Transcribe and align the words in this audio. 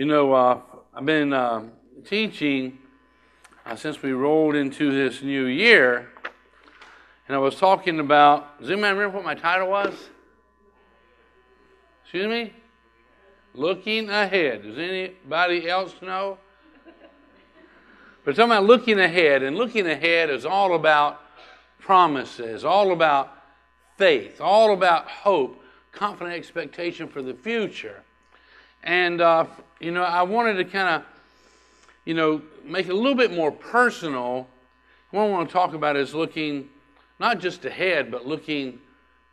You 0.00 0.06
know, 0.06 0.32
uh, 0.32 0.58
I've 0.94 1.04
been 1.04 1.34
uh, 1.34 1.64
teaching 2.06 2.78
uh, 3.66 3.76
since 3.76 4.00
we 4.00 4.12
rolled 4.12 4.54
into 4.54 4.90
this 4.90 5.20
new 5.20 5.44
year, 5.44 6.08
and 7.28 7.36
I 7.36 7.38
was 7.38 7.56
talking 7.56 8.00
about. 8.00 8.58
Does 8.58 8.70
anybody 8.70 8.94
remember 8.94 9.16
what 9.16 9.26
my 9.26 9.34
title 9.34 9.68
was? 9.68 9.92
Excuse 12.02 12.28
me? 12.28 12.54
Looking 13.52 14.08
ahead. 14.08 14.62
Does 14.62 14.78
anybody 14.78 15.68
else 15.68 15.92
know? 16.00 16.38
But 18.24 18.36
talking 18.36 18.52
about 18.52 18.64
looking 18.64 18.98
ahead, 18.98 19.42
and 19.42 19.54
looking 19.54 19.86
ahead 19.86 20.30
is 20.30 20.46
all 20.46 20.76
about 20.76 21.20
promises, 21.78 22.64
all 22.64 22.92
about 22.92 23.36
faith, 23.98 24.40
all 24.40 24.72
about 24.72 25.10
hope, 25.10 25.62
confident 25.92 26.34
expectation 26.34 27.06
for 27.06 27.20
the 27.20 27.34
future. 27.34 28.02
And, 28.82 29.20
uh, 29.20 29.44
you 29.80 29.90
know, 29.90 30.02
I 30.02 30.22
wanted 30.22 30.54
to 30.54 30.64
kind 30.64 30.88
of, 30.88 31.02
you 32.04 32.14
know, 32.14 32.42
make 32.64 32.86
it 32.86 32.92
a 32.92 32.96
little 32.96 33.14
bit 33.14 33.32
more 33.32 33.50
personal. 33.50 34.46
What 35.10 35.22
I 35.22 35.28
want 35.28 35.48
to 35.48 35.52
talk 35.52 35.72
about 35.72 35.96
is 35.96 36.14
looking 36.14 36.68
not 37.18 37.40
just 37.40 37.64
ahead, 37.64 38.10
but 38.10 38.26
looking 38.26 38.78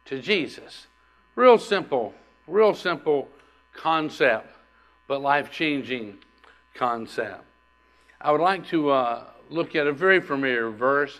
to 0.05 0.21
Jesus. 0.21 0.87
Real 1.35 1.57
simple, 1.57 2.13
real 2.47 2.73
simple 2.73 3.27
concept, 3.73 4.49
but 5.07 5.21
life 5.21 5.51
changing 5.51 6.17
concept. 6.73 7.43
I 8.21 8.31
would 8.31 8.41
like 8.41 8.65
to 8.69 8.89
uh, 8.89 9.23
look 9.49 9.75
at 9.75 9.85
a 9.85 9.91
very 9.91 10.21
familiar 10.21 10.71
verse. 10.71 11.19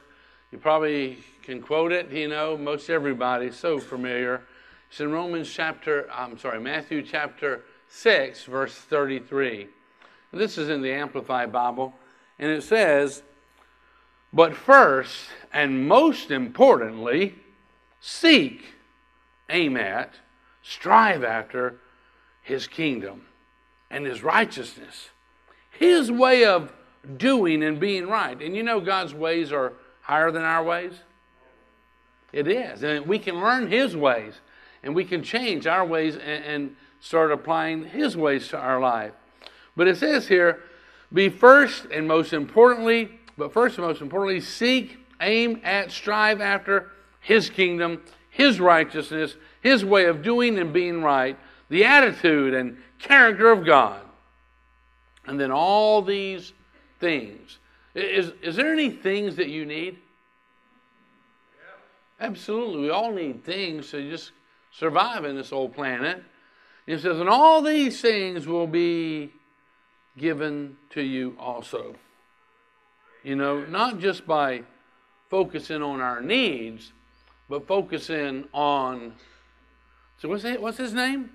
You 0.52 0.57
probably 0.57 1.20
can 1.44 1.62
quote 1.62 1.91
it, 1.91 2.12
you 2.12 2.30
know, 2.30 2.57
most 2.57 2.90
everybody, 2.90 3.52
so 3.52 3.77
familiar. 3.77 4.41
It's 4.90 5.02
in 5.02 5.12
Romans 5.12 5.52
chapter, 5.52 6.10
I'm 6.12 6.38
sorry, 6.38 6.60
Matthew 6.62 7.01
chapter 7.01 7.63
6, 7.90 8.46
verse 8.46 8.74
33. 8.74 9.68
This 10.34 10.57
is 10.57 10.70
in 10.70 10.82
the 10.82 10.91
Amplified 10.91 11.52
Bible, 11.52 11.94
and 12.38 12.52
it 12.52 12.63
says, 12.63 13.24
But 14.34 14.55
first 14.55 15.16
and 15.54 15.88
most 15.88 16.32
importantly, 16.32 17.35
seek, 17.99 18.63
aim 19.49 19.77
at, 19.77 20.13
strive 20.62 21.24
after 21.24 21.79
his 22.41 22.68
kingdom 22.68 23.26
and 23.90 24.05
his 24.05 24.22
righteousness, 24.22 25.10
his 25.72 26.12
way 26.12 26.46
of 26.46 26.74
doing 27.18 27.63
and 27.63 27.79
being 27.79 28.07
right. 28.07 28.41
And 28.41 28.55
you 28.55 28.63
know, 28.63 28.82
God's 28.82 29.13
ways 29.13 29.51
are 29.51 29.74
higher 30.01 30.32
than 30.32 30.44
our 30.44 30.63
ways. 30.63 30.94
It 32.34 32.48
is. 32.48 32.84
And 32.84 33.07
we 33.07 33.20
can 33.20 33.40
learn 33.40 33.72
his 33.72 33.96
ways 33.96 34.34
and 34.84 34.94
we 34.94 35.05
can 35.05 35.24
change 35.24 35.68
our 35.68 35.85
ways 35.85 36.16
and, 36.16 36.44
and 36.44 36.76
start 36.99 37.31
applying 37.31 37.85
His 37.85 38.17
ways 38.17 38.48
to 38.49 38.57
our 38.57 38.79
life. 38.79 39.13
But 39.76 39.87
it 39.87 39.98
says 39.98 40.27
here, 40.27 40.63
be 41.13 41.29
first 41.29 41.85
and 41.85 42.07
most 42.07 42.34
importantly, 42.34 43.20
but 43.37 43.54
first 43.54 43.77
and 43.77 43.87
most 43.87 44.01
importantly, 44.01 44.41
seek, 44.41 44.98
aim 45.21 45.62
at, 45.63 45.91
strive 45.91 46.41
after 46.41 46.91
His 47.20 47.49
kingdom, 47.49 48.04
His 48.29 48.59
righteousness, 48.59 49.35
His 49.62 49.85
way 49.85 50.05
of 50.05 50.23
doing 50.23 50.57
and 50.57 50.73
being 50.73 51.01
right, 51.01 51.37
the 51.70 51.85
attitude 51.85 52.54
and 52.54 52.77
character 52.99 53.51
of 53.51 53.65
God. 53.65 54.01
And 55.26 55.39
then 55.39 55.51
all 55.51 56.01
these 56.01 56.54
things. 56.99 57.59
Is, 57.93 58.32
is 58.41 58.55
there 58.55 58.71
any 58.71 58.89
things 58.89 59.35
that 59.35 59.49
you 59.49 59.65
need? 59.65 59.98
Absolutely. 62.20 62.84
We 62.84 62.89
all 62.89 63.11
need 63.11 63.43
things 63.43 63.91
to 63.91 64.09
just 64.09 64.31
survive 64.72 65.25
in 65.25 65.35
this 65.35 65.51
old 65.51 65.73
planet. 65.75 66.23
He 66.88 66.97
says, 66.97 67.19
and 67.19 67.30
all 67.30 67.62
these 67.62 68.02
things 68.02 68.47
will 68.47 68.66
be 68.66 69.34
given 70.17 70.78
to 70.91 71.01
you 71.01 71.35
also. 71.38 71.95
You 73.23 73.35
know, 73.35 73.66
not 73.66 74.00
just 74.00 74.25
by 74.25 74.63
focusing 75.29 75.84
on 75.84 76.00
our 76.00 76.22
needs, 76.22 76.94
but 77.50 77.67
focusing 77.67 78.45
on. 78.53 79.13
So 80.17 80.29
what's 80.29 80.45
it, 80.45 80.61
what's 80.61 80.78
his 80.78 80.94
name? 80.94 81.29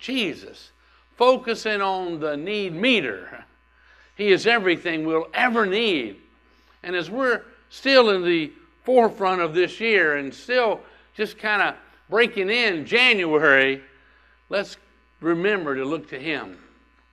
Jesus. 0.00 0.72
Focusing 1.16 1.80
on 1.80 2.18
the 2.18 2.36
need 2.36 2.74
meter. 2.74 3.44
He 4.16 4.32
is 4.32 4.48
everything 4.48 5.06
we'll 5.06 5.28
ever 5.32 5.64
need. 5.64 6.16
And 6.82 6.96
as 6.96 7.08
we're 7.08 7.42
still 7.68 8.10
in 8.10 8.24
the 8.24 8.52
forefront 8.82 9.42
of 9.42 9.54
this 9.54 9.78
year 9.78 10.16
and 10.16 10.34
still 10.34 10.80
just 11.14 11.38
kind 11.38 11.62
of 11.62 11.76
breaking 12.08 12.50
in 12.50 12.84
January, 12.84 13.82
let's 14.50 14.76
remember 15.20 15.74
to 15.74 15.84
look 15.84 16.08
to 16.10 16.18
Him. 16.18 16.58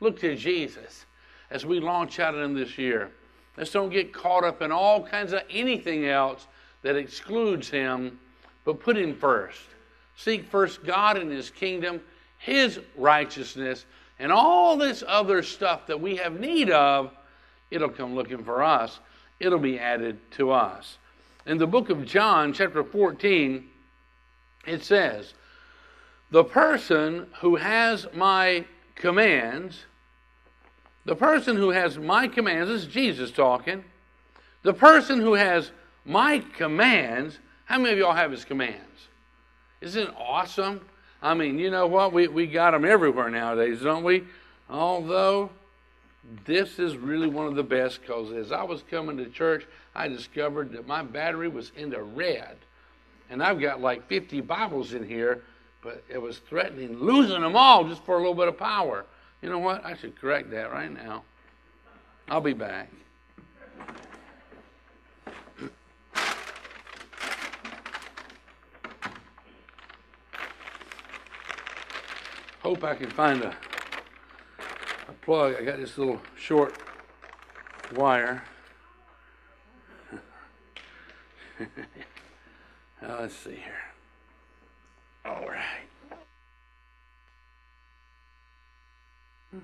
Look 0.01 0.19
to 0.19 0.35
Jesus 0.35 1.05
as 1.49 1.65
we 1.65 1.79
launch 1.79 2.19
out 2.19 2.35
in 2.35 2.53
this 2.53 2.77
year. 2.77 3.11
Let's 3.55 3.71
don't 3.71 3.89
get 3.89 4.13
caught 4.13 4.43
up 4.43 4.61
in 4.61 4.71
all 4.71 5.05
kinds 5.05 5.33
of 5.33 5.41
anything 5.49 6.05
else 6.05 6.45
that 6.81 6.95
excludes 6.95 7.69
Him, 7.69 8.19
but 8.65 8.79
put 8.79 8.97
Him 8.97 9.15
first. 9.15 9.61
Seek 10.17 10.45
first 10.45 10.83
God 10.83 11.17
and 11.17 11.31
His 11.31 11.49
kingdom, 11.49 12.01
His 12.37 12.79
righteousness, 12.95 13.85
and 14.19 14.31
all 14.31 14.77
this 14.77 15.03
other 15.07 15.43
stuff 15.43 15.87
that 15.87 15.99
we 15.99 16.15
have 16.17 16.39
need 16.39 16.69
of, 16.71 17.11
it'll 17.71 17.89
come 17.89 18.15
looking 18.15 18.43
for 18.43 18.63
us. 18.63 18.99
It'll 19.39 19.59
be 19.59 19.79
added 19.79 20.19
to 20.31 20.51
us. 20.51 20.97
In 21.45 21.57
the 21.57 21.67
book 21.67 21.89
of 21.89 22.05
John, 22.05 22.51
chapter 22.51 22.83
14, 22.83 23.69
it 24.65 24.83
says, 24.83 25.33
the 26.29 26.43
person 26.43 27.27
who 27.39 27.55
has 27.55 28.07
my 28.13 28.65
commands, 28.95 29.85
the 31.05 31.15
person 31.15 31.55
who 31.55 31.69
has 31.69 31.97
my 31.97 32.27
commands, 32.27 32.69
this 32.69 32.81
is 32.83 32.87
Jesus 32.87 33.31
talking, 33.31 33.83
the 34.63 34.73
person 34.73 35.21
who 35.21 35.33
has 35.33 35.71
my 36.03 36.39
commands, 36.57 37.39
how 37.65 37.77
many 37.77 37.93
of 37.93 37.99
y'all 37.99 38.13
have 38.13 38.31
his 38.31 38.43
commands? 38.43 39.07
Isn't 39.81 40.07
it 40.07 40.15
awesome? 40.17 40.81
I 41.21 41.33
mean, 41.33 41.59
you 41.59 41.69
know 41.69 41.87
what? 41.87 42.13
We, 42.13 42.27
we 42.27 42.47
got 42.47 42.71
them 42.71 42.85
everywhere 42.85 43.29
nowadays, 43.29 43.81
don't 43.81 44.03
we? 44.03 44.23
Although, 44.69 45.49
this 46.45 46.79
is 46.79 46.97
really 46.97 47.27
one 47.27 47.47
of 47.47 47.55
the 47.55 47.63
best 47.63 48.01
because 48.01 48.31
as 48.33 48.51
I 48.51 48.63
was 48.63 48.83
coming 48.89 49.17
to 49.17 49.29
church, 49.29 49.65
I 49.95 50.07
discovered 50.07 50.73
that 50.73 50.87
my 50.87 51.03
battery 51.03 51.47
was 51.47 51.71
in 51.75 51.89
the 51.89 52.01
red. 52.01 52.57
And 53.29 53.41
I've 53.41 53.59
got 53.59 53.81
like 53.81 54.07
50 54.07 54.41
Bibles 54.41 54.93
in 54.93 55.07
here 55.07 55.43
but 55.87 56.03
it 56.09 56.21
was 56.21 56.39
threatening 56.39 56.99
losing 56.99 57.39
them 57.39 57.55
all 57.55 57.87
just 57.87 58.03
for 58.03 58.15
a 58.15 58.17
little 58.17 58.33
bit 58.33 58.49
of 58.49 58.57
power. 58.57 59.05
You 59.41 59.49
know 59.49 59.59
what? 59.59 59.85
I 59.85 59.95
should 59.95 60.19
correct 60.19 60.51
that 60.51 60.69
right 60.69 60.93
now. 60.93 61.23
I'll 62.27 62.41
be 62.41 62.51
back. 62.51 62.91
Hope 72.61 72.83
I 72.83 72.93
can 72.93 73.09
find 73.09 73.41
a, 73.43 73.55
a 75.07 75.13
plug. 75.21 75.55
I 75.57 75.63
got 75.63 75.77
this 75.77 75.97
little 75.97 76.19
short 76.37 76.77
wire. 77.95 78.43
let's 83.01 83.33
see 83.33 83.51
here. 83.51 83.96
All 85.27 85.45
right. 85.45 85.87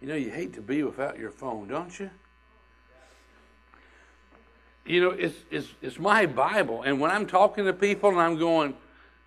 you 0.00 0.08
know, 0.08 0.14
you 0.14 0.30
hate 0.30 0.54
to 0.54 0.62
be 0.62 0.82
without 0.82 1.18
your 1.18 1.30
phone, 1.30 1.68
don't 1.68 1.98
you? 2.00 2.10
You 4.86 5.00
know, 5.02 5.10
it's, 5.10 5.34
it's, 5.50 5.68
it's 5.82 5.98
my 5.98 6.26
Bible. 6.26 6.82
And 6.82 7.00
when 7.00 7.10
I'm 7.10 7.26
talking 7.26 7.64
to 7.66 7.72
people 7.72 8.10
and 8.10 8.20
I'm 8.20 8.38
going, 8.38 8.74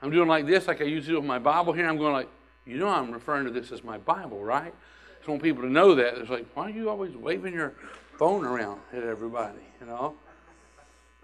I'm 0.01 0.09
doing 0.09 0.27
like 0.27 0.47
this, 0.47 0.67
like 0.67 0.81
I 0.81 0.85
usually 0.85 1.13
do 1.15 1.19
with 1.19 1.27
my 1.27 1.39
Bible 1.39 1.73
here, 1.73 1.87
I'm 1.87 1.97
going 1.97 2.13
like, 2.13 2.29
you 2.65 2.77
know, 2.77 2.87
I'm 2.87 3.11
referring 3.11 3.45
to 3.45 3.51
this 3.51 3.71
as 3.71 3.83
my 3.83 3.97
Bible, 3.97 4.43
right? 4.43 4.73
I 4.73 5.17
just 5.17 5.27
want 5.27 5.43
people 5.43 5.61
to 5.63 5.69
know 5.69 5.93
that. 5.95 6.17
It's 6.17 6.29
like, 6.29 6.47
why 6.55 6.67
are 6.67 6.69
you 6.69 6.89
always 6.89 7.15
waving 7.15 7.53
your 7.53 7.73
phone 8.17 8.45
around 8.45 8.79
at 8.93 9.03
everybody, 9.03 9.59
you 9.81 9.87
know? 9.87 10.15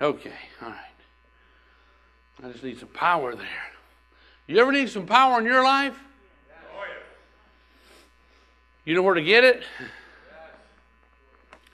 Okay, 0.01 0.33
all 0.61 0.69
right. 0.69 0.94
I 2.43 2.51
just 2.51 2.63
need 2.63 2.79
some 2.79 2.89
power 2.89 3.35
there. 3.35 3.47
You 4.47 4.59
ever 4.59 4.71
need 4.71 4.89
some 4.89 5.05
power 5.05 5.39
in 5.39 5.45
your 5.45 5.63
life? 5.63 5.97
You 8.83 8.93
know 8.93 9.01
where 9.01 9.15
to 9.15 9.21
get 9.21 9.43
it? 9.43 9.63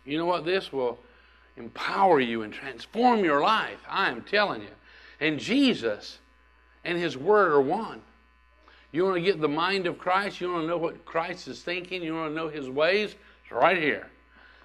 You 0.05 0.17
know 0.17 0.25
what? 0.25 0.45
This 0.45 0.71
will 0.71 0.97
empower 1.57 2.19
you 2.19 2.43
and 2.43 2.53
transform 2.53 3.23
your 3.23 3.41
life. 3.41 3.79
I 3.89 4.09
am 4.09 4.21
telling 4.21 4.61
you. 4.61 4.69
And 5.19 5.37
Jesus 5.37 6.19
and 6.85 6.97
His 6.97 7.17
Word 7.17 7.51
are 7.51 7.61
one. 7.61 8.01
You 8.91 9.03
want 9.03 9.15
to 9.15 9.21
get 9.21 9.39
the 9.39 9.49
mind 9.49 9.87
of 9.87 9.97
Christ? 9.97 10.41
You 10.41 10.51
want 10.51 10.63
to 10.63 10.67
know 10.67 10.77
what 10.77 11.05
Christ 11.05 11.47
is 11.47 11.61
thinking? 11.61 12.01
You 12.01 12.15
want 12.15 12.31
to 12.31 12.35
know 12.35 12.47
His 12.47 12.69
ways? 12.69 13.15
It's 13.43 13.51
right 13.51 13.77
here. 13.77 14.09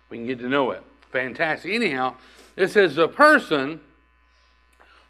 We 0.08 0.18
can 0.18 0.26
get 0.26 0.38
to 0.38 0.48
know 0.48 0.70
it. 0.70 0.82
Fantastic. 1.10 1.72
Anyhow, 1.72 2.14
it 2.56 2.68
says 2.68 2.94
the 2.94 3.08
person 3.08 3.80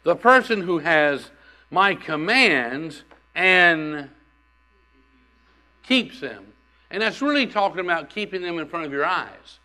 the 0.07 0.15
person 0.15 0.61
who 0.61 0.79
has 0.79 1.31
my 1.69 1.93
commands 1.93 3.03
and 3.35 4.09
keeps 5.83 6.21
them. 6.21 6.45
And 6.89 7.01
that's 7.01 7.21
really 7.21 7.45
talking 7.45 7.81
about 7.81 8.09
keeping 8.09 8.41
them 8.41 8.57
in 8.57 8.69
front 8.69 8.85
of 8.85 8.93
your 8.93 9.03
eyes 9.03 9.59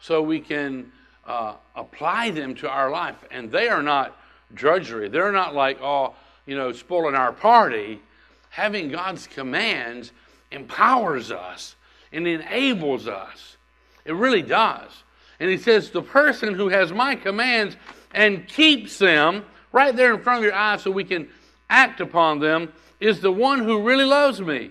so 0.00 0.22
we 0.22 0.40
can 0.40 0.90
uh, 1.26 1.56
apply 1.76 2.30
them 2.30 2.54
to 2.54 2.70
our 2.70 2.90
life. 2.90 3.16
And 3.30 3.52
they 3.52 3.68
are 3.68 3.82
not 3.82 4.16
drudgery. 4.54 5.10
They're 5.10 5.32
not 5.32 5.54
like, 5.54 5.82
oh, 5.82 6.14
you 6.46 6.56
know, 6.56 6.72
spoiling 6.72 7.14
our 7.14 7.34
party. 7.34 8.00
Having 8.48 8.88
God's 8.88 9.26
commands 9.26 10.12
empowers 10.50 11.30
us 11.30 11.76
and 12.10 12.26
enables 12.26 13.06
us. 13.06 13.58
It 14.06 14.14
really 14.14 14.40
does. 14.40 15.02
And 15.40 15.50
he 15.50 15.58
says, 15.58 15.90
the 15.90 16.00
person 16.00 16.54
who 16.54 16.70
has 16.70 16.90
my 16.90 17.16
commands 17.16 17.76
and 18.14 18.48
keeps 18.48 18.96
them 18.96 19.44
right 19.74 19.94
there 19.94 20.14
in 20.14 20.20
front 20.20 20.38
of 20.38 20.44
your 20.44 20.54
eyes 20.54 20.82
so 20.82 20.90
we 20.90 21.04
can 21.04 21.28
act 21.68 22.00
upon 22.00 22.38
them 22.38 22.72
is 23.00 23.20
the 23.20 23.32
one 23.32 23.58
who 23.58 23.82
really 23.82 24.04
loves 24.04 24.40
me. 24.40 24.70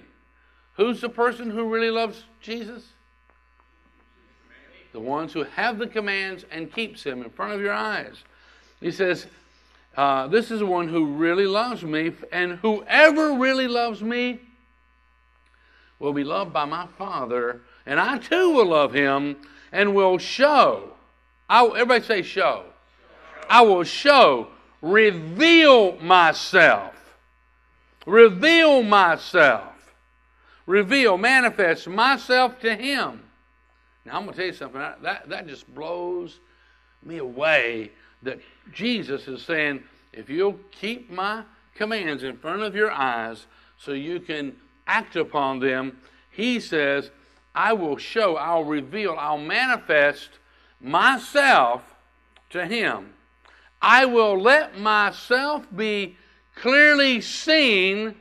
Who's 0.78 1.02
the 1.02 1.10
person 1.10 1.52
who 1.52 1.72
really 1.72 1.92
loves 1.92 2.24
Jesus? 2.42 2.88
The 4.94 5.02
ones 5.02 5.34
who 5.34 5.44
have 5.44 5.78
the 5.78 5.88
commands 5.88 6.46
and 6.50 6.72
keeps 6.72 7.04
them 7.04 7.22
in 7.22 7.30
front 7.30 7.52
of 7.52 7.60
your 7.60 7.74
eyes. 7.74 8.24
He 8.80 8.92
says, 8.92 9.28
uh, 9.98 10.28
This 10.28 10.50
is 10.50 10.60
the 10.60 10.66
one 10.66 10.88
who 10.88 11.06
really 11.06 11.48
loves 11.48 11.84
me, 11.84 12.14
and 12.32 12.54
whoever 12.60 13.34
really 13.34 13.68
loves 13.68 14.02
me 14.02 14.40
will 16.00 16.14
be 16.14 16.24
loved 16.24 16.54
by 16.54 16.66
my 16.66 16.88
Father, 16.98 17.62
and 17.86 18.00
I 18.00 18.20
too 18.20 18.52
will 18.52 18.68
love 18.68 18.94
him 18.94 19.36
and 19.72 19.94
will 19.94 20.18
show. 20.18 20.94
I, 21.50 21.66
everybody 21.66 22.04
say, 22.06 22.22
show. 22.22 22.64
I 23.50 23.62
will 23.64 23.84
show, 23.84 24.48
reveal 24.84 25.98
myself. 25.98 26.94
Reveal 28.06 28.84
myself 28.84 29.74
reveal, 30.66 31.18
manifest 31.18 31.88
myself 31.88 32.60
to 32.62 32.76
him. 32.76 33.22
Now, 34.06 34.18
I'm 34.18 34.24
going 34.24 34.34
to 34.34 34.38
tell 34.38 34.46
you 34.48 34.54
something. 34.54 34.82
That, 35.02 35.30
that 35.30 35.48
just 35.48 35.74
blows 35.74 36.40
me 37.04 37.18
away 37.18 37.92
that 38.22 38.40
Jesus 38.72 39.28
is 39.28 39.42
saying, 39.42 39.84
if 40.12 40.30
you'll 40.30 40.60
keep 40.72 41.10
my 41.10 41.44
commands 41.76 42.24
in 42.24 42.38
front 42.38 42.62
of 42.62 42.76
your 42.76 42.92
eyes 42.92 43.46
so 43.78 43.92
you 43.92 44.20
can 44.20 44.56
act 44.88 45.16
upon 45.16 45.60
them, 45.60 45.98
he 46.30 46.60
says, 46.60 47.12
I 47.56 47.74
will 47.74 47.98
show, 47.98 48.36
I'll 48.36 48.64
reveal, 48.64 49.16
I'll 49.18 49.38
manifest 49.38 50.30
myself 50.82 51.82
to 52.50 52.66
him. 52.66 53.14
I 53.84 54.06
will 54.06 54.40
let 54.40 54.80
myself 54.80 55.68
be 55.76 56.16
clearly 56.56 57.20
seen 57.20 58.16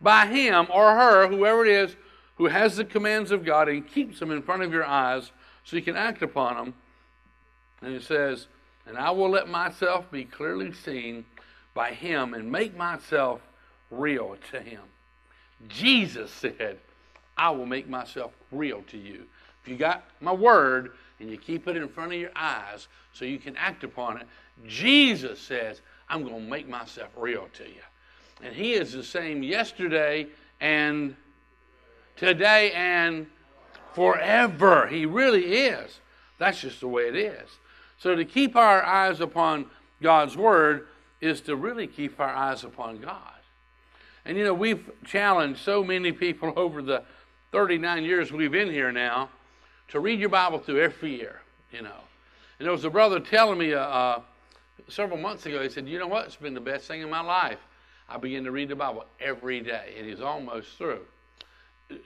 by 0.00 0.26
him 0.26 0.66
or 0.70 0.96
her, 0.96 1.28
whoever 1.28 1.64
it 1.64 1.70
is, 1.70 1.96
who 2.34 2.46
has 2.46 2.76
the 2.76 2.84
commands 2.84 3.30
of 3.30 3.44
God 3.44 3.68
and 3.68 3.86
keeps 3.86 4.18
them 4.18 4.32
in 4.32 4.42
front 4.42 4.64
of 4.64 4.72
your 4.72 4.84
eyes 4.84 5.30
so 5.62 5.76
you 5.76 5.82
can 5.82 5.96
act 5.96 6.22
upon 6.22 6.56
them. 6.56 6.74
And 7.80 7.94
it 7.94 8.02
says, 8.02 8.48
And 8.86 8.98
I 8.98 9.12
will 9.12 9.30
let 9.30 9.48
myself 9.48 10.10
be 10.10 10.24
clearly 10.24 10.72
seen 10.72 11.24
by 11.74 11.92
him 11.92 12.34
and 12.34 12.50
make 12.50 12.76
myself 12.76 13.40
real 13.92 14.36
to 14.50 14.60
him. 14.60 14.82
Jesus 15.68 16.32
said, 16.32 16.78
I 17.36 17.50
will 17.50 17.66
make 17.66 17.88
myself 17.88 18.32
real 18.50 18.82
to 18.88 18.98
you. 18.98 19.26
If 19.62 19.68
you 19.68 19.76
got 19.76 20.04
my 20.20 20.32
word 20.32 20.90
and 21.20 21.30
you 21.30 21.36
keep 21.36 21.66
it 21.68 21.76
in 21.76 21.88
front 21.88 22.12
of 22.12 22.18
your 22.18 22.30
eyes 22.36 22.88
so 23.12 23.24
you 23.24 23.38
can 23.38 23.56
act 23.56 23.84
upon 23.84 24.18
it, 24.18 24.26
Jesus 24.66 25.40
says, 25.40 25.80
I'm 26.08 26.22
going 26.22 26.34
to 26.34 26.50
make 26.50 26.68
myself 26.68 27.10
real 27.16 27.48
to 27.54 27.64
you. 27.64 27.82
And 28.42 28.54
He 28.54 28.74
is 28.74 28.92
the 28.92 29.02
same 29.02 29.42
yesterday 29.42 30.26
and 30.60 31.16
today 32.16 32.72
and 32.72 33.26
forever. 33.92 34.86
He 34.86 35.06
really 35.06 35.44
is. 35.44 36.00
That's 36.38 36.60
just 36.60 36.80
the 36.80 36.88
way 36.88 37.08
it 37.08 37.16
is. 37.16 37.48
So 37.98 38.14
to 38.14 38.24
keep 38.24 38.54
our 38.54 38.82
eyes 38.82 39.20
upon 39.20 39.66
God's 40.00 40.36
Word 40.36 40.86
is 41.20 41.40
to 41.42 41.56
really 41.56 41.86
keep 41.86 42.20
our 42.20 42.28
eyes 42.28 42.62
upon 42.62 42.98
God. 42.98 43.32
And 44.24 44.36
you 44.36 44.44
know, 44.44 44.54
we've 44.54 44.88
challenged 45.04 45.60
so 45.60 45.82
many 45.82 46.12
people 46.12 46.52
over 46.56 46.80
the 46.80 47.02
39 47.50 48.04
years 48.04 48.30
we've 48.30 48.52
been 48.52 48.70
here 48.70 48.92
now 48.92 49.30
to 49.88 50.00
read 50.00 50.20
your 50.20 50.28
Bible 50.28 50.58
through 50.58 50.80
every 50.80 51.16
year, 51.16 51.40
you 51.72 51.82
know. 51.82 52.00
And 52.58 52.66
there 52.66 52.72
was 52.72 52.84
a 52.84 52.90
brother 52.90 53.20
telling 53.20 53.58
me 53.58 53.74
uh, 53.74 53.80
uh, 53.80 54.20
several 54.88 55.18
months 55.18 55.46
ago, 55.46 55.62
he 55.62 55.68
said, 55.68 55.88
You 55.88 55.98
know 55.98 56.06
what? 56.06 56.26
It's 56.26 56.36
been 56.36 56.54
the 56.54 56.60
best 56.60 56.86
thing 56.86 57.02
in 57.02 57.10
my 57.10 57.20
life. 57.20 57.58
I 58.08 58.16
begin 58.16 58.44
to 58.44 58.50
read 58.50 58.68
the 58.68 58.76
Bible 58.76 59.04
every 59.20 59.60
day, 59.60 59.94
and 59.98 60.08
he's 60.08 60.20
almost 60.20 60.78
through. 60.78 61.00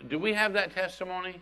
Do 0.09 0.19
we 0.19 0.33
have 0.33 0.53
that 0.55 0.75
testimony? 0.75 1.41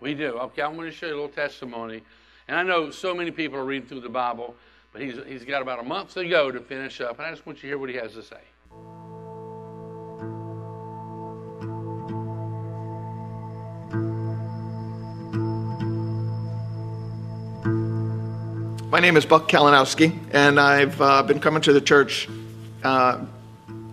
We 0.00 0.14
do. 0.14 0.38
Okay, 0.38 0.62
I'm 0.62 0.74
going 0.74 0.90
to 0.90 0.96
show 0.96 1.06
you 1.06 1.14
a 1.14 1.14
little 1.14 1.28
testimony. 1.28 2.02
And 2.48 2.56
I 2.56 2.64
know 2.64 2.90
so 2.90 3.14
many 3.14 3.30
people 3.30 3.58
are 3.58 3.64
reading 3.64 3.86
through 3.86 4.00
the 4.00 4.08
Bible, 4.08 4.56
but 4.92 5.00
he's, 5.00 5.14
he's 5.26 5.44
got 5.44 5.62
about 5.62 5.78
a 5.78 5.84
month 5.84 6.14
to 6.14 6.28
go 6.28 6.50
to 6.50 6.60
finish 6.60 7.00
up. 7.00 7.18
And 7.18 7.26
I 7.26 7.30
just 7.30 7.46
want 7.46 7.58
you 7.58 7.62
to 7.62 7.66
hear 7.68 7.78
what 7.78 7.88
he 7.88 7.96
has 7.96 8.12
to 8.14 8.22
say. 8.22 8.40
My 18.92 19.00
name 19.00 19.16
is 19.16 19.24
Buck 19.24 19.48
Kalinowski, 19.48 20.14
and 20.34 20.60
I've 20.60 21.00
uh, 21.00 21.22
been 21.22 21.40
coming 21.40 21.62
to 21.62 21.72
the 21.72 21.80
church 21.80 22.28
uh, 22.84 23.24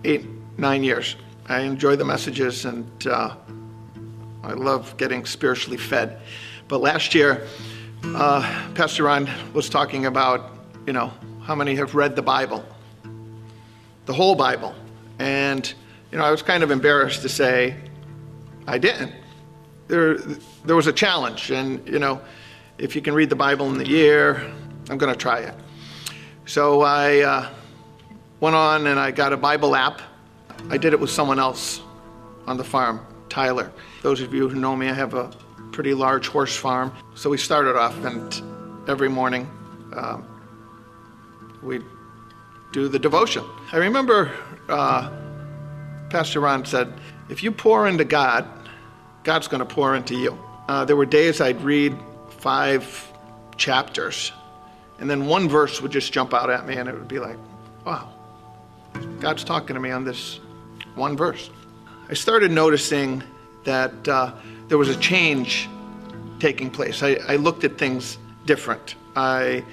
eight, 0.04 0.26
nine 0.58 0.84
years. 0.84 1.16
I 1.46 1.60
enjoy 1.60 1.96
the 1.96 2.04
messages 2.04 2.66
and 2.66 3.06
uh, 3.06 3.34
I 4.44 4.52
love 4.52 4.94
getting 4.98 5.24
spiritually 5.24 5.78
fed. 5.78 6.20
But 6.68 6.82
last 6.82 7.14
year, 7.14 7.46
uh, 8.04 8.42
Pastor 8.74 9.04
Ron 9.04 9.26
was 9.54 9.70
talking 9.70 10.04
about, 10.04 10.50
you 10.86 10.92
know, 10.92 11.10
how 11.44 11.54
many 11.54 11.74
have 11.76 11.94
read 11.94 12.14
the 12.14 12.20
Bible, 12.20 12.62
the 14.04 14.12
whole 14.12 14.34
Bible. 14.34 14.74
And, 15.18 15.72
you 16.12 16.18
know, 16.18 16.24
I 16.24 16.30
was 16.30 16.42
kind 16.42 16.62
of 16.62 16.70
embarrassed 16.70 17.22
to 17.22 17.30
say 17.30 17.74
I 18.66 18.76
didn't. 18.76 19.14
There, 19.88 20.18
there 20.66 20.76
was 20.76 20.88
a 20.88 20.92
challenge. 20.92 21.50
And, 21.50 21.88
you 21.88 21.98
know, 21.98 22.20
if 22.76 22.94
you 22.94 23.00
can 23.00 23.14
read 23.14 23.30
the 23.30 23.36
Bible 23.36 23.66
in 23.70 23.78
the 23.78 23.88
year, 23.88 24.52
I'm 24.90 24.98
going 24.98 25.12
to 25.12 25.18
try 25.18 25.38
it. 25.38 25.54
So 26.46 26.82
I 26.82 27.20
uh, 27.20 27.50
went 28.40 28.56
on 28.56 28.88
and 28.88 28.98
I 28.98 29.12
got 29.12 29.32
a 29.32 29.36
Bible 29.36 29.76
app. 29.76 30.02
I 30.68 30.76
did 30.76 30.92
it 30.92 31.00
with 31.00 31.10
someone 31.10 31.38
else 31.38 31.80
on 32.46 32.56
the 32.56 32.64
farm, 32.64 33.00
Tyler. 33.28 33.72
Those 34.02 34.20
of 34.20 34.34
you 34.34 34.48
who 34.48 34.58
know 34.58 34.74
me, 34.74 34.88
I 34.88 34.92
have 34.92 35.14
a 35.14 35.30
pretty 35.70 35.94
large 35.94 36.26
horse 36.26 36.56
farm. 36.56 36.92
So 37.14 37.30
we 37.30 37.38
started 37.38 37.76
off, 37.76 37.96
and 38.04 38.88
every 38.88 39.08
morning 39.08 39.48
um, 39.96 40.26
we'd 41.62 41.84
do 42.72 42.88
the 42.88 42.98
devotion. 42.98 43.44
I 43.72 43.76
remember 43.76 44.32
uh, 44.68 45.10
Pastor 46.10 46.40
Ron 46.40 46.64
said, 46.64 46.92
If 47.28 47.42
you 47.42 47.52
pour 47.52 47.86
into 47.86 48.04
God, 48.04 48.44
God's 49.22 49.48
going 49.48 49.60
to 49.60 49.74
pour 49.74 49.94
into 49.94 50.16
you. 50.16 50.38
Uh, 50.68 50.84
there 50.84 50.96
were 50.96 51.06
days 51.06 51.40
I'd 51.40 51.60
read 51.62 51.96
five 52.28 53.12
chapters, 53.56 54.32
and 55.00 55.08
then 55.08 55.26
one 55.26 55.48
verse 55.48 55.80
would 55.80 55.90
just 55.90 56.12
jump 56.12 56.34
out 56.34 56.50
at 56.50 56.66
me, 56.66 56.76
and 56.76 56.88
it 56.88 56.94
would 56.94 57.08
be 57.08 57.18
like, 57.18 57.38
wow, 57.84 58.12
God's 59.18 59.44
talking 59.44 59.74
to 59.74 59.80
me 59.80 59.90
on 59.90 60.04
this 60.04 60.40
one 60.94 61.16
verse. 61.16 61.50
I 62.08 62.14
started 62.14 62.50
noticing 62.50 63.22
that 63.64 64.08
uh, 64.08 64.34
there 64.68 64.78
was 64.78 64.88
a 64.88 64.96
change 64.96 65.68
taking 66.38 66.70
place. 66.70 67.02
I, 67.02 67.18
I, 67.28 67.36
looked 67.36 67.64
at 67.64 67.78
things 67.78 68.18
different. 68.46 68.94
I 69.14 69.64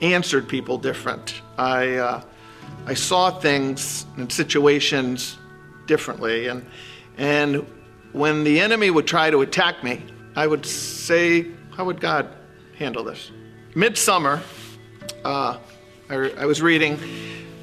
answered 0.00 0.48
people 0.48 0.76
different. 0.76 1.40
I, 1.56 1.96
uh, 1.96 2.22
I 2.86 2.94
saw 2.94 3.30
things 3.30 4.06
and 4.16 4.30
situations 4.32 5.38
differently. 5.86 6.48
And, 6.48 6.66
and 7.16 7.66
when 8.12 8.44
the 8.44 8.60
enemy 8.60 8.90
would 8.90 9.06
try 9.06 9.30
to 9.30 9.40
attack 9.40 9.84
me, 9.84 10.02
I 10.36 10.46
would 10.46 10.66
say, 10.66 11.46
How 11.70 11.84
would 11.84 12.00
God 12.00 12.28
handle 12.76 13.04
this? 13.04 13.30
Midsummer, 13.74 14.42
uh, 15.24 15.58
I, 16.08 16.14
I 16.14 16.46
was 16.46 16.60
reading, 16.60 16.98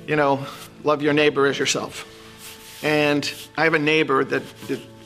you 0.07 0.15
know, 0.15 0.45
love 0.83 1.01
your 1.01 1.13
neighbor 1.13 1.47
as 1.47 1.57
yourself. 1.59 2.05
And 2.83 3.31
I 3.57 3.63
have 3.63 3.73
a 3.73 3.79
neighbor 3.79 4.23
that 4.23 4.43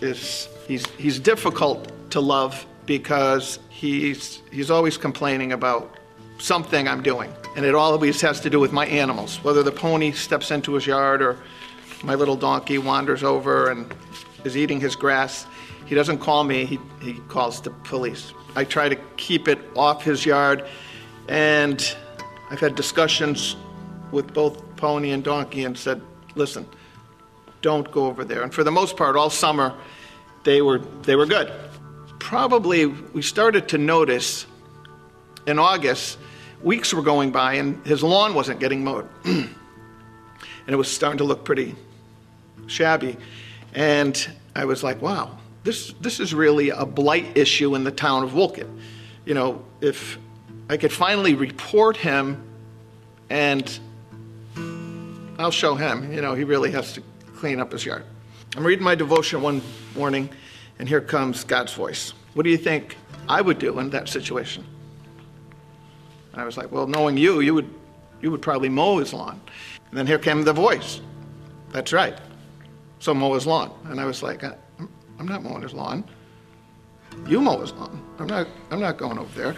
is, 0.01 0.49
he's, 0.67 0.85
he's 0.97 1.19
difficult 1.19 1.91
to 2.11 2.19
love 2.19 2.65
because 2.85 3.59
he's, 3.69 4.41
he's 4.51 4.69
always 4.69 4.97
complaining 4.97 5.53
about 5.53 5.97
something 6.39 6.87
I'm 6.87 7.01
doing. 7.01 7.33
And 7.55 7.65
it 7.65 7.75
always 7.75 8.21
has 8.21 8.39
to 8.41 8.49
do 8.49 8.59
with 8.59 8.71
my 8.71 8.85
animals, 8.87 9.43
whether 9.43 9.63
the 9.63 9.71
pony 9.71 10.11
steps 10.11 10.51
into 10.51 10.73
his 10.73 10.85
yard 10.85 11.21
or 11.21 11.37
my 12.03 12.15
little 12.15 12.35
donkey 12.35 12.77
wanders 12.77 13.23
over 13.23 13.69
and 13.69 13.93
is 14.43 14.57
eating 14.57 14.79
his 14.79 14.95
grass. 14.95 15.45
He 15.85 15.95
doesn't 15.95 16.19
call 16.19 16.43
me, 16.43 16.65
he, 16.65 16.79
he 17.01 17.13
calls 17.27 17.61
the 17.61 17.69
police. 17.69 18.33
I 18.55 18.63
try 18.63 18.89
to 18.89 18.95
keep 19.17 19.47
it 19.47 19.59
off 19.75 20.03
his 20.03 20.25
yard, 20.25 20.67
and 21.27 21.95
I've 22.51 22.59
had 22.59 22.75
discussions 22.75 23.55
with 24.11 24.33
both 24.33 24.75
pony 24.75 25.11
and 25.11 25.23
donkey 25.23 25.63
and 25.63 25.77
said, 25.77 26.01
listen, 26.35 26.65
don't 27.61 27.89
go 27.89 28.07
over 28.07 28.25
there. 28.25 28.43
And 28.43 28.53
for 28.53 28.65
the 28.65 28.71
most 28.71 28.97
part, 28.97 29.15
all 29.15 29.29
summer, 29.29 29.73
they 30.43 30.61
were, 30.61 30.79
they 31.03 31.15
were 31.15 31.25
good. 31.25 31.49
Probably 32.19 32.87
we 32.87 33.21
started 33.21 33.69
to 33.69 33.77
notice 33.77 34.45
in 35.47 35.59
August, 35.59 36.17
weeks 36.61 36.93
were 36.93 37.01
going 37.01 37.31
by 37.31 37.53
and 37.53 37.85
his 37.85 38.03
lawn 38.03 38.33
wasn't 38.33 38.59
getting 38.59 38.83
mowed. 38.83 39.07
and 39.23 39.47
it 40.67 40.75
was 40.75 40.91
starting 40.91 41.19
to 41.19 41.23
look 41.23 41.45
pretty 41.45 41.73
shabby. 42.67 43.15
And 43.73 44.27
I 44.57 44.65
was 44.65 44.83
like, 44.83 45.01
wow, 45.01 45.37
this, 45.63 45.93
this 46.01 46.19
is 46.19 46.33
really 46.33 46.69
a 46.69 46.85
blight 46.85 47.37
issue 47.37 47.75
in 47.75 47.85
the 47.85 47.91
town 47.91 48.23
of 48.23 48.33
Wolcott. 48.33 48.67
You 49.23 49.35
know, 49.35 49.63
if 49.79 50.17
I 50.71 50.77
could 50.77 50.93
finally 50.93 51.35
report 51.35 51.97
him 51.97 52.41
and 53.29 53.77
I'll 55.37 55.51
show 55.51 55.75
him, 55.75 56.13
you 56.13 56.21
know, 56.21 56.33
he 56.33 56.45
really 56.45 56.71
has 56.71 56.93
to 56.93 57.03
clean 57.35 57.59
up 57.59 57.73
his 57.73 57.85
yard. 57.85 58.05
I'm 58.55 58.65
reading 58.65 58.85
my 58.85 58.95
devotion 58.95 59.41
one 59.41 59.61
morning, 59.97 60.29
and 60.79 60.87
here 60.87 61.01
comes 61.01 61.43
God's 61.43 61.73
voice. 61.73 62.13
What 62.35 62.43
do 62.43 62.49
you 62.49 62.57
think 62.57 62.95
I 63.27 63.41
would 63.41 63.59
do 63.59 63.79
in 63.79 63.89
that 63.89 64.07
situation? 64.07 64.65
And 66.31 66.41
I 66.41 66.45
was 66.45 66.55
like, 66.55 66.71
well, 66.71 66.87
knowing 66.87 67.17
you, 67.17 67.41
you 67.41 67.53
would, 67.53 67.69
you 68.21 68.31
would 68.31 68.41
probably 68.41 68.69
mow 68.69 68.99
his 68.99 69.11
lawn. 69.11 69.41
And 69.89 69.97
then 69.97 70.07
here 70.07 70.19
came 70.19 70.41
the 70.43 70.53
voice. 70.53 71.01
That's 71.71 71.91
right. 71.91 72.17
So 72.99 73.13
mow 73.13 73.33
his 73.33 73.45
lawn. 73.45 73.73
And 73.89 73.99
I 73.99 74.05
was 74.05 74.23
like, 74.23 74.45
uh, 74.45 74.53
I'm 75.19 75.27
not 75.27 75.43
mowing 75.43 75.63
his 75.63 75.73
lawn. 75.73 76.05
You 77.27 77.41
mow 77.41 77.59
his 77.59 77.73
lawn. 77.73 78.01
I'm 78.19 78.27
not, 78.27 78.47
I'm 78.69 78.79
not 78.79 78.95
going 78.95 79.17
over 79.17 79.37
there. 79.37 79.55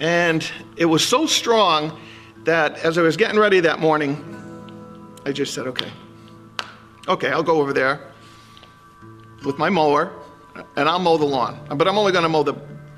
And 0.00 0.48
it 0.76 0.84
was 0.84 1.06
so 1.06 1.26
strong 1.26 1.98
that 2.44 2.78
as 2.78 2.98
I 2.98 3.02
was 3.02 3.16
getting 3.16 3.38
ready 3.38 3.60
that 3.60 3.80
morning, 3.80 4.24
I 5.24 5.32
just 5.32 5.54
said, 5.54 5.66
okay, 5.66 5.90
okay, 7.08 7.30
I'll 7.30 7.42
go 7.42 7.60
over 7.60 7.72
there 7.72 8.12
with 9.44 9.58
my 9.58 9.68
mower 9.68 10.12
and 10.76 10.88
I'll 10.88 10.98
mow 10.98 11.16
the 11.16 11.24
lawn. 11.24 11.58
But 11.76 11.88
I'm 11.88 11.98
only 11.98 12.12
going 12.12 12.22
to 12.22 12.28
mow 12.28 12.42
the 12.42 12.54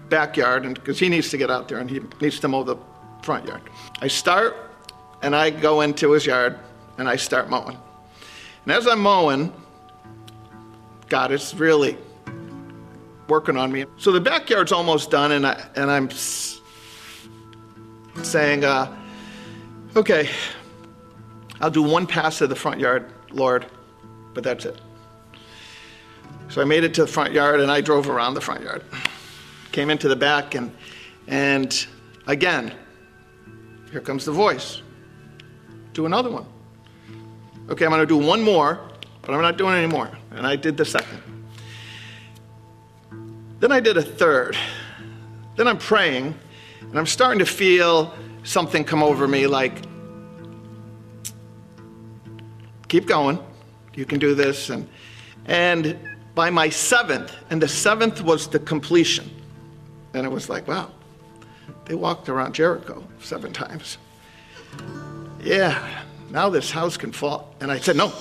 backyard 0.09 0.75
because 0.75 0.99
he 0.99 1.09
needs 1.09 1.31
to 1.31 1.39
get 1.39 1.51
out 1.51 1.69
there 1.69 1.79
and 1.79 1.89
he 1.89 2.01
needs 2.21 2.39
to 2.41 2.49
mow 2.49 2.65
the 2.65 2.77
front 3.23 3.47
yard. 3.47 3.63
I 4.01 4.09
start 4.09 4.57
and 5.23 5.35
I 5.35 5.51
go 5.51 5.81
into 5.81 6.13
his 6.13 6.27
yard 6.27 6.59
and 6.99 7.09
I 7.09 7.17
start 7.17 7.49
mowing. 7.49 7.79
And 8.65 8.73
as 8.73 8.87
I'm 8.87 9.01
mowing, 9.01 9.53
God 11.09 11.33
is 11.33 11.55
really 11.55 11.97
working 13.29 13.57
on 13.57 13.73
me. 13.73 13.87
So 13.97 14.13
the 14.13 14.21
backyard's 14.21 14.73
almost 14.73 15.11
done, 15.11 15.33
and 15.33 15.47
I 15.47 15.67
and 15.77 15.91
I'm 15.91 16.11
saying, 18.27 18.65
uh, 18.65 18.97
okay, 19.97 20.29
I'll 21.61 21.71
do 21.71 21.83
one 21.83 22.07
pass 22.07 22.41
of 22.41 22.49
the 22.49 22.57
front 22.57 22.81
yard, 22.81 23.13
Lord, 23.31 23.67
but 24.35 24.45
that's 24.45 24.65
it. 24.65 24.81
So 26.49 26.61
I 26.61 26.65
made 26.65 26.85
it 26.85 26.95
to 26.95 27.03
the 27.03 27.07
front 27.07 27.33
yard, 27.33 27.61
and 27.61 27.71
I 27.71 27.81
drove 27.81 28.09
around 28.09 28.35
the 28.35 28.41
front 28.41 28.63
yard, 28.63 28.85
came 29.73 29.91
into 29.91 30.09
the 30.09 30.17
back, 30.17 30.55
and 30.55 30.73
and 31.27 31.87
again, 32.27 32.73
here 33.93 34.01
comes 34.01 34.25
the 34.25 34.33
voice. 34.33 34.83
Do 35.93 36.07
another 36.07 36.31
one. 36.31 36.47
Okay, 37.69 37.85
I'm 37.85 37.91
going 37.91 38.01
to 38.01 38.07
do 38.07 38.19
one 38.19 38.43
more, 38.43 38.81
but 39.23 39.33
I'm 39.33 39.43
not 39.43 39.57
doing 39.57 39.75
any 39.75 39.87
more. 39.87 40.11
And 40.33 40.47
I 40.47 40.57
did 40.57 40.77
the 40.77 40.85
second. 40.85 41.23
Then 43.61 43.71
I 43.71 43.79
did 43.79 43.97
a 43.97 44.03
third. 44.03 44.57
Then 45.57 45.69
I'm 45.69 45.79
praying, 45.79 46.35
and 46.81 46.99
I'm 46.99 47.07
starting 47.07 47.39
to 47.39 47.47
feel 47.47 48.15
something 48.43 48.85
come 48.85 49.03
over 49.03 49.29
me 49.29 49.47
like, 49.47 49.83
keep 52.89 53.07
going. 53.07 53.39
You 53.95 54.05
can 54.05 54.19
do 54.19 54.35
this. 54.35 54.71
And, 54.71 54.89
and 55.47 55.99
by 56.35 56.51
my 56.51 56.69
seventh, 56.69 57.35
and 57.51 57.61
the 57.61 57.69
seventh 57.69 58.23
was 58.23 58.49
the 58.49 58.59
completion. 58.59 59.31
And 60.15 60.25
it 60.27 60.31
was 60.31 60.49
like, 60.49 60.67
wow, 60.67 60.91
they 61.85 61.95
walked 61.95 62.29
around 62.29 62.55
Jericho 62.55 63.07
seven 63.21 63.53
times. 63.53 63.99
Yeah, 65.43 66.03
now 66.31 66.49
this 66.49 66.71
house 66.71 66.97
can 66.97 67.13
fall. 67.13 67.55
And 67.61 67.71
I 67.71 67.79
said, 67.79 67.97
no, 67.97 68.13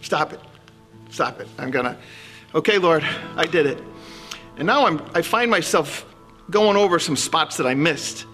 stop 0.00 0.32
it. 0.32 0.40
Stop 1.10 1.40
it. 1.40 1.48
I'm 1.58 1.70
to, 1.70 1.96
okay, 2.54 2.78
Lord, 2.78 3.04
I 3.36 3.44
did 3.44 3.66
it. 3.66 3.82
And 4.56 4.66
now 4.66 4.86
I'm, 4.86 5.02
I 5.14 5.22
find 5.22 5.50
myself 5.50 6.06
going 6.50 6.76
over 6.76 6.98
some 6.98 7.16
spots 7.16 7.56
that 7.56 7.66
I 7.66 7.74
missed. 7.74 8.26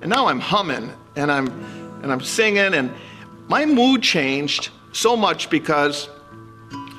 And 0.00 0.10
now 0.10 0.28
I'm 0.28 0.40
humming 0.40 0.92
and 1.16 1.30
I'm, 1.32 1.48
and 2.02 2.12
I'm 2.12 2.20
singing. 2.20 2.74
And 2.74 2.92
my 3.48 3.64
mood 3.64 4.02
changed 4.02 4.70
so 4.92 5.16
much 5.16 5.50
because 5.50 6.08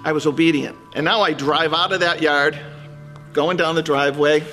I 0.03 0.11
was 0.11 0.25
obedient. 0.25 0.75
And 0.95 1.03
now 1.05 1.21
I 1.21 1.33
drive 1.33 1.73
out 1.73 1.91
of 1.91 1.99
that 2.01 2.21
yard, 2.21 2.57
going 3.33 3.57
down 3.57 3.75
the 3.75 3.83
driveway 3.83 4.43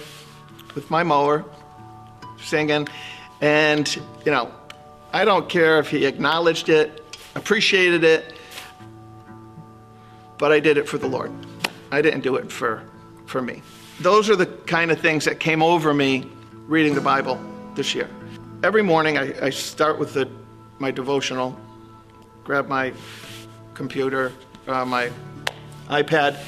with 0.74 0.90
my 0.90 1.02
mower, 1.02 1.44
singing. 2.38 2.88
And, 3.40 3.94
you 4.24 4.32
know, 4.32 4.52
I 5.12 5.24
don't 5.24 5.48
care 5.48 5.78
if 5.78 5.90
he 5.90 6.06
acknowledged 6.06 6.68
it, 6.68 7.16
appreciated 7.34 8.04
it, 8.04 8.34
but 10.38 10.52
I 10.52 10.60
did 10.60 10.76
it 10.76 10.88
for 10.88 10.98
the 10.98 11.06
Lord. 11.06 11.32
I 11.90 12.02
didn't 12.02 12.22
do 12.22 12.36
it 12.36 12.50
for, 12.50 12.82
for 13.26 13.40
me. 13.40 13.62
Those 14.00 14.28
are 14.28 14.34
the 14.34 14.46
kind 14.46 14.90
of 14.90 15.00
things 15.00 15.24
that 15.24 15.38
came 15.38 15.62
over 15.62 15.94
me 15.94 16.26
reading 16.66 16.94
the 16.94 17.00
Bible 17.00 17.38
this 17.76 17.94
year. 17.94 18.10
Every 18.64 18.82
morning 18.82 19.18
I, 19.18 19.46
I 19.46 19.50
start 19.50 20.00
with 20.00 20.14
the, 20.14 20.28
my 20.80 20.90
devotional, 20.90 21.56
grab 22.42 22.66
my 22.66 22.92
computer, 23.74 24.32
uh, 24.66 24.84
my 24.84 25.12
iPad, 25.88 26.38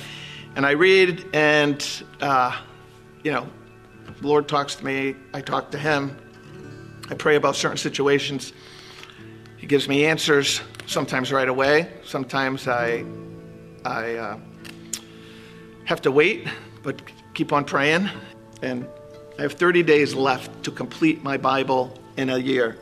and 0.57 0.67
I 0.67 0.73
read, 0.73 1.25
and, 1.33 1.87
uh, 2.21 2.61
you 3.23 3.31
know, 3.31 3.49
the 4.21 4.27
Lord 4.27 4.49
talks 4.49 4.75
to 4.77 4.85
me, 4.85 5.15
I 5.33 5.41
talk 5.41 5.71
to 5.71 5.79
Him, 5.79 6.19
I 7.11 7.15
pray 7.15 7.37
about 7.37 7.55
certain 7.55 7.79
situations. 7.79 8.53
He 9.57 9.69
gives 9.69 9.89
me 9.89 10.05
answers, 10.05 10.61
sometimes 10.87 11.33
right 11.33 11.49
away, 11.49 11.93
sometimes 12.05 12.67
I 12.67 13.05
I 13.85 14.15
uh, 14.17 14.39
have 15.85 16.03
to 16.03 16.11
wait, 16.11 16.49
but 16.83 17.01
keep 17.37 17.53
on 17.53 17.65
praying. 17.65 18.09
And 18.63 18.89
I 19.39 19.43
have 19.43 19.53
30 19.53 19.83
days 19.83 20.15
left 20.15 20.65
to 20.65 20.71
complete 20.71 21.23
my 21.23 21.37
Bible 21.37 21.93
in 22.17 22.31
a 22.31 22.39
year. 22.39 22.79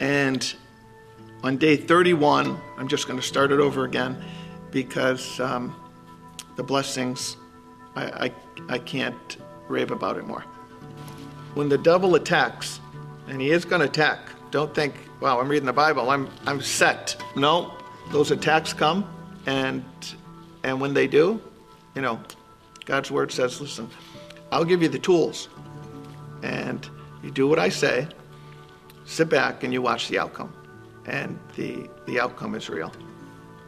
And 0.00 0.54
on 1.44 1.56
day 1.56 1.76
31, 1.76 2.60
I'm 2.76 2.88
just 2.88 3.06
going 3.06 3.18
to 3.18 3.24
start 3.24 3.52
it 3.52 3.60
over 3.60 3.84
again 3.84 4.22
because 4.72 5.38
um, 5.38 5.74
the 6.56 6.62
blessings, 6.64 7.36
I, 7.94 8.26
I, 8.26 8.32
I 8.68 8.78
can't 8.78 9.36
rave 9.68 9.92
about 9.92 10.18
it 10.18 10.26
more. 10.26 10.44
When 11.54 11.68
the 11.68 11.78
devil 11.78 12.16
attacks, 12.16 12.80
and 13.28 13.40
he 13.40 13.50
is 13.50 13.64
going 13.64 13.80
to 13.80 13.86
attack, 13.86 14.18
don't 14.50 14.74
think, 14.74 14.94
wow, 15.20 15.38
I'm 15.40 15.48
reading 15.48 15.66
the 15.66 15.72
Bible, 15.72 16.10
I'm, 16.10 16.28
I'm 16.46 16.60
set. 16.60 17.22
No, 17.36 17.74
those 18.10 18.30
attacks 18.30 18.72
come, 18.72 19.08
and 19.46 19.84
and 20.64 20.80
when 20.80 20.92
they 20.92 21.06
do, 21.06 21.40
you 21.94 22.02
know, 22.02 22.20
God's 22.88 23.10
word 23.10 23.30
says, 23.30 23.60
listen, 23.60 23.90
I'll 24.50 24.64
give 24.64 24.80
you 24.80 24.88
the 24.88 24.98
tools. 24.98 25.50
And 26.42 26.88
you 27.22 27.30
do 27.30 27.46
what 27.46 27.58
I 27.58 27.68
say, 27.68 28.08
sit 29.04 29.28
back 29.28 29.62
and 29.62 29.74
you 29.74 29.82
watch 29.82 30.08
the 30.08 30.18
outcome. 30.18 30.54
And 31.04 31.38
the, 31.54 31.86
the 32.06 32.18
outcome 32.18 32.54
is 32.54 32.70
real. 32.70 32.90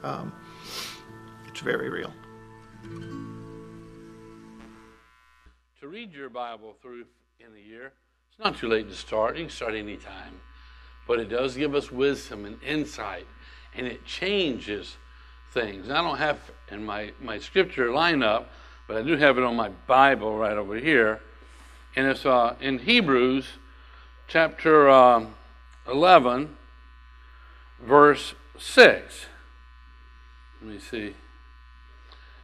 Um, 0.03 0.33
it's 1.47 1.61
very 1.61 1.91
real. 1.91 2.15
To 5.81 5.87
read 5.87 6.15
your 6.15 6.31
Bible 6.31 6.75
through 6.81 7.05
in 7.41 7.55
a 7.55 7.61
year, 7.61 7.93
it's 8.31 8.39
not 8.43 8.57
too 8.57 8.69
late 8.69 8.89
to 8.89 8.97
start. 8.97 9.37
You 9.37 9.45
can 9.45 9.51
start 9.51 9.75
anytime. 9.75 10.41
But 11.07 11.21
it 11.21 11.29
does 11.29 11.59
give 11.59 11.75
us 11.75 11.93
wisdom 11.93 12.47
and 12.47 12.57
insight, 12.63 13.27
and 13.75 13.87
it 13.87 14.03
changes 14.07 14.97
things. 15.53 15.91
I 15.91 16.01
don't 16.03 16.17
have 16.17 16.39
in 16.71 16.87
my, 16.87 17.13
my 17.21 17.39
scripture 17.39 17.89
lineup, 17.89 18.47
but 18.91 18.97
I 18.97 19.03
do 19.03 19.17
have 19.17 19.39
it 19.39 19.45
on 19.45 19.55
my 19.55 19.69
Bible 19.69 20.37
right 20.37 20.57
over 20.57 20.75
here. 20.75 21.21
And 21.95 22.09
it's 22.09 22.27
uh, 22.27 22.57
in 22.61 22.81
Hebrews 22.81 23.47
chapter 24.27 24.89
uh, 24.89 25.27
11, 25.87 26.57
verse 27.81 28.35
6. 28.59 29.27
Let 30.61 30.73
me 30.73 30.81
see. 30.81 31.15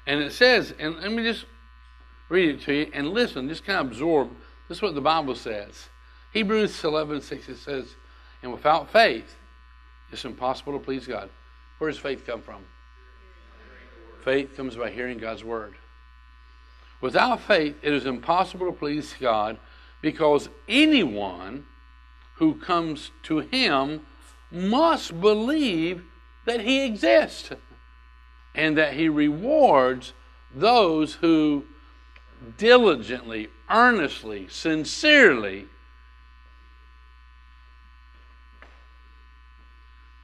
And 0.06 0.20
it 0.20 0.32
says, 0.32 0.72
and 0.78 0.94
let 1.00 1.10
me 1.10 1.24
just 1.24 1.46
read 2.28 2.50
it 2.50 2.60
to 2.66 2.72
you 2.72 2.90
and 2.94 3.08
listen, 3.08 3.48
just 3.48 3.64
kind 3.64 3.80
of 3.80 3.88
absorb. 3.88 4.30
This 4.68 4.78
is 4.78 4.82
what 4.82 4.94
the 4.94 5.00
Bible 5.00 5.34
says. 5.34 5.88
Hebrews 6.32 6.84
11, 6.84 7.22
6, 7.22 7.48
it 7.48 7.56
says, 7.56 7.96
and 8.44 8.52
without 8.52 8.92
faith, 8.92 9.34
it's 10.12 10.24
impossible 10.24 10.74
to 10.74 10.78
please 10.78 11.08
God. 11.08 11.28
Where 11.78 11.90
does 11.90 11.98
faith 11.98 12.24
come 12.24 12.40
from? 12.40 12.62
Faith 14.22 14.56
comes 14.56 14.76
by 14.76 14.92
hearing 14.92 15.18
God's 15.18 15.42
word. 15.42 15.74
Without 17.00 17.40
faith, 17.40 17.76
it 17.82 17.92
is 17.92 18.06
impossible 18.06 18.66
to 18.66 18.72
please 18.72 19.14
God 19.20 19.58
because 20.00 20.48
anyone 20.68 21.64
who 22.36 22.54
comes 22.54 23.10
to 23.24 23.40
Him 23.40 24.06
must 24.50 25.20
believe 25.20 26.04
that 26.44 26.60
He 26.60 26.84
exists 26.84 27.50
and 28.54 28.76
that 28.78 28.94
He 28.94 29.08
rewards 29.08 30.12
those 30.54 31.14
who 31.14 31.64
diligently, 32.56 33.48
earnestly, 33.70 34.46
sincerely 34.48 35.66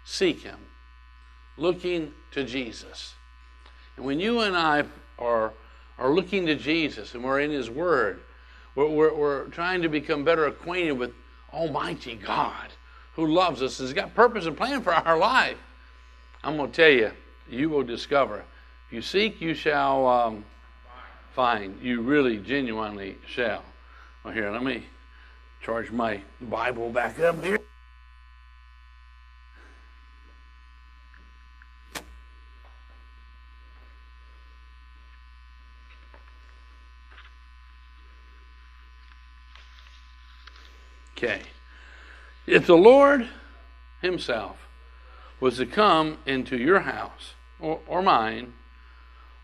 seek 0.04 0.42
Him, 0.42 0.58
looking 1.56 2.12
to 2.30 2.44
Jesus. 2.44 3.14
And 3.96 4.06
when 4.06 4.20
you 4.20 4.40
and 4.40 4.56
I 4.56 4.84
are, 5.18 5.52
are 5.99 6.11
looking 6.11 6.46
to 6.46 6.54
Jesus 6.54 7.14
and 7.14 7.22
we're 7.22 7.40
in 7.40 7.50
His 7.50 7.70
Word, 7.70 8.20
we're, 8.75 8.88
we're, 8.88 9.14
we're 9.14 9.44
trying 9.46 9.82
to 9.82 9.88
become 9.88 10.25
better 10.25 10.46
acquainted 10.46 10.92
with 10.92 11.12
Almighty 11.52 12.16
God 12.16 12.68
who 13.14 13.26
loves 13.26 13.62
us 13.62 13.78
and 13.78 13.88
has 13.88 13.94
got 13.94 14.14
purpose 14.14 14.46
and 14.46 14.56
plan 14.56 14.82
for 14.82 14.92
our 14.92 15.18
life. 15.18 15.58
I'm 16.42 16.56
going 16.56 16.70
to 16.70 16.76
tell 16.76 16.90
you, 16.90 17.12
you 17.49 17.68
will 17.68 17.82
discover. 17.82 18.42
If 18.87 18.92
you 18.92 19.02
seek, 19.02 19.40
you 19.40 19.54
shall 19.54 20.06
um, 20.06 20.44
find. 21.34 21.80
You 21.82 22.00
really, 22.00 22.38
genuinely 22.38 23.18
shall. 23.26 23.64
Well, 24.25 24.32
here, 24.32 24.50
let 24.50 24.62
me 24.62 24.84
charge 25.62 25.90
my 25.90 26.20
Bible 26.40 26.90
back 26.90 27.18
up 27.20 27.42
here. 27.44 27.58
Okay. 41.16 41.40
If 42.52 42.66
the 42.66 42.76
Lord 42.76 43.26
Himself 44.02 44.68
was 45.40 45.56
to 45.56 45.64
come 45.64 46.18
into 46.26 46.59
your 46.59 46.80
house 46.80 47.32
or, 47.59 47.80
or 47.87 48.02
mine, 48.02 48.52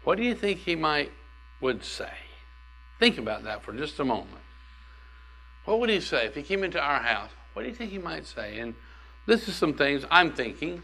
what 0.05 0.19
do 0.19 0.25
you 0.25 0.35
think 0.35 0.59
He 0.59 0.77
might 0.77 1.11
would 1.63 1.83
say? 1.83 2.13
Think 2.99 3.17
about 3.17 3.45
that 3.45 3.63
for 3.63 3.73
just 3.73 3.99
a 3.99 4.05
moment. 4.05 4.43
What 5.65 5.81
would 5.81 5.89
He 5.89 6.01
say 6.01 6.27
if 6.27 6.35
He 6.35 6.43
came 6.43 6.63
into 6.63 6.79
our 6.79 6.99
house? 6.99 7.31
What 7.55 7.63
do 7.63 7.69
you 7.71 7.75
think 7.75 7.93
He 7.93 7.99
might 7.99 8.27
say? 8.27 8.59
And 8.59 8.75
this 9.25 9.49
is 9.49 9.55
some 9.55 9.73
things 9.73 10.05
I'm 10.11 10.33
thinking. 10.33 10.83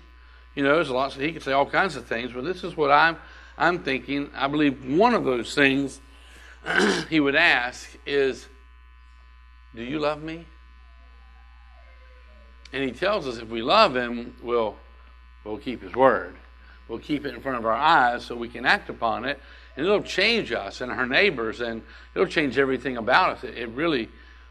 You 0.54 0.62
know, 0.62 0.76
there's 0.76 0.88
lots. 0.88 1.16
Of, 1.16 1.20
he 1.20 1.30
could 1.30 1.42
say 1.42 1.52
all 1.52 1.66
kinds 1.66 1.94
of 1.94 2.06
things, 2.06 2.32
but 2.32 2.44
this 2.44 2.64
is 2.64 2.74
what 2.74 2.90
I'm 2.90 3.18
I'm 3.58 3.80
thinking. 3.80 4.30
I 4.34 4.48
believe 4.48 4.82
one 4.86 5.12
of 5.12 5.24
those 5.24 5.54
things 5.54 6.00
He 7.10 7.20
would 7.20 7.36
ask 7.36 7.86
is, 8.06 8.48
"Do 9.74 9.82
you 9.82 9.98
love 9.98 10.22
me?" 10.22 10.46
And 12.72 12.82
he 12.82 12.92
tells 12.92 13.26
us 13.26 13.38
if 13.38 13.48
we 13.48 13.62
love 13.62 13.94
him, 13.94 14.34
we'll, 14.42 14.76
we'll 15.44 15.58
keep 15.58 15.82
his 15.82 15.94
word. 15.94 16.34
We'll 16.88 16.98
keep 16.98 17.24
it 17.24 17.34
in 17.34 17.40
front 17.40 17.58
of 17.58 17.64
our 17.64 17.72
eyes 17.72 18.24
so 18.24 18.36
we 18.36 18.48
can 18.48 18.66
act 18.66 18.90
upon 18.90 19.24
it. 19.24 19.40
And 19.76 19.86
it'll 19.86 20.02
change 20.02 20.52
us 20.52 20.80
and 20.80 20.92
our 20.92 21.06
neighbors, 21.06 21.60
and 21.60 21.82
it'll 22.14 22.28
change 22.28 22.58
everything 22.58 22.96
about 22.96 23.38
us. 23.38 23.44
It, 23.44 23.58
it 23.58 23.68
really 23.70 24.08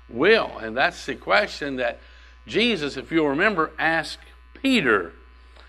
will. 0.10 0.58
And 0.58 0.76
that's 0.76 1.06
the 1.06 1.16
question 1.16 1.78
that 1.78 2.00
Jesus, 2.48 2.98
if 2.98 3.12
you'll 3.12 3.30
remember, 3.30 3.72
asked 3.78 4.20
Peter. 4.62 5.14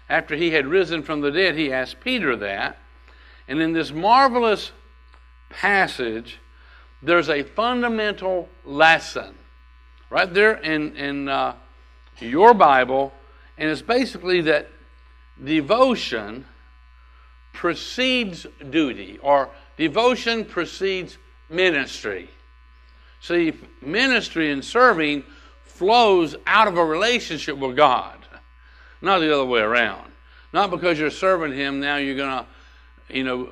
After 0.08 0.36
he 0.36 0.50
had 0.50 0.66
risen 0.66 1.02
from 1.02 1.20
the 1.20 1.30
dead, 1.30 1.56
he 1.56 1.72
asked 1.72 2.00
Peter 2.00 2.36
that. 2.36 2.78
And 3.48 3.60
in 3.60 3.72
this 3.72 3.92
marvelous 3.92 4.72
passage, 5.50 6.38
there's 7.02 7.28
a 7.28 7.42
fundamental 7.42 8.48
lesson 8.64 9.34
right 10.10 10.32
there 10.32 10.54
in, 10.54 10.96
in 10.96 11.28
uh, 11.28 11.54
your 12.20 12.54
Bible, 12.54 13.12
and 13.58 13.70
it's 13.70 13.82
basically 13.82 14.40
that 14.42 14.68
devotion 15.42 16.44
precedes 17.52 18.46
duty, 18.70 19.18
or 19.22 19.48
devotion 19.76 20.44
precedes 20.44 21.18
ministry. 21.48 22.28
See, 23.20 23.52
ministry 23.80 24.50
and 24.52 24.64
serving 24.64 25.24
flows 25.62 26.36
out 26.46 26.68
of 26.68 26.76
a 26.76 26.84
relationship 26.84 27.56
with 27.56 27.76
God, 27.76 28.18
not 29.00 29.20
the 29.20 29.32
other 29.32 29.44
way 29.44 29.60
around. 29.60 30.12
Not 30.52 30.70
because 30.70 31.00
you're 31.00 31.10
serving 31.10 31.52
Him, 31.52 31.80
now 31.80 31.96
you're 31.96 32.16
going 32.16 32.44
to, 32.44 32.46
you 33.08 33.24
know, 33.24 33.48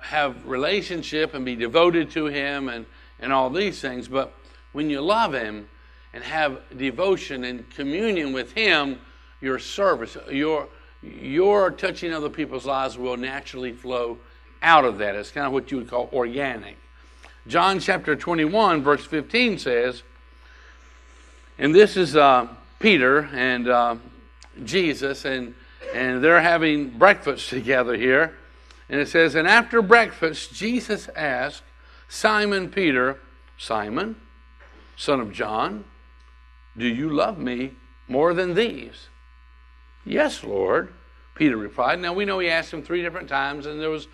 have 0.00 0.46
relationship 0.46 1.34
and 1.34 1.44
be 1.44 1.56
devoted 1.56 2.12
to 2.12 2.26
Him 2.26 2.68
and, 2.68 2.86
and 3.18 3.32
all 3.32 3.50
these 3.50 3.80
things. 3.80 4.06
But 4.06 4.32
when 4.72 4.88
you 4.88 5.00
love 5.00 5.32
Him, 5.32 5.68
and 6.12 6.24
have 6.24 6.60
devotion 6.76 7.44
and 7.44 7.68
communion 7.70 8.32
with 8.32 8.52
Him, 8.52 8.98
your 9.40 9.58
service, 9.58 10.16
your, 10.30 10.68
your 11.02 11.70
touching 11.70 12.12
other 12.12 12.30
people's 12.30 12.66
lives 12.66 12.98
will 12.98 13.16
naturally 13.16 13.72
flow 13.72 14.18
out 14.62 14.84
of 14.84 14.98
that. 14.98 15.14
It's 15.14 15.30
kind 15.30 15.46
of 15.46 15.52
what 15.52 15.70
you 15.70 15.78
would 15.78 15.88
call 15.88 16.08
organic. 16.12 16.76
John 17.46 17.78
chapter 17.78 18.16
21, 18.16 18.82
verse 18.82 19.04
15 19.04 19.58
says, 19.58 20.02
and 21.58 21.74
this 21.74 21.96
is 21.96 22.14
uh, 22.14 22.46
Peter 22.78 23.28
and 23.32 23.68
uh, 23.68 23.96
Jesus, 24.64 25.24
and, 25.24 25.54
and 25.92 26.22
they're 26.22 26.40
having 26.40 26.90
breakfast 26.90 27.48
together 27.50 27.96
here. 27.96 28.36
And 28.88 29.00
it 29.00 29.08
says, 29.08 29.34
And 29.34 29.48
after 29.48 29.82
breakfast, 29.82 30.54
Jesus 30.54 31.08
asked 31.16 31.62
Simon 32.08 32.70
Peter, 32.70 33.18
Simon, 33.58 34.16
son 34.96 35.20
of 35.20 35.32
John, 35.32 35.84
do 36.78 36.86
you 36.86 37.10
love 37.10 37.38
me 37.38 37.72
more 38.06 38.32
than 38.32 38.54
these? 38.54 39.08
Yes, 40.04 40.42
Lord, 40.42 40.92
Peter 41.34 41.56
replied. 41.56 42.00
Now 42.00 42.12
we 42.12 42.24
know 42.24 42.38
he 42.38 42.48
asked 42.48 42.72
him 42.72 42.82
three 42.82 43.02
different 43.02 43.28
times, 43.28 43.66
and 43.66 43.80
there 43.80 43.90
was 43.90 44.08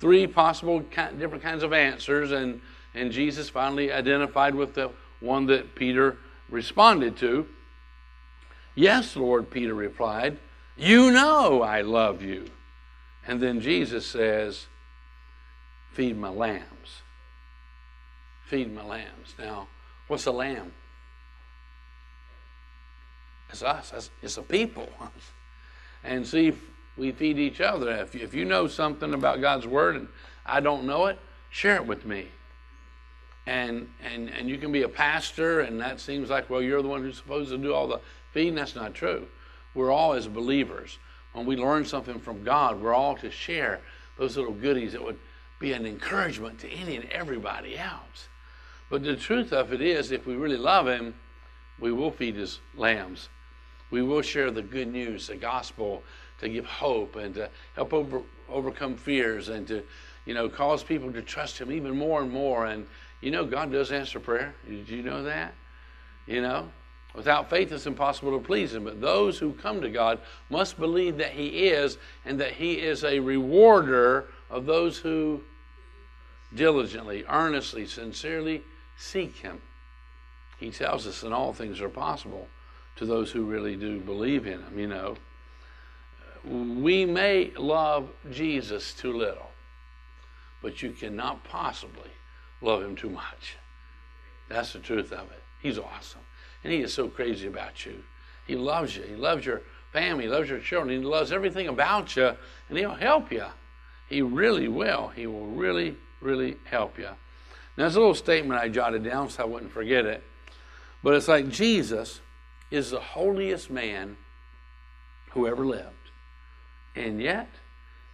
three 0.00 0.26
possible 0.26 0.80
different 0.80 1.42
kinds 1.42 1.62
of 1.62 1.72
answers, 1.72 2.32
and, 2.32 2.60
and 2.94 3.10
Jesus 3.12 3.48
finally 3.48 3.92
identified 3.92 4.54
with 4.54 4.74
the 4.74 4.90
one 5.20 5.46
that 5.46 5.74
Peter 5.74 6.18
responded 6.50 7.16
to. 7.18 7.46
Yes, 8.74 9.16
Lord, 9.16 9.50
Peter 9.50 9.74
replied. 9.74 10.38
You 10.76 11.10
know 11.10 11.62
I 11.62 11.80
love 11.80 12.22
you. 12.22 12.50
And 13.26 13.40
then 13.40 13.60
Jesus 13.60 14.06
says, 14.06 14.66
Feed 15.92 16.16
my 16.16 16.28
lambs. 16.28 17.02
Feed 18.46 18.72
my 18.72 18.84
lambs. 18.84 19.34
Now, 19.38 19.68
what's 20.06 20.26
a 20.26 20.30
lamb? 20.30 20.72
It's 23.50 23.62
us. 23.62 24.10
It's 24.22 24.36
a 24.36 24.42
people. 24.42 24.88
And 26.04 26.26
see, 26.26 26.52
we 26.96 27.12
feed 27.12 27.38
each 27.38 27.60
other. 27.60 27.90
If 27.90 28.14
you, 28.14 28.22
if 28.22 28.34
you 28.34 28.44
know 28.44 28.66
something 28.66 29.14
about 29.14 29.40
God's 29.40 29.66
Word 29.66 29.96
and 29.96 30.08
I 30.44 30.60
don't 30.60 30.84
know 30.84 31.06
it, 31.06 31.18
share 31.50 31.76
it 31.76 31.86
with 31.86 32.04
me. 32.04 32.28
And, 33.46 33.88
and, 34.04 34.28
and 34.28 34.48
you 34.48 34.58
can 34.58 34.72
be 34.72 34.82
a 34.82 34.88
pastor, 34.88 35.60
and 35.60 35.80
that 35.80 36.00
seems 36.00 36.28
like, 36.28 36.50
well, 36.50 36.60
you're 36.60 36.82
the 36.82 36.88
one 36.88 37.00
who's 37.00 37.16
supposed 37.16 37.50
to 37.50 37.56
do 37.56 37.72
all 37.72 37.88
the 37.88 38.00
feeding. 38.32 38.54
That's 38.54 38.76
not 38.76 38.92
true. 38.92 39.26
We're 39.74 39.90
all, 39.90 40.12
as 40.12 40.28
believers, 40.28 40.98
when 41.32 41.46
we 41.46 41.56
learn 41.56 41.86
something 41.86 42.18
from 42.18 42.44
God, 42.44 42.80
we're 42.80 42.94
all 42.94 43.16
to 43.16 43.30
share 43.30 43.80
those 44.18 44.36
little 44.36 44.52
goodies 44.52 44.92
that 44.92 45.02
would 45.02 45.18
be 45.60 45.72
an 45.72 45.86
encouragement 45.86 46.58
to 46.60 46.68
any 46.68 46.96
and 46.96 47.08
everybody 47.10 47.78
else. 47.78 48.28
But 48.90 49.02
the 49.02 49.16
truth 49.16 49.52
of 49.52 49.72
it 49.72 49.80
is, 49.80 50.10
if 50.10 50.26
we 50.26 50.34
really 50.34 50.56
love 50.56 50.86
Him, 50.86 51.14
we 51.78 51.90
will 51.90 52.10
feed 52.10 52.36
His 52.36 52.60
lambs 52.76 53.30
we 53.90 54.02
will 54.02 54.22
share 54.22 54.50
the 54.50 54.62
good 54.62 54.88
news, 54.88 55.28
the 55.28 55.36
gospel, 55.36 56.02
to 56.40 56.48
give 56.48 56.66
hope 56.66 57.16
and 57.16 57.34
to 57.34 57.48
help 57.74 57.92
over, 57.92 58.22
overcome 58.48 58.96
fears 58.96 59.48
and 59.48 59.66
to, 59.68 59.82
you 60.24 60.34
know, 60.34 60.48
cause 60.48 60.82
people 60.82 61.12
to 61.12 61.22
trust 61.22 61.58
Him 61.58 61.72
even 61.72 61.96
more 61.96 62.22
and 62.22 62.30
more. 62.30 62.66
And 62.66 62.86
you 63.20 63.30
know, 63.30 63.44
God 63.44 63.72
does 63.72 63.90
answer 63.90 64.20
prayer. 64.20 64.54
Did 64.66 64.88
you 64.88 65.02
know 65.02 65.22
that? 65.24 65.54
You 66.26 66.42
know, 66.42 66.68
without 67.14 67.50
faith, 67.50 67.72
it's 67.72 67.86
impossible 67.86 68.38
to 68.38 68.44
please 68.44 68.74
Him. 68.74 68.84
But 68.84 69.00
those 69.00 69.38
who 69.38 69.52
come 69.52 69.80
to 69.80 69.90
God 69.90 70.20
must 70.50 70.78
believe 70.78 71.16
that 71.18 71.32
He 71.32 71.68
is 71.68 71.98
and 72.24 72.38
that 72.40 72.52
He 72.52 72.74
is 72.74 73.04
a 73.04 73.18
rewarder 73.18 74.28
of 74.50 74.66
those 74.66 74.98
who 74.98 75.42
diligently, 76.54 77.24
earnestly, 77.28 77.86
sincerely 77.86 78.62
seek 78.96 79.36
Him. 79.36 79.60
He 80.58 80.70
tells 80.70 81.06
us 81.06 81.20
that 81.22 81.32
all 81.32 81.52
things 81.52 81.80
are 81.80 81.88
possible 81.88 82.48
to 82.98 83.06
those 83.06 83.30
who 83.30 83.44
really 83.44 83.76
do 83.76 84.00
believe 84.00 84.46
in 84.46 84.60
him, 84.60 84.78
you 84.78 84.88
know. 84.88 85.16
We 86.44 87.04
may 87.04 87.52
love 87.56 88.10
Jesus 88.30 88.92
too 88.92 89.12
little, 89.12 89.50
but 90.62 90.82
you 90.82 90.90
cannot 90.90 91.44
possibly 91.44 92.10
love 92.60 92.82
him 92.82 92.96
too 92.96 93.10
much. 93.10 93.56
That's 94.48 94.72
the 94.72 94.80
truth 94.80 95.12
of 95.12 95.30
it. 95.30 95.42
He's 95.62 95.78
awesome. 95.78 96.20
And 96.64 96.72
he 96.72 96.80
is 96.80 96.92
so 96.92 97.08
crazy 97.08 97.46
about 97.46 97.86
you. 97.86 98.02
He 98.46 98.56
loves 98.56 98.96
you. 98.96 99.02
He 99.02 99.14
loves 99.14 99.46
your 99.46 99.62
family. 99.92 100.24
He 100.24 100.30
loves 100.30 100.48
your 100.48 100.58
children. 100.58 100.98
He 100.98 101.04
loves 101.04 101.30
everything 101.30 101.68
about 101.68 102.16
you. 102.16 102.32
And 102.68 102.78
he'll 102.78 102.94
help 102.94 103.30
you. 103.30 103.44
He 104.08 104.22
really 104.22 104.68
will. 104.68 105.08
He 105.14 105.26
will 105.26 105.46
really, 105.46 105.96
really 106.20 106.56
help 106.64 106.98
you. 106.98 107.04
Now, 107.04 107.84
there's 107.84 107.96
a 107.96 108.00
little 108.00 108.14
statement 108.14 108.60
I 108.60 108.68
jotted 108.68 109.04
down 109.04 109.30
so 109.30 109.44
I 109.44 109.46
wouldn't 109.46 109.70
forget 109.70 110.04
it. 110.06 110.24
But 111.02 111.14
it's 111.14 111.28
like 111.28 111.48
Jesus 111.48 112.20
is 112.70 112.90
the 112.90 113.00
holiest 113.00 113.70
man 113.70 114.16
who 115.30 115.46
ever 115.46 115.64
lived. 115.64 115.94
And 116.94 117.20
yet, 117.20 117.48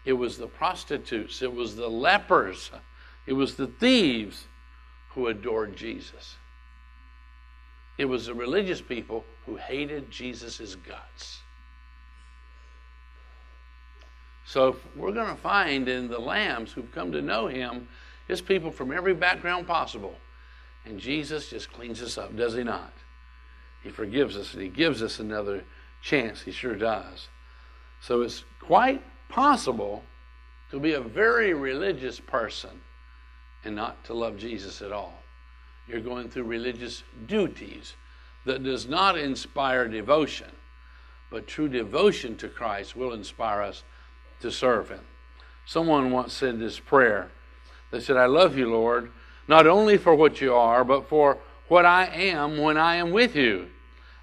It 0.04 0.12
was 0.12 0.36
the 0.36 0.46
prostitutes, 0.46 1.40
it 1.40 1.52
was 1.52 1.76
the 1.76 1.88
lepers, 1.88 2.70
it 3.26 3.32
was 3.32 3.56
the 3.56 3.66
thieves 3.66 4.46
who 5.10 5.28
adored 5.28 5.76
Jesus. 5.76 6.36
It 7.96 8.04
was 8.04 8.26
the 8.26 8.34
religious 8.34 8.82
people 8.82 9.24
who 9.46 9.56
hated 9.56 10.10
Jesus' 10.10 10.74
guts. 10.74 11.38
So 14.44 14.76
we're 14.94 15.12
going 15.12 15.34
to 15.34 15.40
find 15.40 15.88
in 15.88 16.08
the 16.08 16.18
lambs 16.18 16.72
who've 16.72 16.90
come 16.92 17.12
to 17.12 17.22
know 17.22 17.46
him, 17.46 17.88
his 18.28 18.42
people 18.42 18.70
from 18.70 18.92
every 18.92 19.14
background 19.14 19.66
possible. 19.66 20.18
And 20.84 20.98
Jesus 20.98 21.48
just 21.48 21.72
cleans 21.72 22.02
us 22.02 22.18
up, 22.18 22.36
does 22.36 22.54
he 22.54 22.62
not? 22.62 22.92
He 23.84 23.90
forgives 23.90 24.36
us 24.36 24.54
and 24.54 24.62
he 24.62 24.68
gives 24.68 25.02
us 25.02 25.20
another 25.20 25.62
chance. 26.02 26.40
He 26.40 26.50
sure 26.50 26.74
does. 26.74 27.28
So 28.00 28.22
it's 28.22 28.44
quite 28.60 29.02
possible 29.28 30.02
to 30.70 30.80
be 30.80 30.94
a 30.94 31.00
very 31.00 31.54
religious 31.54 32.18
person 32.18 32.70
and 33.64 33.76
not 33.76 34.02
to 34.04 34.14
love 34.14 34.38
Jesus 34.38 34.82
at 34.82 34.90
all. 34.90 35.22
You're 35.86 36.00
going 36.00 36.30
through 36.30 36.44
religious 36.44 37.02
duties 37.26 37.94
that 38.46 38.64
does 38.64 38.88
not 38.88 39.18
inspire 39.18 39.86
devotion, 39.86 40.50
but 41.30 41.46
true 41.46 41.68
devotion 41.68 42.36
to 42.38 42.48
Christ 42.48 42.96
will 42.96 43.12
inspire 43.12 43.62
us 43.62 43.84
to 44.40 44.50
serve 44.50 44.88
Him. 44.88 45.04
Someone 45.66 46.10
once 46.10 46.32
said 46.32 46.58
this 46.58 46.78
prayer. 46.78 47.30
They 47.90 48.00
said, 48.00 48.16
I 48.16 48.26
love 48.26 48.56
you, 48.56 48.70
Lord, 48.70 49.10
not 49.46 49.66
only 49.66 49.98
for 49.98 50.14
what 50.14 50.40
you 50.40 50.54
are, 50.54 50.84
but 50.84 51.08
for 51.08 51.38
what 51.68 51.84
I 51.84 52.06
am 52.06 52.58
when 52.58 52.76
I 52.76 52.96
am 52.96 53.10
with 53.10 53.36
you. 53.36 53.68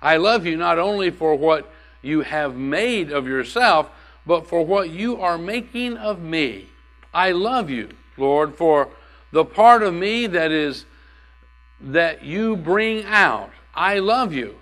I 0.01 0.17
love 0.17 0.45
you 0.45 0.57
not 0.57 0.79
only 0.79 1.11
for 1.11 1.35
what 1.35 1.71
you 2.01 2.21
have 2.21 2.55
made 2.55 3.11
of 3.11 3.27
yourself, 3.27 3.89
but 4.25 4.47
for 4.47 4.65
what 4.65 4.89
you 4.89 5.21
are 5.21 5.37
making 5.37 5.97
of 5.97 6.19
me. 6.21 6.69
I 7.13 7.31
love 7.31 7.69
you, 7.69 7.89
Lord, 8.17 8.55
for 8.55 8.89
the 9.31 9.45
part 9.45 9.83
of 9.83 9.93
me 9.93 10.27
that 10.27 10.51
is 10.51 10.85
that 11.79 12.23
you 12.23 12.55
bring 12.55 13.05
out. 13.05 13.51
I 13.73 13.99
love 13.99 14.33
you. 14.33 14.55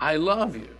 I 0.00 0.16
love 0.16 0.56
you. 0.56 0.76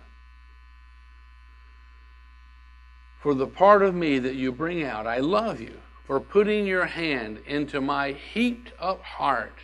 For 3.19 3.33
the 3.33 3.47
part 3.47 3.83
of 3.83 3.95
me 3.95 4.19
that 4.19 4.35
you 4.35 4.51
bring 4.51 4.83
out, 4.83 5.07
I 5.07 5.19
love 5.19 5.61
you 5.61 5.77
for 6.05 6.19
putting 6.19 6.67
your 6.67 6.85
hand 6.85 7.39
into 7.45 7.79
my 7.79 8.11
heaped 8.11 8.73
up 8.79 9.01
heart 9.01 9.55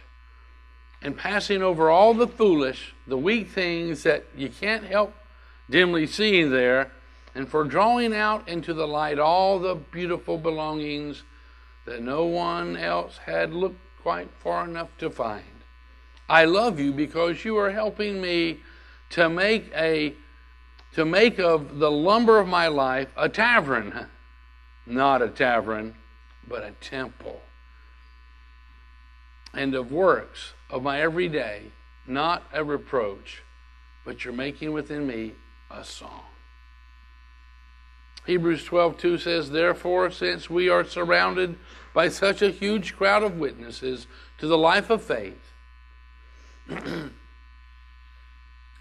and 1.02 1.18
passing 1.18 1.62
over 1.62 1.90
all 1.90 2.14
the 2.14 2.28
foolish, 2.28 2.94
the 3.08 3.18
weak 3.18 3.50
things 3.50 4.04
that 4.04 4.26
you 4.36 4.50
can't 4.50 4.84
help 4.84 5.14
dimly 5.70 6.06
seeing 6.06 6.52
there, 6.52 6.92
and 7.36 7.48
for 7.48 7.64
drawing 7.64 8.14
out 8.14 8.48
into 8.48 8.74
the 8.74 8.88
light 8.88 9.20
all 9.20 9.60
the 9.60 9.76
beautiful 9.76 10.38
belongings 10.38 11.24
that 11.86 12.02
no 12.02 12.26
one 12.26 12.76
else 12.76 13.18
had 13.26 13.54
looked 13.54 13.80
quite 14.02 14.30
far 14.44 14.66
enough 14.66 14.90
to 14.98 15.10
find. 15.10 15.44
I 16.28 16.46
love 16.46 16.80
you 16.80 16.92
because 16.92 17.44
you 17.46 17.58
are 17.58 17.72
helping 17.72 18.22
me 18.22 18.60
to 19.12 19.30
make 19.30 19.72
a 19.76 20.14
to 20.94 21.06
make 21.06 21.40
of 21.40 21.78
the 21.78 21.92
lumber 21.92 22.40
of 22.40 22.48
my 22.48 22.68
life 22.68 23.10
a 23.16 23.30
tavern, 23.30 24.08
not 24.86 25.22
a 25.22 25.28
tavern, 25.28 25.96
but 26.48 26.64
a 26.64 26.72
temple. 26.82 27.42
And 29.54 29.74
of 29.76 29.92
works 29.92 30.54
of 30.70 30.84
my 30.84 31.02
everyday, 31.02 31.72
not 32.06 32.44
a 32.54 32.64
reproach, 32.64 33.44
but 34.06 34.24
you're 34.24 34.34
making 34.34 34.72
within 34.74 35.08
me 35.08 35.34
a 35.72 35.84
song. 35.84 36.24
Hebrews 38.26 38.64
12:2 38.66 39.18
says, 39.18 39.50
"Therefore, 39.50 40.12
since 40.12 40.50
we 40.50 40.70
are 40.70 40.84
surrounded 40.84 41.58
by 41.94 42.10
such 42.10 42.42
a 42.42 42.52
huge 42.52 42.96
crowd 42.96 43.24
of 43.24 43.40
witnesses 43.40 44.06
to 44.38 44.46
the 44.46 44.58
life 44.58 44.92
of 44.92 45.02
faith, 45.02 45.54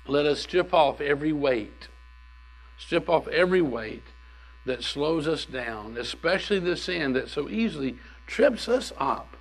let 0.07 0.27
us 0.27 0.40
strip 0.40 0.74
off 0.74 1.01
every 1.01 1.33
weight, 1.33 1.88
strip 2.77 3.09
off 3.09 3.27
every 3.29 3.62
weight 3.62 4.05
that 4.66 4.85
slows 4.85 5.27
us 5.27 5.46
down, 5.46 5.96
especially 5.96 6.59
the 6.59 6.77
sin 6.77 7.14
that 7.14 7.31
so 7.31 7.48
easily 7.48 7.96
trips 8.27 8.68
us 8.68 8.92
up, 8.98 9.38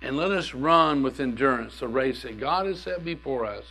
and 0.00 0.16
let 0.16 0.30
us 0.30 0.54
run 0.54 1.02
with 1.02 1.20
endurance 1.20 1.80
the 1.80 1.88
race 1.88 2.22
that 2.22 2.38
God 2.38 2.66
has 2.66 2.80
set 2.80 3.04
before 3.04 3.44
us. 3.44 3.64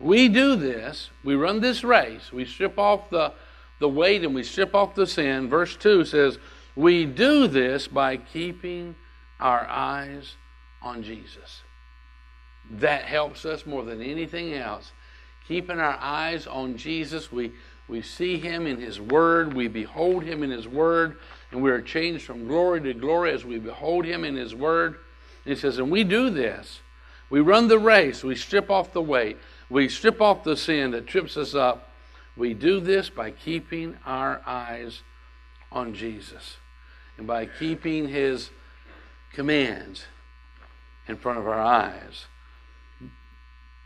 We 0.00 0.28
do 0.28 0.54
this, 0.54 1.10
we 1.24 1.34
run 1.34 1.60
this 1.60 1.82
race, 1.82 2.32
we 2.32 2.44
strip 2.44 2.78
off 2.78 3.10
the, 3.10 3.32
the 3.80 3.88
weight 3.88 4.22
and 4.22 4.34
we 4.34 4.44
strip 4.44 4.74
off 4.74 4.94
the 4.94 5.06
sin. 5.06 5.48
Verse 5.48 5.76
2 5.76 6.04
says, 6.04 6.38
We 6.76 7.04
do 7.04 7.48
this 7.48 7.88
by 7.88 8.16
keeping 8.16 8.94
our 9.40 9.66
eyes 9.68 10.36
on 10.82 11.02
Jesus. 11.02 11.62
That 12.70 13.02
helps 13.02 13.44
us 13.44 13.66
more 13.66 13.84
than 13.84 14.00
anything 14.00 14.54
else. 14.54 14.92
Keeping 15.48 15.80
our 15.80 15.96
eyes 16.00 16.46
on 16.46 16.76
Jesus, 16.76 17.32
we, 17.32 17.52
we 17.88 18.02
see 18.02 18.38
Him 18.38 18.66
in 18.66 18.78
His 18.78 19.00
Word, 19.00 19.54
we 19.54 19.66
behold 19.66 20.22
Him 20.22 20.42
in 20.42 20.50
His 20.50 20.68
Word, 20.68 21.16
and 21.50 21.62
we 21.62 21.70
are 21.70 21.80
changed 21.80 22.24
from 22.24 22.46
glory 22.46 22.80
to 22.82 22.94
glory 22.94 23.32
as 23.32 23.44
we 23.44 23.58
behold 23.58 24.04
Him 24.04 24.24
in 24.24 24.36
His 24.36 24.54
Word. 24.54 24.98
He 25.48 25.56
says, 25.56 25.78
and 25.78 25.90
we 25.90 26.04
do 26.04 26.30
this. 26.30 26.80
We 27.30 27.40
run 27.40 27.68
the 27.68 27.78
race. 27.78 28.22
We 28.22 28.36
strip 28.36 28.70
off 28.70 28.92
the 28.92 29.02
weight. 29.02 29.38
We 29.70 29.88
strip 29.88 30.20
off 30.20 30.44
the 30.44 30.56
sin 30.56 30.90
that 30.92 31.06
trips 31.06 31.36
us 31.36 31.54
up. 31.54 31.90
We 32.36 32.54
do 32.54 32.80
this 32.80 33.10
by 33.10 33.30
keeping 33.30 33.96
our 34.06 34.40
eyes 34.46 35.02
on 35.72 35.94
Jesus 35.94 36.56
and 37.16 37.26
by 37.26 37.46
keeping 37.46 38.08
his 38.08 38.50
commands 39.32 40.04
in 41.06 41.16
front 41.16 41.38
of 41.38 41.46
our 41.46 41.60
eyes. 41.60 42.26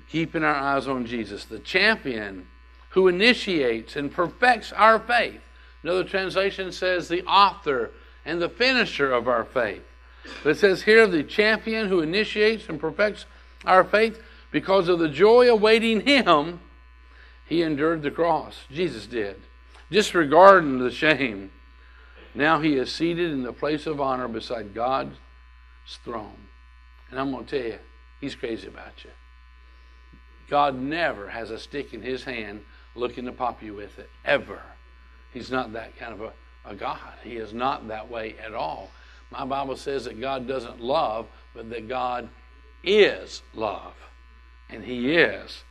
Keeping 0.08 0.44
our 0.44 0.54
eyes 0.54 0.86
on 0.86 1.06
Jesus, 1.06 1.44
the 1.44 1.58
champion 1.58 2.46
who 2.90 3.08
initiates 3.08 3.96
and 3.96 4.12
perfects 4.12 4.72
our 4.72 4.98
faith. 4.98 5.40
Another 5.82 6.04
translation 6.04 6.70
says 6.70 7.08
the 7.08 7.24
author 7.24 7.90
and 8.24 8.40
the 8.40 8.48
finisher 8.48 9.10
of 9.10 9.26
our 9.26 9.44
faith. 9.44 9.82
But 10.42 10.50
it 10.50 10.58
says 10.58 10.82
here, 10.82 11.06
the 11.06 11.22
champion 11.22 11.88
who 11.88 12.00
initiates 12.00 12.68
and 12.68 12.80
perfects 12.80 13.26
our 13.64 13.84
faith, 13.84 14.20
because 14.50 14.88
of 14.88 14.98
the 14.98 15.08
joy 15.08 15.48
awaiting 15.50 16.02
him, 16.02 16.60
he 17.46 17.62
endured 17.62 18.02
the 18.02 18.10
cross. 18.10 18.64
Jesus 18.70 19.06
did, 19.06 19.36
disregarding 19.90 20.78
the 20.78 20.90
shame. 20.90 21.50
Now 22.34 22.60
he 22.60 22.74
is 22.74 22.92
seated 22.92 23.30
in 23.30 23.42
the 23.42 23.52
place 23.52 23.86
of 23.86 24.00
honor 24.00 24.28
beside 24.28 24.74
God's 24.74 25.16
throne. 26.04 26.48
And 27.10 27.20
I'm 27.20 27.30
going 27.30 27.44
to 27.44 27.58
tell 27.58 27.68
you, 27.68 27.78
he's 28.20 28.34
crazy 28.34 28.68
about 28.68 29.04
you. 29.04 29.10
God 30.48 30.78
never 30.78 31.28
has 31.28 31.50
a 31.50 31.58
stick 31.58 31.94
in 31.94 32.02
his 32.02 32.24
hand 32.24 32.64
looking 32.94 33.24
to 33.24 33.32
pop 33.32 33.62
you 33.62 33.74
with 33.74 33.98
it, 33.98 34.10
ever. 34.24 34.60
He's 35.32 35.50
not 35.50 35.72
that 35.72 35.96
kind 35.98 36.12
of 36.12 36.20
a, 36.20 36.32
a 36.64 36.74
God. 36.74 36.98
He 37.22 37.36
is 37.36 37.54
not 37.54 37.88
that 37.88 38.10
way 38.10 38.34
at 38.44 38.54
all. 38.54 38.90
My 39.32 39.44
Bible 39.44 39.76
says 39.76 40.04
that 40.04 40.20
God 40.20 40.46
doesn't 40.46 40.80
love, 40.80 41.26
but 41.54 41.70
that 41.70 41.88
God 41.88 42.28
is 42.84 43.42
love. 43.54 43.94
And 44.68 44.84
He 44.84 45.14
is. 45.14 45.64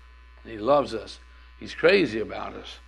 And 0.44 0.52
He 0.52 0.58
loves 0.58 0.94
us. 0.94 1.20
He's 1.60 1.76
crazy 1.76 2.20
about 2.20 2.54
us. 2.54 2.80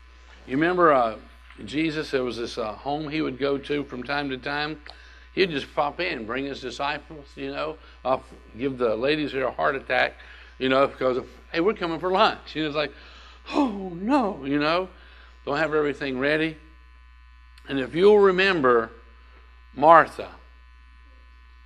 You 0.47 0.57
remember 0.57 0.91
uh, 0.91 1.17
Jesus, 1.65 2.12
there 2.12 2.23
was 2.23 2.38
this 2.38 2.57
uh, 2.57 2.73
home 2.73 3.07
he 3.07 3.21
would 3.21 3.38
go 3.38 3.57
to 3.57 3.83
from 3.83 4.03
time 4.03 4.29
to 4.29 4.38
time. 4.38 4.81
He'd 5.33 5.51
just 5.51 5.73
pop 5.73 5.99
in, 5.99 6.25
bring 6.25 6.45
his 6.45 6.62
disciples, 6.62 7.27
you 7.36 7.51
know, 7.51 7.77
give 8.57 8.77
the 8.77 8.95
ladies 8.95 9.31
here 9.31 9.47
a 9.47 9.51
heart 9.51 9.75
attack, 9.75 10.13
you 10.59 10.69
know, 10.69 10.88
because, 10.88 11.17
of, 11.17 11.27
hey, 11.51 11.59
we're 11.59 11.73
coming 11.73 11.99
for 11.99 12.12
lunch. 12.12 12.55
You 12.55 12.63
know, 12.63 12.67
it's 12.67 12.75
like, 12.75 12.91
oh, 13.53 13.91
no, 13.95 14.43
you 14.45 14.59
know, 14.59 14.89
don't 15.45 15.57
have 15.57 15.73
everything 15.73 16.19
ready. 16.19 16.57
And 17.67 17.79
if 17.79 17.95
you'll 17.95 18.19
remember 18.19 18.91
Martha, 19.75 20.29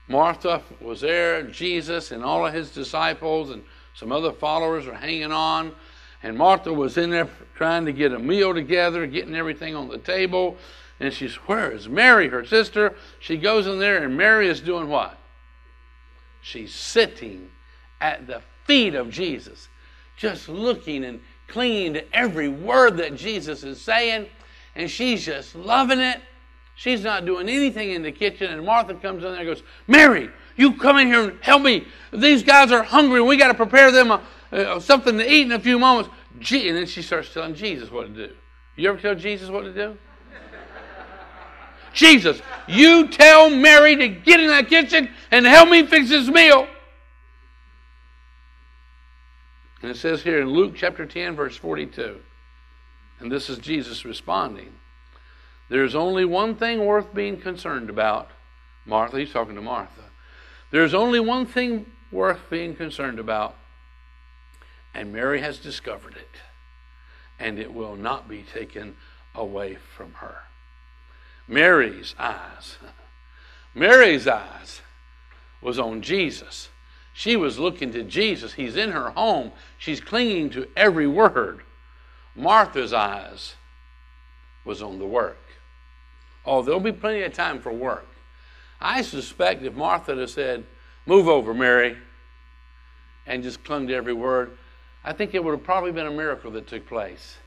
Martha 0.07 0.61
was 0.79 1.01
there, 1.01 1.43
Jesus 1.43 2.11
and 2.11 2.23
all 2.23 2.45
of 2.45 2.53
his 2.53 2.71
disciples 2.71 3.49
and 3.49 3.63
some 3.93 4.11
other 4.11 4.31
followers 4.31 4.85
were 4.85 4.93
hanging 4.93 5.31
on. 5.31 5.73
And 6.23 6.37
Martha 6.37 6.71
was 6.73 6.97
in 6.97 7.09
there 7.09 7.29
trying 7.55 7.85
to 7.85 7.91
get 7.91 8.13
a 8.13 8.19
meal 8.19 8.53
together, 8.53 9.05
getting 9.05 9.35
everything 9.35 9.75
on 9.75 9.87
the 9.87 9.97
table. 9.97 10.57
And 10.99 11.13
she's, 11.13 11.35
where 11.35 11.71
is 11.71 11.87
Mary, 11.87 12.27
her 12.27 12.45
sister? 12.45 12.95
She 13.19 13.37
goes 13.37 13.67
in 13.67 13.79
there, 13.79 14.03
and 14.03 14.17
Mary 14.17 14.47
is 14.47 14.61
doing 14.61 14.87
what? 14.89 15.17
She's 16.41 16.73
sitting 16.73 17.49
at 18.01 18.25
the 18.25 18.41
feet 18.65 18.95
of 18.95 19.09
Jesus, 19.09 19.67
just 20.15 20.49
looking 20.49 21.03
and 21.05 21.19
clinging 21.47 21.93
to 21.93 22.15
every 22.15 22.49
word 22.49 22.97
that 22.97 23.15
Jesus 23.15 23.63
is 23.63 23.79
saying. 23.79 24.27
And 24.75 24.89
she's 24.89 25.25
just 25.25 25.55
loving 25.55 25.99
it. 25.99 26.19
She's 26.77 27.03
not 27.03 27.25
doing 27.25 27.49
anything 27.49 27.89
in 27.89 28.03
the 28.03 28.11
kitchen, 28.11 28.51
and 28.51 28.63
Martha 28.63 28.93
comes 28.93 29.23
in 29.23 29.31
there 29.31 29.39
and 29.39 29.47
goes, 29.47 29.63
Mary, 29.87 30.29
you 30.55 30.73
come 30.73 30.97
in 30.97 31.07
here 31.07 31.23
and 31.23 31.39
help 31.41 31.63
me. 31.63 31.87
These 32.13 32.43
guys 32.43 32.71
are 32.71 32.83
hungry, 32.83 33.17
and 33.17 33.27
we 33.27 33.35
got 33.35 33.47
to 33.47 33.55
prepare 33.55 33.91
them 33.91 34.11
a, 34.11 34.21
uh, 34.51 34.79
something 34.79 35.17
to 35.17 35.27
eat 35.27 35.47
in 35.47 35.53
a 35.53 35.59
few 35.59 35.79
moments. 35.79 36.11
Gee, 36.37 36.69
and 36.69 36.77
then 36.77 36.85
she 36.85 37.01
starts 37.01 37.33
telling 37.33 37.55
Jesus 37.55 37.89
what 37.89 38.13
to 38.13 38.27
do. 38.27 38.35
You 38.75 38.89
ever 38.89 38.99
tell 38.99 39.15
Jesus 39.15 39.49
what 39.49 39.63
to 39.63 39.73
do? 39.73 39.97
Jesus, 41.93 42.43
you 42.67 43.07
tell 43.07 43.49
Mary 43.49 43.95
to 43.95 44.07
get 44.07 44.39
in 44.39 44.49
that 44.49 44.67
kitchen 44.67 45.09
and 45.31 45.47
help 45.47 45.69
me 45.69 45.83
fix 45.87 46.09
this 46.09 46.27
meal. 46.27 46.67
And 49.81 49.89
it 49.89 49.97
says 49.97 50.21
here 50.21 50.41
in 50.41 50.49
Luke 50.49 50.73
chapter 50.75 51.07
10, 51.07 51.35
verse 51.35 51.57
42, 51.57 52.19
and 53.19 53.31
this 53.31 53.49
is 53.49 53.57
Jesus 53.57 54.05
responding 54.05 54.76
there's 55.69 55.95
only 55.95 56.25
one 56.25 56.55
thing 56.55 56.85
worth 56.85 57.13
being 57.13 57.39
concerned 57.39 57.89
about. 57.89 58.29
Martha, 58.85 59.19
he's 59.19 59.31
talking 59.31 59.55
to 59.55 59.61
Martha. 59.61 60.03
There's 60.71 60.93
only 60.93 61.19
one 61.19 61.45
thing 61.45 61.85
worth 62.11 62.49
being 62.49 62.75
concerned 62.75 63.19
about, 63.19 63.55
and 64.93 65.11
Mary 65.11 65.41
has 65.41 65.59
discovered 65.59 66.15
it, 66.15 66.41
and 67.39 67.59
it 67.59 67.73
will 67.73 67.95
not 67.95 68.29
be 68.29 68.43
taken 68.43 68.95
away 69.35 69.75
from 69.75 70.13
her. 70.15 70.37
Mary's 71.47 72.15
eyes, 72.17 72.77
Mary's 73.73 74.27
eyes 74.27 74.81
was 75.61 75.79
on 75.79 76.01
Jesus. 76.01 76.69
She 77.13 77.35
was 77.35 77.57
looking 77.57 77.91
to 77.93 78.03
Jesus. 78.03 78.53
He's 78.53 78.75
in 78.75 78.91
her 78.91 79.09
home. 79.09 79.51
She's 79.77 79.99
clinging 79.99 80.51
to 80.51 80.67
every 80.75 81.07
word. 81.07 81.61
Martha's 82.35 82.93
eyes 82.93 83.55
was 84.63 84.83
on 84.83 84.99
the 84.99 85.05
work. 85.07 85.46
Oh, 86.47 86.61
there'll 86.61 86.79
be 86.79 86.93
plenty 86.93 87.23
of 87.23 87.33
time 87.33 87.59
for 87.59 87.73
work. 87.73 88.07
I 88.79 89.01
suspect 89.01 89.63
if 89.63 89.75
Martha 89.75 90.15
had 90.15 90.29
said, 90.29 90.63
Move 91.05 91.27
over, 91.27 91.53
Mary, 91.53 91.97
and 93.25 93.43
just 93.43 93.63
clung 93.63 93.87
to 93.87 93.93
every 93.93 94.13
word, 94.13 94.57
I 95.03 95.13
think 95.13 95.33
it 95.33 95.43
would 95.43 95.51
have 95.51 95.63
probably 95.63 95.91
been 95.91 96.07
a 96.07 96.11
miracle 96.11 96.51
that 96.51 96.67
took 96.67 96.87
place. 96.87 97.37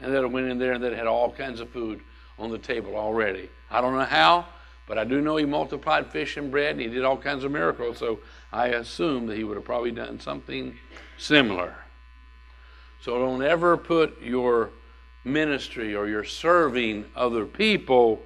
And 0.00 0.14
that 0.14 0.22
it 0.22 0.30
went 0.30 0.50
in 0.50 0.58
there 0.58 0.72
and 0.72 0.84
that 0.84 0.92
had 0.92 1.06
all 1.06 1.32
kinds 1.32 1.60
of 1.60 1.70
food 1.70 2.00
on 2.38 2.50
the 2.50 2.58
table 2.58 2.96
already. 2.96 3.50
I 3.70 3.80
don't 3.80 3.94
know 3.94 4.04
how, 4.04 4.46
but 4.86 4.98
I 4.98 5.04
do 5.04 5.20
know 5.20 5.36
he 5.36 5.44
multiplied 5.44 6.06
fish 6.06 6.36
and 6.36 6.50
bread 6.50 6.72
and 6.72 6.80
he 6.80 6.88
did 6.88 7.04
all 7.04 7.16
kinds 7.16 7.44
of 7.44 7.52
miracles, 7.52 7.98
so 7.98 8.20
I 8.52 8.68
assume 8.68 9.26
that 9.26 9.36
he 9.36 9.44
would 9.44 9.56
have 9.56 9.64
probably 9.64 9.92
done 9.92 10.20
something 10.20 10.78
similar. 11.18 11.74
So 13.02 13.18
don't 13.18 13.42
ever 13.42 13.76
put 13.76 14.20
your 14.22 14.70
ministry 15.24 15.94
or 15.94 16.06
your 16.08 16.24
serving 16.24 17.04
other 17.14 17.44
people 17.44 18.22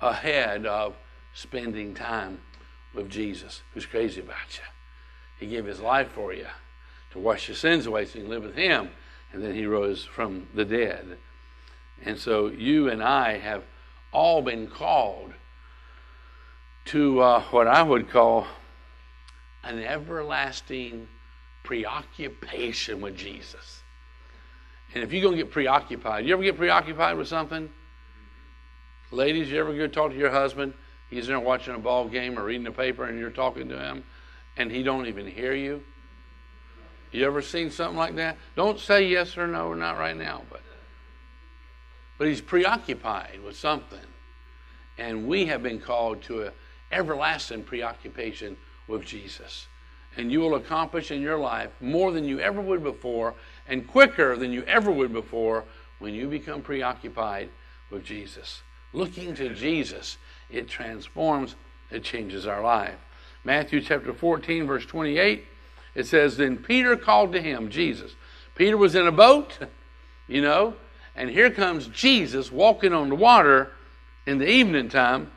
ahead 0.00 0.66
of 0.66 0.94
spending 1.34 1.94
time 1.94 2.40
with 2.94 3.10
Jesus, 3.10 3.62
who's 3.72 3.86
crazy 3.86 4.20
about 4.20 4.56
you. 4.56 4.64
He 5.38 5.46
gave 5.46 5.66
his 5.66 5.80
life 5.80 6.08
for 6.12 6.32
you 6.32 6.46
to 7.12 7.18
wash 7.18 7.48
your 7.48 7.56
sins 7.56 7.86
away 7.86 8.06
so 8.06 8.18
you 8.18 8.24
can 8.24 8.30
live 8.30 8.42
with 8.42 8.56
him. 8.56 8.90
And 9.32 9.42
then 9.42 9.54
he 9.54 9.66
rose 9.66 10.04
from 10.04 10.48
the 10.54 10.64
dead. 10.64 11.18
And 12.02 12.18
so 12.18 12.46
you 12.48 12.88
and 12.88 13.02
I 13.02 13.38
have 13.38 13.64
all 14.12 14.40
been 14.40 14.66
called 14.66 15.34
to 16.86 17.20
uh, 17.20 17.42
what 17.50 17.66
I 17.66 17.82
would 17.82 18.10
call 18.10 18.46
an 19.64 19.80
everlasting 19.80 21.08
preoccupation 21.64 23.00
with 23.00 23.16
Jesus. 23.16 23.75
And 24.94 25.02
if 25.02 25.12
you're 25.12 25.22
going 25.22 25.36
to 25.36 25.42
get 25.42 25.52
preoccupied, 25.52 26.26
you 26.26 26.32
ever 26.32 26.42
get 26.42 26.56
preoccupied 26.56 27.16
with 27.16 27.28
something? 27.28 27.70
Ladies, 29.10 29.50
you 29.50 29.60
ever 29.60 29.74
go 29.74 29.86
talk 29.86 30.12
to 30.12 30.16
your 30.16 30.30
husband? 30.30 30.74
He's 31.10 31.26
there 31.26 31.38
watching 31.38 31.74
a 31.74 31.78
ball 31.78 32.08
game 32.08 32.38
or 32.38 32.44
reading 32.44 32.66
a 32.66 32.72
paper 32.72 33.04
and 33.04 33.18
you're 33.18 33.30
talking 33.30 33.68
to 33.68 33.78
him 33.78 34.04
and 34.56 34.70
he 34.70 34.82
don't 34.82 35.06
even 35.06 35.26
hear 35.26 35.54
you? 35.54 35.82
You 37.12 37.24
ever 37.26 37.40
seen 37.40 37.70
something 37.70 37.96
like 37.96 38.16
that? 38.16 38.36
Don't 38.56 38.80
say 38.80 39.06
yes 39.06 39.38
or 39.38 39.46
no, 39.46 39.74
not 39.74 39.98
right 39.98 40.16
now, 40.16 40.42
but 40.50 40.62
but 42.18 42.28
he's 42.28 42.40
preoccupied 42.40 43.40
with 43.44 43.56
something. 43.56 43.98
And 44.98 45.26
we 45.26 45.46
have 45.46 45.62
been 45.62 45.80
called 45.80 46.22
to 46.22 46.44
an 46.44 46.52
everlasting 46.90 47.64
preoccupation 47.64 48.56
with 48.88 49.04
Jesus. 49.04 49.66
And 50.16 50.32
you 50.32 50.40
will 50.40 50.54
accomplish 50.54 51.10
in 51.10 51.20
your 51.20 51.36
life 51.36 51.70
more 51.80 52.12
than 52.12 52.24
you 52.24 52.40
ever 52.40 52.60
would 52.60 52.82
before 52.82 53.34
and 53.68 53.86
quicker 53.86 54.36
than 54.36 54.52
you 54.52 54.62
ever 54.64 54.90
would 54.90 55.12
before 55.12 55.64
when 55.98 56.14
you 56.14 56.28
become 56.28 56.62
preoccupied 56.62 57.48
with 57.90 58.04
Jesus. 58.04 58.62
Looking 58.92 59.34
to 59.36 59.54
Jesus, 59.54 60.18
it 60.50 60.68
transforms, 60.68 61.54
it 61.90 62.02
changes 62.02 62.46
our 62.46 62.62
life. 62.62 62.96
Matthew 63.44 63.80
chapter 63.80 64.12
14, 64.12 64.66
verse 64.66 64.86
28, 64.86 65.44
it 65.94 66.06
says, 66.06 66.36
Then 66.36 66.56
Peter 66.56 66.96
called 66.96 67.32
to 67.32 67.40
him, 67.40 67.70
Jesus. 67.70 68.14
Peter 68.54 68.76
was 68.76 68.94
in 68.94 69.06
a 69.06 69.12
boat, 69.12 69.58
you 70.26 70.42
know, 70.42 70.74
and 71.14 71.30
here 71.30 71.50
comes 71.50 71.86
Jesus 71.88 72.52
walking 72.52 72.92
on 72.92 73.08
the 73.08 73.14
water 73.14 73.72
in 74.26 74.38
the 74.38 74.48
evening 74.48 74.88
time. 74.88 75.30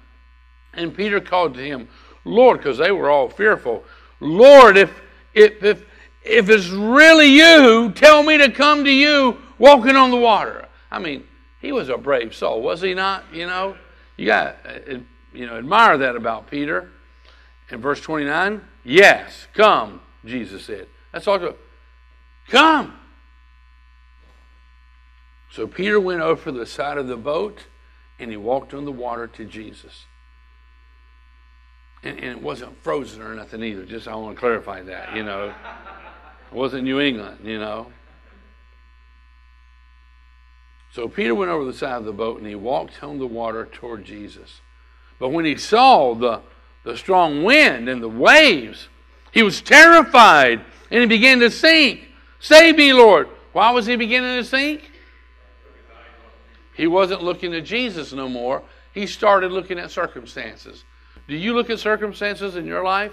And 0.74 0.96
Peter 0.96 1.20
called 1.20 1.54
to 1.56 1.64
him, 1.64 1.88
Lord, 2.26 2.58
because 2.58 2.78
they 2.78 2.92
were 2.92 3.10
all 3.10 3.30
fearful, 3.30 3.84
Lord, 4.20 4.78
if, 4.78 5.02
if, 5.34 5.64
if, 5.64 5.86
if 6.24 6.50
it's 6.50 6.70
really 6.70 7.28
you, 7.28 7.92
tell 7.96 8.24
me 8.24 8.38
to 8.38 8.52
come 8.52 8.84
to 8.84 8.92
you 8.92 9.38
walking 9.58 9.96
on 9.96 10.12
the 10.12 10.18
water. 10.18 10.68
I 10.92 11.00
mean, 11.00 11.26
he 11.60 11.72
was 11.72 11.90
a 11.90 11.98
brave 11.98 12.36
soul, 12.36 12.62
was 12.62 12.82
he 12.82 12.94
not? 12.94 13.24
You 13.34 13.48
know, 13.48 13.76
you 14.18 14.26
got 14.26 14.58
uh, 14.66 14.98
you 15.34 15.46
know 15.46 15.58
admire 15.58 15.98
that 15.98 16.16
about 16.16 16.50
Peter. 16.50 16.92
In 17.70 17.82
verse 17.82 18.02
29, 18.02 18.62
yes, 18.84 19.48
come, 19.54 20.02
Jesus 20.26 20.66
said. 20.66 20.88
That's 21.12 21.28
all. 21.28 21.38
Good. 21.38 21.56
Come. 22.48 22.96
So 25.52 25.68
Peter 25.68 26.00
went 26.00 26.22
over 26.22 26.52
the 26.52 26.66
side 26.66 26.98
of 26.98 27.08
the 27.08 27.18
boat 27.18 27.66
and 28.20 28.30
he 28.32 28.38
walked 28.38 28.74
on 28.74 28.86
the 28.86 28.92
water 28.92 29.28
to 29.28 29.46
Jesus. 29.46 30.06
And, 32.04 32.18
and, 32.18 32.38
it 32.38 32.42
wasn't 32.42 32.82
frozen 32.82 33.22
or 33.22 33.34
nothing 33.36 33.64
either. 33.64 33.86
Just 33.86 34.08
I 34.08 34.16
want 34.16 34.36
to 34.36 34.40
clarify 34.40 34.82
that, 34.84 35.16
you 35.16 35.24
know. 35.24 35.54
It 36.52 36.56
wasn't 36.56 36.84
New 36.84 37.00
England, 37.00 37.40
you 37.44 37.60
know. 37.60 37.92
So 40.92 41.08
Peter 41.08 41.36
went 41.36 41.52
over 41.52 41.66
the 41.66 41.74
side 41.74 41.98
of 41.98 42.06
the 42.06 42.12
boat 42.12 42.40
and 42.40 42.48
he 42.48 42.56
walked 42.56 43.04
on 43.04 43.20
the 43.20 43.28
water 43.28 43.68
toward 43.72 44.04
Jesus. 44.04 44.62
But 45.20 45.30
when 45.30 45.46
he 45.46 45.56
saw 45.56 46.16
the, 46.16 46.42
the 46.84 46.98
strong 46.98 47.44
wind 47.44 47.88
and 47.88 48.02
the 48.02 48.10
waves, 48.10 48.88
he 49.32 49.44
was 49.44 49.62
terrified 49.62 50.62
and 50.90 51.02
he 51.02 51.06
began 51.06 51.40
to 51.42 51.52
sink. 51.52 52.08
Save 52.40 52.78
me, 52.78 52.94
Lord. 52.94 53.30
Why 53.54 53.72
was 53.72 53.86
he 53.86 53.96
beginning 53.96 54.42
to 54.42 54.44
sink? 54.44 54.92
He 56.74 56.88
wasn't 56.88 57.24
looking 57.24 57.54
at 57.54 57.66
Jesus 57.66 58.14
no 58.14 58.30
more. 58.30 58.64
He 58.94 59.06
started 59.06 59.52
looking 59.52 59.78
at 59.78 59.92
circumstances. 59.92 60.86
Do 61.28 61.36
you 61.36 61.54
look 61.54 61.70
at 61.70 61.80
circumstances 61.80 62.56
in 62.56 62.66
your 62.66 62.84
life? 62.84 63.12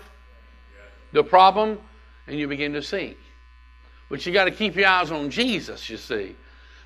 The 1.12 1.24
problem, 1.24 1.78
and 2.26 2.38
you 2.38 2.48
begin 2.48 2.72
to 2.72 2.82
sink. 2.82 3.16
But 4.08 4.24
you 4.24 4.32
got 4.32 4.44
to 4.44 4.50
keep 4.50 4.76
your 4.76 4.88
eyes 4.88 5.10
on 5.10 5.30
Jesus, 5.30 5.90
you 5.90 5.96
see. 5.96 6.36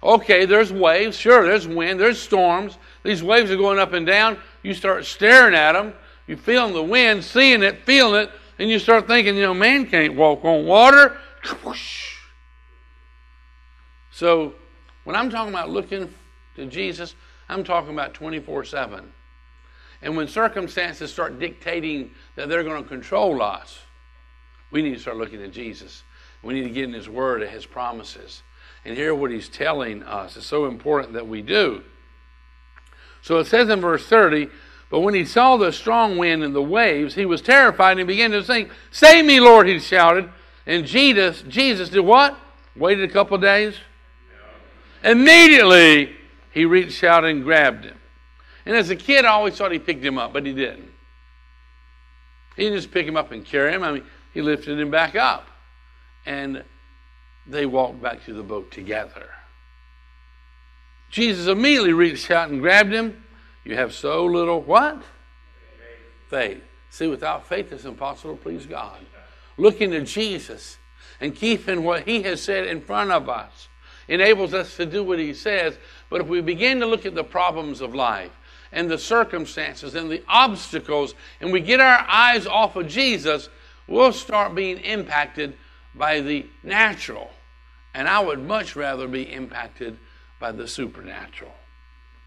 Okay, 0.03 0.47
there's 0.47 0.73
waves. 0.73 1.17
Sure, 1.17 1.45
there's 1.45 1.69
wind. 1.69 2.01
There's 2.01 2.21
storms. 2.21 2.79
These 3.03 3.23
waves 3.23 3.51
are 3.51 3.57
going 3.57 3.79
up 3.79 3.93
and 3.93 4.07
down. 4.07 4.39
You 4.63 4.73
start 4.73 5.05
staring 5.05 5.55
at 5.55 5.73
them. 5.73 5.93
You're 6.27 6.39
feeling 6.39 6.73
the 6.73 6.83
wind, 6.83 7.25
seeing 7.25 7.63
it, 7.63 7.85
feeling 7.85 8.23
it, 8.23 8.31
and 8.59 8.71
you 8.71 8.79
start 8.79 9.07
thinking, 9.07 9.35
you 9.35 9.43
know, 9.43 9.55
man 9.55 9.87
can't 9.87 10.15
walk 10.15 10.45
on 10.45 10.67
water. 10.67 11.19
So, 14.13 14.53
when 15.05 15.17
I'm 15.17 15.31
talking 15.31 15.51
about 15.51 15.71
looking 15.71 16.13
to 16.57 16.67
Jesus, 16.67 17.15
I'm 17.49 17.65
talking 17.65 17.95
about 17.95 18.13
24 18.13 18.67
7. 18.67 19.11
And 20.03 20.15
when 20.15 20.29
circumstances 20.29 21.11
start 21.11 21.39
dictating 21.39 22.11
that 22.37 22.51
they're 22.51 22.63
going 22.63 22.83
to 22.83 22.89
control 22.89 23.41
us, 23.41 23.79
we 24.71 24.83
need 24.83 24.93
to 24.93 25.01
start 25.01 25.17
looking 25.17 25.43
at 25.43 25.53
Jesus. 25.53 26.03
We 26.43 26.55
need 26.55 26.65
to 26.65 26.71
get 26.71 26.85
in 26.85 26.93
His 26.93 27.09
Word 27.09 27.43
and 27.43 27.51
His 27.51 27.67
promises 27.67 28.43
and 28.85 28.97
hear 28.97 29.15
what 29.15 29.31
He's 29.31 29.49
telling 29.49 30.03
us. 30.03 30.37
It's 30.37 30.47
so 30.47 30.67
important 30.67 31.13
that 31.15 31.29
we 31.29 31.43
do. 31.43 31.83
So 33.23 33.39
it 33.39 33.47
says 33.47 33.69
in 33.69 33.81
verse 33.81 34.07
30, 34.07 34.49
but 34.91 35.01
when 35.01 35.15
he 35.15 35.25
saw 35.25 35.57
the 35.57 35.73
strong 35.73 36.19
wind 36.19 36.43
and 36.43 36.55
the 36.55 36.63
waves, 36.63 37.15
he 37.15 37.25
was 37.25 37.41
terrified 37.41 37.99
and 37.99 38.09
began 38.09 38.33
to 38.33 38.43
sing, 38.45 38.71
Save 38.91 39.25
me, 39.25 39.39
Lord, 39.39 39.69
he 39.69 39.79
shouted. 39.79 40.29
And 40.67 40.85
Jesus, 40.85 41.43
Jesus 41.43 41.89
did 41.89 42.01
what? 42.01 42.37
Waited 42.77 43.09
a 43.09 43.13
couple 43.13 43.39
days. 43.39 43.77
Immediately, 45.05 46.17
he 46.51 46.65
reached 46.65 47.05
out 47.05 47.25
and 47.25 47.45
grabbed 47.45 47.85
him. 47.85 47.97
And 48.67 48.77
as 48.77 48.91
a 48.91 48.97
kid, 48.97 49.25
I 49.25 49.29
always 49.29 49.57
thought 49.57 49.73
he 49.73 49.79
picked 49.79 50.05
him 50.05 50.19
up, 50.19 50.33
but 50.33 50.45
he 50.45 50.53
didn't. 50.53 50.91
He 52.57 52.65
didn't 52.65 52.79
just 52.79 52.91
pick 52.91 53.07
him 53.07 53.17
up 53.17 53.31
and 53.31 53.45
carry 53.45 53.73
him. 53.73 53.83
I 53.83 53.93
mean, 53.93 54.05
he 54.35 54.43
lifted 54.43 54.79
him 54.79 54.91
back 54.91 55.15
up. 55.15 55.50
And 56.27 56.65
they 57.47 57.67
walked 57.67 58.03
back 58.03 58.25
to 58.27 58.35
the 58.35 58.43
boat 58.43 58.71
together. 58.71 59.29
Jesus 61.11 61.49
immediately 61.49 61.93
reached 61.93 62.31
out 62.31 62.51
and 62.51 62.61
grabbed 62.61 62.93
him. 62.93 63.25
You 63.65 63.77
have 63.77 63.93
so 63.93 64.25
little 64.25 64.61
what? 64.61 65.03
Faith. 66.29 66.63
See, 66.91 67.07
without 67.07 67.47
faith, 67.47 67.73
it's 67.73 67.85
impossible 67.85 68.37
to 68.37 68.43
please 68.43 68.67
God. 68.67 68.99
Looking 69.57 69.91
to 69.91 70.03
Jesus 70.03 70.79
and 71.21 71.35
keeping 71.35 71.85
what 71.85 72.07
He 72.07 72.23
has 72.23 72.43
said 72.43 72.67
in 72.67 72.81
front 72.81 73.11
of 73.11 73.29
us 73.29 73.69
enables 74.09 74.55
us 74.55 74.77
to 74.77 74.87
do 74.87 75.05
what 75.05 75.19
He 75.19 75.35
says. 75.35 75.77
But 76.09 76.21
if 76.21 76.27
we 76.27 76.41
begin 76.41 76.81
to 76.81 76.87
look 76.87 77.07
at 77.07 77.15
the 77.15 77.25
problems 77.25 77.81
of 77.81 77.95
life 77.95 78.33
and 78.73 78.91
the 78.91 78.99
circumstances 78.99 79.95
and 79.95 80.11
the 80.11 80.23
obstacles, 80.29 81.15
and 81.41 81.53
we 81.53 81.61
get 81.61 81.81
our 81.81 82.07
eyes 82.09 82.47
off 82.47 82.77
of 82.77 82.89
Jesus, 82.89 83.49
we'll 83.87 84.13
start 84.13 84.55
being 84.55 84.79
impacted 84.79 85.57
by 85.95 86.21
the 86.21 86.47
natural. 86.63 87.31
And 87.95 88.09
I 88.09 88.21
would 88.21 88.41
much 88.47 88.77
rather 88.77 89.09
be 89.09 89.33
impacted 89.33 89.99
by 90.39 90.53
the 90.53 90.69
supernatural. 90.69 91.53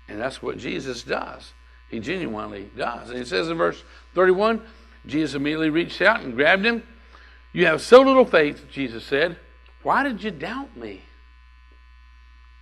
And 0.07 0.19
that's 0.19 0.41
what 0.41 0.57
Jesus 0.57 1.03
does. 1.03 1.53
He 1.89 1.99
genuinely 1.99 2.69
does. 2.75 3.09
And 3.09 3.17
he 3.17 3.25
says 3.25 3.49
in 3.49 3.57
verse 3.57 3.83
31 4.15 4.61
Jesus 5.05 5.35
immediately 5.35 5.69
reached 5.69 6.01
out 6.01 6.21
and 6.21 6.35
grabbed 6.35 6.65
him. 6.65 6.83
You 7.51 7.65
have 7.65 7.81
so 7.81 8.01
little 8.01 8.25
faith, 8.25 8.65
Jesus 8.71 9.03
said. 9.03 9.37
Why 9.83 10.03
did 10.03 10.23
you 10.23 10.31
doubt 10.31 10.75
me? 10.77 11.01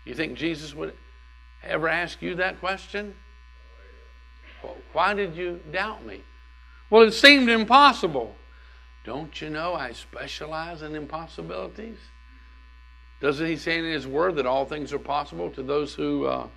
You 0.05 0.15
think 0.15 0.37
Jesus 0.37 0.73
would 0.73 0.93
ever 1.63 1.87
ask 1.87 2.21
you 2.21 2.35
that 2.35 2.59
question? 2.59 3.13
Why 4.93 5.13
did 5.13 5.35
you 5.35 5.59
doubt 5.71 6.05
me? 6.05 6.21
Well, 6.89 7.03
it 7.03 7.13
seemed 7.13 7.49
impossible. 7.49 8.35
Don't 9.03 9.41
you 9.41 9.49
know 9.49 9.73
I 9.73 9.93
specialize 9.93 10.81
in 10.81 10.95
impossibilities? 10.95 11.97
Doesn't 13.19 13.45
he 13.45 13.57
say 13.57 13.79
in 13.79 13.85
his 13.85 14.07
word 14.07 14.35
that 14.35 14.45
all 14.45 14.65
things 14.65 14.93
are 14.93 14.99
possible 14.99 15.49
to 15.51 15.63
those 15.63 15.93
who 15.93 16.25
uh, 16.25 16.47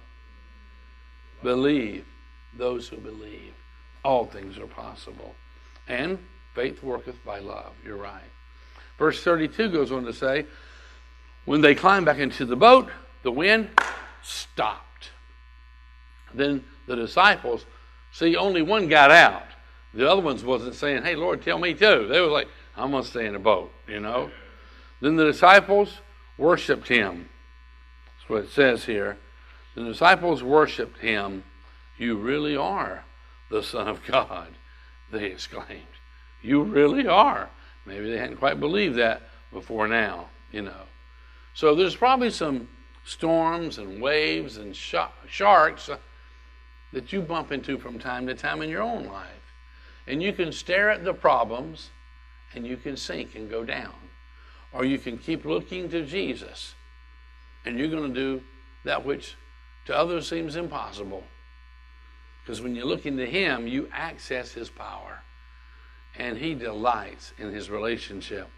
believe? 1.42 2.04
Those 2.56 2.88
who 2.88 2.96
believe. 2.96 3.52
All 4.04 4.24
things 4.24 4.58
are 4.58 4.66
possible. 4.66 5.34
And 5.88 6.18
faith 6.54 6.82
worketh 6.82 7.22
by 7.24 7.40
love. 7.40 7.72
You're 7.84 7.96
right. 7.96 8.22
Verse 8.98 9.22
32 9.22 9.70
goes 9.70 9.92
on 9.92 10.04
to 10.04 10.12
say, 10.12 10.46
when 11.44 11.60
they 11.60 11.74
climbed 11.74 12.06
back 12.06 12.18
into 12.18 12.44
the 12.44 12.56
boat, 12.56 12.88
the 13.22 13.30
wind 13.30 13.68
stopped. 14.22 15.10
Then 16.32 16.64
the 16.86 16.96
disciples, 16.96 17.66
see, 18.12 18.36
only 18.36 18.62
one 18.62 18.88
got 18.88 19.10
out. 19.10 19.44
The 19.94 20.10
other 20.10 20.22
ones 20.22 20.44
wasn't 20.44 20.74
saying, 20.74 21.04
hey, 21.04 21.14
Lord, 21.14 21.42
tell 21.42 21.58
me 21.58 21.72
too. 21.72 22.06
They 22.08 22.20
were 22.20 22.26
like, 22.26 22.48
I'm 22.76 22.90
going 22.90 23.04
to 23.04 23.08
stay 23.08 23.26
in 23.26 23.34
the 23.34 23.38
boat, 23.38 23.72
you 23.86 24.00
know. 24.00 24.30
Then 25.00 25.16
the 25.16 25.24
disciples 25.24 26.00
worshiped 26.36 26.88
him. 26.88 27.28
That's 28.06 28.28
what 28.28 28.44
it 28.44 28.50
says 28.50 28.84
here. 28.84 29.16
The 29.76 29.84
disciples 29.84 30.42
worshiped 30.42 30.98
him. 30.98 31.44
You 31.96 32.16
really 32.16 32.56
are 32.56 33.04
the 33.50 33.62
Son 33.62 33.86
of 33.86 34.04
God, 34.04 34.48
they 35.12 35.26
exclaimed. 35.26 35.82
You 36.42 36.62
really 36.62 37.06
are. 37.06 37.48
Maybe 37.86 38.10
they 38.10 38.18
hadn't 38.18 38.38
quite 38.38 38.58
believed 38.58 38.96
that 38.96 39.22
before 39.52 39.86
now, 39.86 40.28
you 40.50 40.62
know. 40.62 40.82
So 41.54 41.74
there's 41.74 41.94
probably 41.94 42.30
some 42.30 42.68
storms 43.04 43.78
and 43.78 44.02
waves 44.02 44.56
and 44.56 44.74
sh- 44.74 44.94
sharks 45.28 45.88
that 46.92 47.12
you 47.12 47.22
bump 47.22 47.52
into 47.52 47.78
from 47.78 47.98
time 47.98 48.26
to 48.26 48.34
time 48.34 48.62
in 48.62 48.70
your 48.70 48.82
own 48.82 49.06
life. 49.06 49.43
And 50.06 50.22
you 50.22 50.32
can 50.32 50.52
stare 50.52 50.90
at 50.90 51.04
the 51.04 51.14
problems 51.14 51.90
and 52.54 52.66
you 52.66 52.76
can 52.76 52.96
sink 52.96 53.34
and 53.34 53.50
go 53.50 53.64
down. 53.64 53.94
Or 54.72 54.84
you 54.84 54.98
can 54.98 55.18
keep 55.18 55.44
looking 55.44 55.88
to 55.90 56.04
Jesus 56.04 56.74
and 57.64 57.78
you're 57.78 57.88
going 57.88 58.12
to 58.12 58.20
do 58.20 58.42
that 58.84 59.04
which 59.04 59.36
to 59.86 59.96
others 59.96 60.28
seems 60.28 60.56
impossible. 60.56 61.24
Because 62.42 62.60
when 62.60 62.74
you're 62.74 62.84
looking 62.84 63.16
to 63.16 63.26
Him, 63.26 63.66
you 63.66 63.88
access 63.92 64.52
His 64.52 64.68
power. 64.68 65.22
And 66.18 66.36
He 66.36 66.54
delights 66.54 67.32
in 67.38 67.52
His 67.52 67.70
relationship 67.70 68.48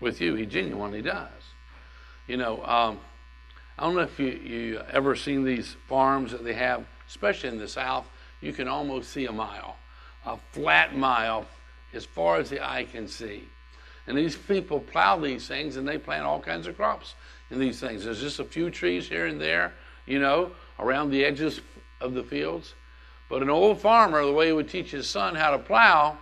with 0.00 0.20
you. 0.20 0.34
He 0.34 0.46
genuinely 0.46 1.02
does. 1.02 1.30
You 2.26 2.36
know, 2.36 2.64
um, 2.64 3.00
I 3.78 3.84
don't 3.84 3.94
know 3.94 4.02
if 4.02 4.18
you, 4.18 4.26
you 4.26 4.80
ever 4.90 5.14
seen 5.14 5.44
these 5.44 5.76
farms 5.86 6.32
that 6.32 6.44
they 6.44 6.54
have, 6.54 6.84
especially 7.06 7.50
in 7.50 7.58
the 7.58 7.68
South. 7.68 8.06
You 8.40 8.52
can 8.52 8.68
almost 8.68 9.10
see 9.10 9.26
a 9.26 9.32
mile, 9.32 9.76
a 10.28 10.36
flat 10.52 10.96
mile, 10.96 11.46
as 11.94 12.04
far 12.04 12.36
as 12.36 12.50
the 12.50 12.62
eye 12.64 12.84
can 12.84 13.08
see. 13.08 13.48
And 14.06 14.16
these 14.16 14.36
people 14.36 14.80
plow 14.80 15.18
these 15.18 15.46
things 15.46 15.76
and 15.76 15.86
they 15.86 15.98
plant 15.98 16.24
all 16.24 16.40
kinds 16.40 16.66
of 16.66 16.76
crops 16.76 17.14
in 17.50 17.58
these 17.58 17.80
things. 17.80 18.04
There's 18.04 18.20
just 18.20 18.38
a 18.38 18.44
few 18.44 18.70
trees 18.70 19.08
here 19.08 19.26
and 19.26 19.40
there, 19.40 19.72
you 20.06 20.18
know, 20.18 20.52
around 20.78 21.10
the 21.10 21.24
edges 21.24 21.60
of 22.00 22.14
the 22.14 22.22
fields. 22.22 22.74
But 23.28 23.42
an 23.42 23.50
old 23.50 23.80
farmer, 23.80 24.24
the 24.24 24.32
way 24.32 24.46
he 24.46 24.52
would 24.52 24.68
teach 24.68 24.90
his 24.90 25.08
son 25.08 25.34
how 25.34 25.50
to 25.50 25.58
plow, 25.58 26.18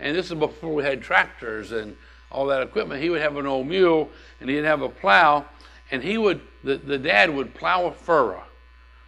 and 0.00 0.16
this 0.16 0.26
is 0.26 0.34
before 0.34 0.74
we 0.74 0.84
had 0.84 1.02
tractors 1.02 1.72
and 1.72 1.96
all 2.30 2.46
that 2.46 2.62
equipment, 2.62 3.02
he 3.02 3.10
would 3.10 3.20
have 3.20 3.36
an 3.36 3.46
old 3.46 3.66
mule 3.66 4.08
and 4.40 4.48
he'd 4.48 4.64
have 4.64 4.82
a 4.82 4.88
plow, 4.88 5.44
and 5.90 6.02
he 6.02 6.18
would, 6.18 6.40
the, 6.64 6.76
the 6.76 6.98
dad 6.98 7.34
would 7.34 7.54
plow 7.54 7.86
a 7.86 7.92
furrow. 7.92 8.42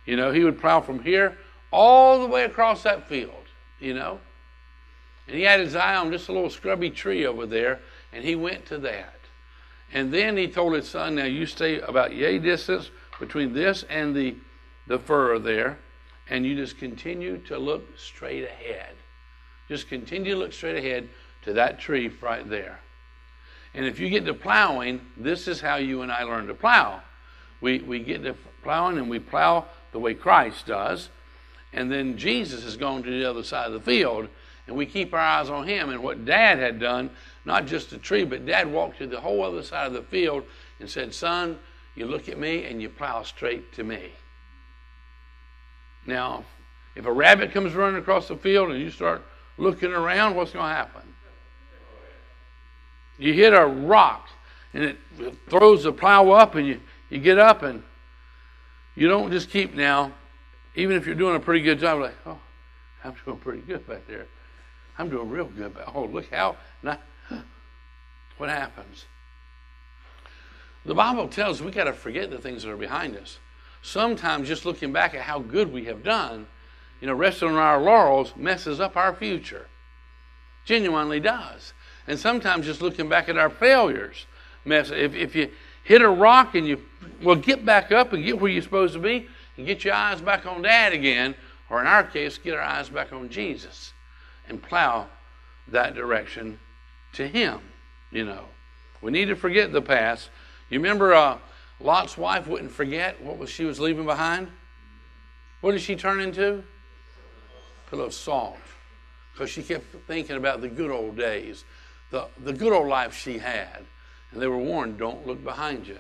You 0.07 0.17
know, 0.17 0.33
he 0.33 0.45
would 0.45 0.61
plow 0.61 0.81
from 0.81 1.03
here 1.03 1.39
all 1.71 2.21
the 2.21 2.27
way 2.27 2.45
across 2.45 2.83
that 2.83 3.09
field, 3.09 3.45
you 3.79 3.95
know. 3.95 4.21
And 5.31 5.39
he 5.39 5.45
had 5.45 5.61
his 5.61 5.77
eye 5.77 5.95
on 5.95 6.11
just 6.11 6.29
a 6.29 6.33
little 6.33 6.51
scrubby 6.51 6.91
tree 6.91 7.25
over 7.25 7.47
there, 7.47 7.79
and 8.13 8.25
he 8.25 8.35
went 8.35 8.67
to 8.67 8.79
that. 8.79 9.15
And 9.93 10.13
then 10.13 10.37
he 10.37 10.49
told 10.49 10.75
his 10.75 10.89
son, 10.89 11.15
Now 11.15 11.25
you 11.25 11.47
stay 11.47 11.79
about 11.79 12.13
yay 12.13 12.41
distance 12.41 12.91
between 13.21 13.53
this 13.53 13.85
and 13.85 14.13
the, 14.13 14.35
the 14.89 14.99
furrow 14.99 15.39
there, 15.39 15.79
and 16.29 16.45
you 16.45 16.57
just 16.57 16.79
continue 16.79 17.39
to 17.43 17.59
look 17.59 17.97
straight 17.97 18.43
ahead. 18.43 18.97
Just 19.69 19.89
continue 19.89 20.33
to 20.33 20.41
look 20.41 20.53
straight 20.53 20.77
ahead 20.77 21.09
to 21.43 21.53
that 21.53 21.79
tree 21.79 22.09
right 22.21 22.49
there. 22.51 22.81
And 23.73 23.87
if 23.87 24.01
you 24.01 24.11
get 24.11 24.25
to 24.25 24.35
plowing, 24.35 25.01
this 25.17 25.47
is 25.47 25.61
how 25.61 25.77
you 25.77 26.03
and 26.03 26.11
I 26.11 26.25
learn 26.25 26.49
to 26.49 26.55
plow. 26.55 27.03
We, 27.61 27.79
we 27.79 28.01
get 28.01 28.25
to 28.25 28.35
plowing 28.65 28.99
and 28.99 29.09
we 29.09 29.21
plow 29.21 29.67
the 29.93 30.01
way 30.01 30.15
Christ 30.15 30.67
does. 30.67 31.09
And 31.73 31.89
then 31.93 32.19
Jesus 32.19 32.65
is 32.65 32.77
going 32.77 33.05
to 33.05 33.11
the 33.11 33.31
other 33.31 33.45
side 33.45 33.69
of 33.69 33.75
the 33.75 33.81
field, 33.81 34.29
and 34.67 34.77
we 34.77 34.87
keep 34.87 35.13
our 35.13 35.21
eyes 35.21 35.51
on 35.51 35.67
him. 35.67 35.91
And 35.91 36.03
what 36.03 36.25
Dad 36.25 36.59
had 36.59 36.79
done, 36.79 37.11
not 37.45 37.67
just 37.67 37.91
the 37.91 37.99
tree, 37.99 38.25
but 38.25 38.47
Dad 38.47 38.71
walked 38.71 38.99
to 38.99 39.07
the 39.07 39.21
whole 39.21 39.43
other 39.43 39.63
side 39.63 39.87
of 39.87 39.93
the 39.93 40.03
field 40.03 40.45
and 40.79 40.89
said, 40.89 41.15
Son, 41.15 41.59
you 41.95 42.07
look 42.07 42.29
at 42.29 42.39
me 42.39 42.65
and 42.65 42.81
you 42.81 42.89
plow 42.89 43.23
straight 43.23 43.73
to 43.75 43.85
me. 43.85 44.13
Now, 46.07 46.45
if 46.97 47.07
a 47.07 47.13
rabbit 47.13 47.53
comes 47.53 47.75
running 47.75 48.01
across 48.01 48.29
the 48.29 48.37
field 48.37 48.71
and 48.71 48.81
you 48.81 48.91
start 48.91 49.23
looking 49.59 49.93
around, 49.93 50.35
what's 50.35 50.53
going 50.53 50.69
to 50.69 50.75
happen? 50.75 51.03
You 53.19 53.35
hit 53.35 53.53
a 53.53 53.67
rock 53.67 54.29
and 54.73 54.85
it 54.85 54.97
throws 55.49 55.85
the 55.85 55.93
plow 55.93 56.31
up 56.31 56.55
and 56.55 56.67
you, 56.67 56.81
you 57.11 57.19
get 57.19 57.39
up 57.39 57.63
and 57.63 57.83
you 58.95 59.09
don't 59.09 59.31
just 59.31 59.51
keep 59.51 59.75
now, 59.75 60.13
even 60.75 60.97
if 60.97 61.07
you're 61.07 61.15
doing 61.15 61.37
a 61.37 61.41
pretty 61.41 61.61
good 61.61 61.79
job, 61.79 62.01
like, 62.01 62.15
oh, 62.27 62.39
I'm 63.05 63.15
doing 63.25 63.37
pretty 63.39 63.63
good 63.63 63.87
back 63.87 64.07
there. 64.07 64.27
I'm 65.01 65.09
doing 65.09 65.31
real 65.31 65.47
good. 65.47 65.73
but 65.75 65.91
Oh, 65.95 66.05
look 66.05 66.31
how. 66.31 66.57
Not, 66.83 67.01
what 68.37 68.51
happens? 68.51 69.07
The 70.85 70.95
Bible 70.95 71.27
tells 71.27 71.61
us 71.61 71.65
we 71.65 71.73
got 71.73 71.85
to 71.85 71.95
forget 71.95 72.31
the 72.31 72.39
things 72.39 72.63
that 72.63 72.71
are 72.71 72.77
behind 72.77 73.17
us. 73.17 73.39
Sometimes 73.81 74.47
just 74.47 74.67
looking 74.67 74.93
back 74.93 75.15
at 75.15 75.23
how 75.23 75.39
good 75.39 75.73
we 75.73 75.87
have 75.87 76.03
done, 76.03 76.47
you 77.01 77.07
know, 77.07 77.15
resting 77.15 77.49
on 77.49 77.57
our 77.57 77.81
laurels 77.81 78.35
messes 78.37 78.79
up 78.79 78.95
our 78.95 79.15
future. 79.15 79.69
Genuinely 80.67 81.19
does. 81.19 81.73
And 82.07 82.19
sometimes 82.19 82.67
just 82.67 82.83
looking 82.83 83.09
back 83.09 83.31
at 83.31 83.39
our 83.39 83.51
failures 83.51 84.27
mess. 84.67 84.91
If, 84.91 85.15
if 85.15 85.35
you 85.35 85.51
hit 85.83 86.03
a 86.03 86.09
rock 86.11 86.55
and 86.55 86.67
you, 86.67 86.83
well, 87.23 87.37
get 87.37 87.65
back 87.65 87.91
up 87.91 88.13
and 88.13 88.23
get 88.23 88.39
where 88.39 88.51
you're 88.51 88.63
supposed 88.63 88.93
to 88.93 89.01
be 89.01 89.29
and 89.57 89.67
get 89.67 89.83
your 89.83 89.95
eyes 89.95 90.21
back 90.21 90.45
on 90.45 90.61
Dad 90.61 90.93
again, 90.93 91.35
or 91.71 91.81
in 91.81 91.87
our 91.87 92.03
case, 92.03 92.37
get 92.37 92.55
our 92.55 92.61
eyes 92.61 92.91
back 92.91 93.15
on 93.15 93.31
Jesus 93.31 93.95
and 94.51 94.63
plow 94.63 95.07
that 95.69 95.95
direction 95.95 96.59
to 97.15 97.27
Him. 97.27 97.61
You 98.11 98.27
know, 98.27 98.45
we 99.01 99.11
need 99.11 99.27
to 99.27 99.37
forget 99.37 99.73
the 99.73 99.81
past. 99.81 100.29
You 100.69 100.79
remember 100.79 101.15
uh, 101.15 101.39
Lot's 101.81 102.19
wife 102.19 102.47
wouldn't 102.47 102.73
forget 102.73 103.23
what 103.23 103.39
was 103.39 103.49
she 103.49 103.65
was 103.65 103.81
leaving 103.81 104.05
behind? 104.05 104.49
What 105.63 105.73
did 105.73 105.81
she 105.81 105.97
turn 105.97 106.21
into? 106.21 106.63
A 107.87 107.91
pillow 107.91 108.05
of 108.05 108.15
salt. 108.15 108.59
Because 109.33 109.49
she 109.49 109.63
kept 109.63 109.95
thinking 110.07 110.37
about 110.37 110.61
the 110.61 110.69
good 110.69 110.91
old 110.91 111.17
days, 111.17 111.65
the, 112.11 112.27
the 112.45 112.53
good 112.53 112.73
old 112.73 112.89
life 112.89 113.15
she 113.15 113.39
had. 113.39 113.85
And 114.33 114.43
they 114.43 114.47
were 114.47 114.59
warned, 114.59 114.99
don't 114.99 115.27
look 115.27 115.43
behind 115.43 115.87
you. 115.87 115.99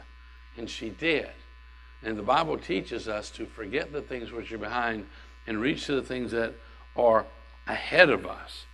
And 0.56 0.68
she 0.68 0.90
did. 0.90 1.30
And 2.02 2.16
the 2.16 2.22
Bible 2.22 2.58
teaches 2.58 3.08
us 3.08 3.30
to 3.30 3.46
forget 3.46 3.92
the 3.92 4.02
things 4.02 4.32
which 4.32 4.52
are 4.52 4.58
behind 4.58 5.06
and 5.46 5.60
reach 5.60 5.86
to 5.86 5.94
the 5.94 6.02
things 6.02 6.32
that 6.32 6.54
are 6.96 7.26
ahead 7.70 8.10
of 8.10 8.26
us. 8.26 8.66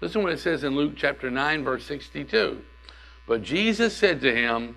Listen 0.00 0.22
what 0.22 0.32
it 0.32 0.40
says 0.40 0.64
in 0.64 0.74
Luke 0.74 0.94
chapter 0.96 1.30
9, 1.30 1.64
verse 1.64 1.84
62. 1.84 2.62
But 3.26 3.42
Jesus 3.42 3.96
said 3.96 4.20
to 4.22 4.34
him, 4.34 4.76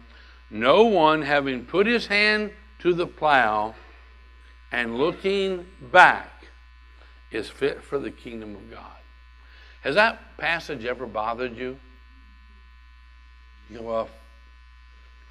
No 0.49 0.83
one 0.83 1.21
having 1.21 1.65
put 1.65 1.87
his 1.87 2.07
hand 2.07 2.51
to 2.79 2.93
the 2.93 3.07
plow 3.07 3.73
and 4.71 4.97
looking 4.97 5.65
back 5.91 6.45
is 7.31 7.49
fit 7.49 7.81
for 7.81 7.97
the 7.97 8.11
kingdom 8.11 8.55
of 8.55 8.69
God. 8.69 8.97
Has 9.81 9.95
that 9.95 10.37
passage 10.37 10.85
ever 10.85 11.05
bothered 11.05 11.57
you? 11.57 11.79
You 13.69 13.79
go, 13.79 13.83
well, 13.83 14.09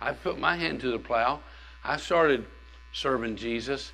I 0.00 0.12
put 0.12 0.38
my 0.38 0.56
hand 0.56 0.80
to 0.80 0.90
the 0.90 0.98
plow. 0.98 1.40
I 1.84 1.96
started 1.96 2.46
serving 2.92 3.36
Jesus. 3.36 3.92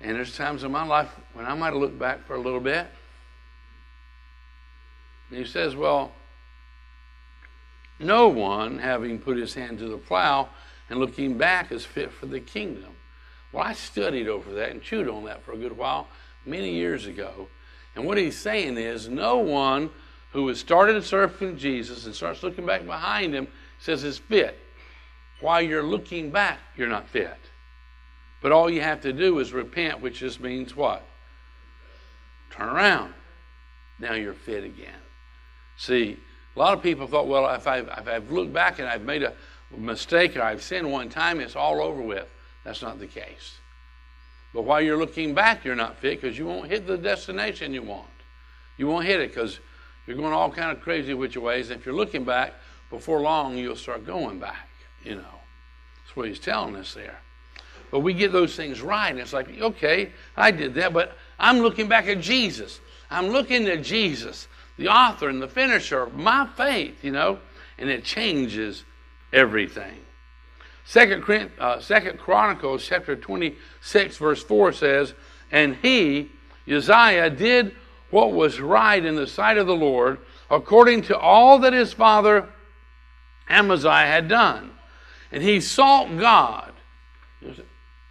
And 0.00 0.16
there's 0.16 0.36
times 0.36 0.64
in 0.64 0.70
my 0.70 0.84
life 0.84 1.08
when 1.32 1.46
I 1.46 1.54
might 1.54 1.72
have 1.72 1.76
looked 1.76 1.98
back 1.98 2.26
for 2.26 2.34
a 2.34 2.40
little 2.40 2.60
bit. 2.60 2.86
And 5.30 5.38
he 5.38 5.44
says, 5.44 5.74
Well, 5.76 6.12
no 7.98 8.28
one, 8.28 8.78
having 8.78 9.18
put 9.18 9.36
his 9.36 9.54
hand 9.54 9.78
to 9.78 9.88
the 9.88 9.96
plow 9.96 10.48
and 10.90 10.98
looking 10.98 11.38
back, 11.38 11.72
is 11.72 11.84
fit 11.84 12.12
for 12.12 12.26
the 12.26 12.40
kingdom. 12.40 12.92
Well, 13.52 13.64
I 13.64 13.72
studied 13.72 14.28
over 14.28 14.52
that 14.54 14.70
and 14.70 14.82
chewed 14.82 15.08
on 15.08 15.24
that 15.24 15.44
for 15.44 15.52
a 15.52 15.56
good 15.56 15.76
while 15.76 16.08
many 16.44 16.72
years 16.72 17.06
ago. 17.06 17.48
And 17.94 18.04
what 18.04 18.18
he's 18.18 18.36
saying 18.36 18.76
is, 18.76 19.08
no 19.08 19.38
one 19.38 19.90
who 20.32 20.48
has 20.48 20.58
started 20.58 21.02
serving 21.04 21.56
Jesus 21.56 22.06
and 22.06 22.14
starts 22.14 22.42
looking 22.42 22.66
back 22.66 22.84
behind 22.84 23.32
him 23.32 23.46
says 23.78 24.02
is 24.02 24.18
fit. 24.18 24.58
While 25.40 25.62
you're 25.62 25.82
looking 25.82 26.30
back, 26.30 26.58
you're 26.76 26.88
not 26.88 27.08
fit. 27.08 27.38
But 28.40 28.50
all 28.50 28.68
you 28.68 28.80
have 28.80 29.00
to 29.02 29.12
do 29.12 29.38
is 29.38 29.52
repent, 29.52 30.00
which 30.00 30.18
just 30.18 30.40
means 30.40 30.74
what? 30.74 31.06
Turn 32.50 32.68
around. 32.68 33.14
Now 33.98 34.14
you're 34.14 34.34
fit 34.34 34.64
again. 34.64 35.03
See, 35.76 36.18
a 36.54 36.58
lot 36.58 36.74
of 36.74 36.82
people 36.82 37.06
thought, 37.06 37.26
well, 37.26 37.52
if 37.54 37.66
I've, 37.66 37.88
if 37.88 38.08
I've 38.08 38.30
looked 38.30 38.52
back 38.52 38.78
and 38.78 38.88
I've 38.88 39.02
made 39.02 39.22
a 39.22 39.34
mistake 39.76 40.36
or 40.36 40.42
I've 40.42 40.62
sinned 40.62 40.90
one 40.90 41.08
time, 41.08 41.40
it's 41.40 41.56
all 41.56 41.82
over 41.82 42.00
with. 42.00 42.28
That's 42.64 42.82
not 42.82 42.98
the 42.98 43.06
case. 43.06 43.58
But 44.52 44.62
while 44.62 44.80
you're 44.80 44.96
looking 44.96 45.34
back, 45.34 45.64
you're 45.64 45.74
not 45.74 45.98
fit 45.98 46.20
because 46.20 46.38
you 46.38 46.46
won't 46.46 46.70
hit 46.70 46.86
the 46.86 46.96
destination 46.96 47.74
you 47.74 47.82
want. 47.82 48.06
You 48.76 48.86
won't 48.86 49.04
hit 49.04 49.20
it 49.20 49.34
because 49.34 49.58
you're 50.06 50.16
going 50.16 50.32
all 50.32 50.50
kind 50.50 50.76
of 50.76 50.82
crazy 50.82 51.08
your 51.08 51.42
ways. 51.42 51.70
If 51.70 51.84
you're 51.84 51.94
looking 51.94 52.24
back, 52.24 52.54
before 52.90 53.20
long 53.20 53.56
you'll 53.56 53.76
start 53.76 54.06
going 54.06 54.38
back. 54.38 54.68
You 55.02 55.16
know, 55.16 55.40
that's 56.04 56.16
what 56.16 56.28
he's 56.28 56.38
telling 56.38 56.76
us 56.76 56.94
there. 56.94 57.18
But 57.90 58.00
we 58.00 58.14
get 58.14 58.32
those 58.32 58.56
things 58.56 58.80
right, 58.80 59.10
and 59.10 59.18
it's 59.18 59.32
like, 59.32 59.60
okay, 59.60 60.12
I 60.36 60.50
did 60.50 60.74
that, 60.74 60.92
but 60.92 61.16
I'm 61.38 61.58
looking 61.58 61.88
back 61.88 62.06
at 62.06 62.20
Jesus. 62.20 62.80
I'm 63.10 63.28
looking 63.28 63.66
at 63.68 63.82
Jesus 63.82 64.48
the 64.76 64.88
author 64.88 65.28
and 65.28 65.40
the 65.40 65.48
finisher 65.48 66.02
of 66.02 66.14
my 66.14 66.46
faith, 66.56 67.04
you 67.04 67.12
know, 67.12 67.38
and 67.78 67.90
it 67.90 68.04
changes 68.04 68.84
everything. 69.32 69.98
Second, 70.84 71.50
uh, 71.58 71.80
Second 71.80 72.18
Chronicles 72.18 72.86
chapter 72.86 73.16
26, 73.16 74.16
verse 74.18 74.42
4 74.42 74.72
says, 74.72 75.14
And 75.50 75.76
he, 75.76 76.30
Uzziah, 76.68 77.30
did 77.30 77.74
what 78.10 78.32
was 78.32 78.60
right 78.60 79.04
in 79.04 79.16
the 79.16 79.26
sight 79.26 79.56
of 79.56 79.66
the 79.66 79.74
Lord, 79.74 80.18
according 80.50 81.02
to 81.02 81.18
all 81.18 81.58
that 81.60 81.72
his 81.72 81.92
father 81.92 82.48
Amaziah 83.48 84.06
had 84.06 84.28
done. 84.28 84.72
And 85.32 85.42
he 85.42 85.60
sought 85.60 86.16
God, 86.18 86.72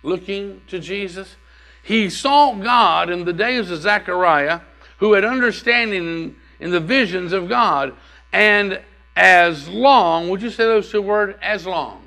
looking 0.02 0.62
to 0.68 0.80
Jesus. 0.80 1.36
He 1.84 2.10
sought 2.10 2.62
God 2.62 3.10
in 3.10 3.24
the 3.26 3.34
days 3.34 3.72
of 3.72 3.82
Zechariah, 3.82 4.62
who 4.98 5.14
had 5.14 5.24
understanding 5.24 6.36
in 6.60 6.72
the 6.72 6.80
visions 6.80 7.34
of 7.34 7.50
God. 7.50 7.94
And 8.32 8.80
as 9.16 9.68
long, 9.68 10.30
would 10.30 10.42
you 10.42 10.50
say 10.50 10.64
those 10.64 10.92
two 10.92 11.02
words? 11.02 11.38
As 11.42 11.66
long. 11.66 12.02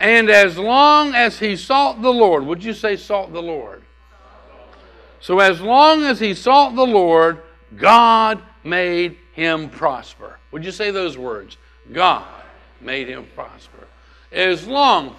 And 0.00 0.28
as 0.28 0.58
long 0.58 1.14
as 1.14 1.38
he 1.38 1.56
sought 1.56 2.02
the 2.02 2.12
Lord, 2.12 2.44
would 2.44 2.62
you 2.62 2.74
say 2.74 2.96
sought 2.96 3.32
the 3.32 3.42
Lord? 3.42 3.82
So 5.20 5.38
as 5.40 5.60
long 5.60 6.04
as 6.04 6.20
he 6.20 6.34
sought 6.34 6.76
the 6.76 6.86
Lord, 6.86 7.40
God 7.76 8.42
made 8.62 9.16
him 9.32 9.70
prosper. 9.70 10.38
Would 10.52 10.64
you 10.64 10.72
say 10.72 10.90
those 10.90 11.16
words? 11.16 11.56
God 11.92 12.26
made 12.80 13.08
him 13.08 13.26
prosper. 13.34 13.86
As 14.30 14.66
long 14.66 15.16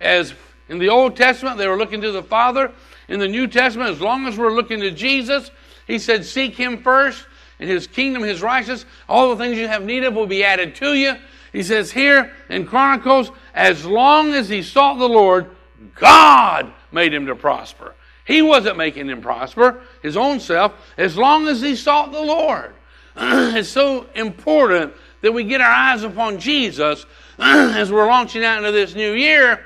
as 0.00 0.34
in 0.68 0.78
the 0.78 0.88
Old 0.88 1.16
Testament 1.16 1.58
they 1.58 1.66
were 1.66 1.76
looking 1.76 2.00
to 2.02 2.12
the 2.12 2.22
Father, 2.22 2.72
in 3.08 3.18
the 3.18 3.28
New 3.28 3.48
Testament, 3.48 3.90
as 3.90 4.00
long 4.00 4.26
as 4.26 4.38
we're 4.38 4.52
looking 4.52 4.80
to 4.80 4.90
Jesus, 4.90 5.50
he 5.86 5.98
said, 5.98 6.24
Seek 6.24 6.54
him 6.54 6.80
first 6.82 7.26
and 7.60 7.68
his 7.68 7.86
kingdom, 7.86 8.22
his 8.22 8.42
righteousness, 8.42 8.86
all 9.08 9.28
the 9.28 9.36
things 9.36 9.58
you 9.58 9.68
have 9.68 9.84
need 9.84 10.02
of 10.02 10.14
will 10.14 10.26
be 10.26 10.42
added 10.42 10.74
to 10.76 10.94
you. 10.94 11.14
He 11.52 11.62
says 11.62 11.92
here 11.92 12.32
in 12.48 12.66
Chronicles, 12.66 13.30
as 13.54 13.84
long 13.84 14.32
as 14.32 14.48
he 14.48 14.62
sought 14.62 14.98
the 14.98 15.08
Lord, 15.08 15.50
God 15.94 16.72
made 16.90 17.12
him 17.12 17.26
to 17.26 17.36
prosper. 17.36 17.94
He 18.24 18.40
wasn't 18.40 18.78
making 18.78 19.08
him 19.08 19.20
prosper, 19.20 19.82
his 20.02 20.16
own 20.16 20.40
self, 20.40 20.72
as 20.96 21.18
long 21.18 21.48
as 21.48 21.60
he 21.60 21.76
sought 21.76 22.12
the 22.12 22.22
Lord. 22.22 22.72
it's 23.16 23.68
so 23.68 24.06
important 24.14 24.94
that 25.20 25.32
we 25.32 25.44
get 25.44 25.60
our 25.60 25.70
eyes 25.70 26.02
upon 26.02 26.38
Jesus 26.38 27.04
as 27.38 27.92
we're 27.92 28.06
launching 28.06 28.42
out 28.42 28.58
into 28.58 28.72
this 28.72 28.94
new 28.94 29.12
year. 29.12 29.64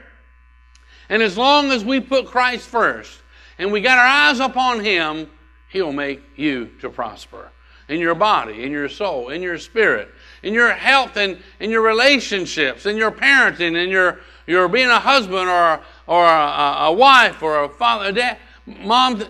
And 1.08 1.22
as 1.22 1.38
long 1.38 1.70
as 1.70 1.84
we 1.84 2.00
put 2.00 2.26
Christ 2.26 2.66
first 2.66 3.20
and 3.58 3.70
we 3.70 3.80
got 3.82 3.98
our 3.98 4.06
eyes 4.06 4.40
upon 4.40 4.80
him, 4.80 5.30
he'll 5.68 5.92
make 5.92 6.22
you 6.34 6.70
to 6.80 6.90
prosper 6.90 7.50
in 7.88 8.00
your 8.00 8.14
body, 8.14 8.62
in 8.62 8.72
your 8.72 8.88
soul, 8.88 9.28
in 9.28 9.42
your 9.42 9.58
spirit, 9.58 10.08
in 10.42 10.54
your 10.54 10.72
health 10.72 11.16
and 11.16 11.38
in 11.60 11.70
your 11.70 11.82
relationships, 11.82 12.86
in 12.86 12.96
your 12.96 13.10
parenting, 13.10 13.76
in 13.76 13.90
your, 13.90 14.20
your 14.46 14.68
being 14.68 14.88
a 14.88 14.98
husband 14.98 15.48
or, 15.48 15.80
or 16.06 16.24
a, 16.24 16.76
a 16.86 16.92
wife 16.92 17.42
or 17.42 17.64
a 17.64 17.68
father, 17.68 18.08
a 18.08 18.12
dad, 18.12 18.38
mom. 18.66 19.22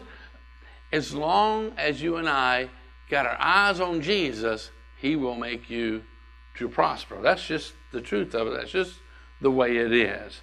As 0.93 1.13
long 1.13 1.73
as 1.77 2.01
you 2.01 2.17
and 2.17 2.29
I 2.29 2.71
got 3.11 3.27
our 3.27 3.37
eyes 3.41 3.81
on 3.81 4.01
Jesus, 4.01 4.71
He 4.97 5.17
will 5.17 5.35
make 5.35 5.69
you 5.69 6.05
to 6.59 6.69
prosper. 6.69 7.21
That's 7.21 7.45
just 7.45 7.73
the 7.91 8.01
truth 8.01 8.35
of 8.35 8.47
it. 8.47 8.55
That's 8.57 8.71
just 8.71 8.95
the 9.41 9.51
way 9.51 9.77
it 9.77 9.93
is. 9.93 10.41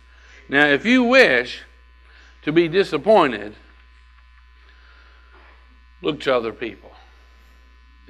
Now, 0.49 0.65
if 0.65 0.85
you 0.85 1.03
wish 1.03 1.61
to 2.41 2.51
be 2.51 2.67
disappointed, 2.67 3.55
look 6.01 6.19
to 6.21 6.35
other 6.35 6.51
people 6.51 6.90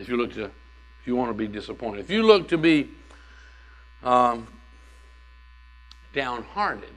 if 0.01 0.09
you 0.09 0.17
look 0.17 0.33
to, 0.33 0.45
if 0.45 1.05
you 1.05 1.15
want 1.15 1.29
to 1.29 1.33
be 1.33 1.47
disappointed. 1.47 2.01
If 2.01 2.09
you 2.09 2.23
look 2.23 2.47
to 2.49 2.57
be 2.57 2.89
um, 4.03 4.47
downhearted, 6.13 6.93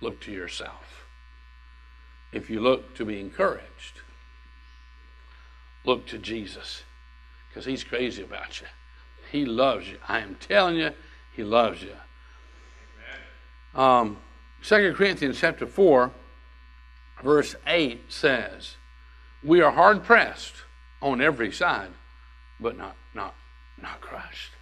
look 0.00 0.20
to 0.22 0.32
yourself. 0.32 1.06
If 2.32 2.50
you 2.50 2.60
look 2.60 2.96
to 2.96 3.04
be 3.04 3.20
encouraged, 3.20 4.00
look 5.84 6.06
to 6.06 6.18
Jesus 6.18 6.82
because 7.48 7.66
he's 7.66 7.84
crazy 7.84 8.22
about 8.22 8.60
you. 8.60 8.66
He 9.30 9.44
loves 9.44 9.88
you. 9.88 9.98
I 10.08 10.20
am 10.20 10.36
telling 10.40 10.76
you, 10.76 10.90
he 11.32 11.44
loves 11.44 11.82
you. 11.82 11.94
Um, 13.80 14.16
2 14.62 14.94
Corinthians 14.94 15.38
chapter 15.38 15.66
4, 15.66 16.10
verse 17.22 17.54
8 17.66 18.10
says, 18.10 18.76
We 19.42 19.60
are 19.60 19.72
hard 19.72 20.04
pressed 20.04 20.54
on 21.02 21.20
every 21.20 21.52
side, 21.52 21.90
but 22.60 22.76
not, 22.76 22.96
not, 23.14 23.34
not 23.80 24.00
crushed. 24.00 24.52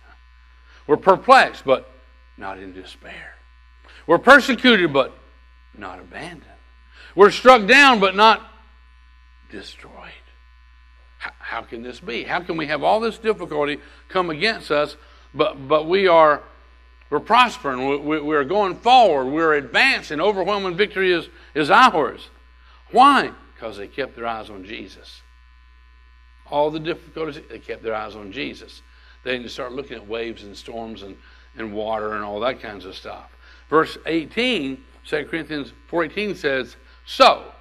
We're 0.86 0.96
perplexed, 0.96 1.64
but 1.64 1.90
not 2.36 2.58
in 2.58 2.72
despair. 2.72 3.34
We're 4.06 4.18
persecuted, 4.18 4.92
but 4.92 5.16
not 5.76 6.00
abandoned. 6.00 6.44
We're 7.14 7.30
struck 7.30 7.66
down, 7.66 8.00
but 8.00 8.16
not 8.16 8.42
destroyed. 9.50 9.92
How, 11.18 11.30
how 11.38 11.62
can 11.62 11.82
this 11.82 12.00
be? 12.00 12.24
How 12.24 12.40
can 12.40 12.56
we 12.56 12.66
have 12.66 12.82
all 12.82 13.00
this 13.00 13.18
difficulty 13.18 13.78
come 14.08 14.30
against 14.30 14.70
us, 14.70 14.96
but, 15.34 15.68
but 15.68 15.88
we 15.88 16.08
are 16.08 16.42
we're 17.10 17.20
prospering, 17.20 18.06
we, 18.06 18.20
we're 18.22 18.44
going 18.44 18.74
forward, 18.74 19.26
we're 19.26 19.52
advancing, 19.52 20.18
overwhelming 20.18 20.76
victory 20.76 21.12
is, 21.12 21.28
is 21.54 21.70
ours. 21.70 22.30
Why? 22.90 23.30
Because 23.54 23.76
they 23.76 23.86
kept 23.86 24.16
their 24.16 24.26
eyes 24.26 24.48
on 24.48 24.64
Jesus 24.64 25.20
all 26.52 26.70
the 26.70 26.78
difficulties, 26.78 27.42
they 27.48 27.58
kept 27.58 27.82
their 27.82 27.94
eyes 27.94 28.14
on 28.14 28.30
Jesus. 28.30 28.82
They 29.24 29.38
didn't 29.38 29.50
start 29.50 29.72
looking 29.72 29.96
at 29.96 30.06
waves 30.06 30.44
and 30.44 30.54
storms 30.54 31.02
and, 31.02 31.16
and 31.56 31.72
water 31.72 32.12
and 32.12 32.22
all 32.22 32.40
that 32.40 32.60
kinds 32.60 32.84
of 32.84 32.94
stuff. 32.94 33.34
Verse 33.70 33.96
18, 34.04 34.84
2 35.06 35.24
Corinthians 35.24 35.72
4.18 35.90 36.36
says, 36.36 36.76
So, 37.06 37.52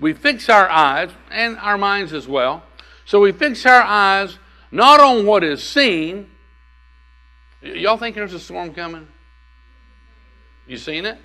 we 0.00 0.12
fix 0.12 0.48
our 0.48 0.68
eyes, 0.68 1.10
and 1.30 1.56
our 1.58 1.78
minds 1.78 2.12
as 2.12 2.26
well, 2.26 2.64
so 3.04 3.20
we 3.20 3.30
fix 3.30 3.64
our 3.64 3.82
eyes 3.82 4.38
not 4.72 4.98
on 4.98 5.24
what 5.24 5.44
is 5.44 5.62
seen. 5.62 6.28
Y'all 7.62 7.96
think 7.96 8.16
there's 8.16 8.34
a 8.34 8.40
storm 8.40 8.74
coming? 8.74 9.06
You 10.66 10.78
seen 10.78 11.06
it? 11.06 11.18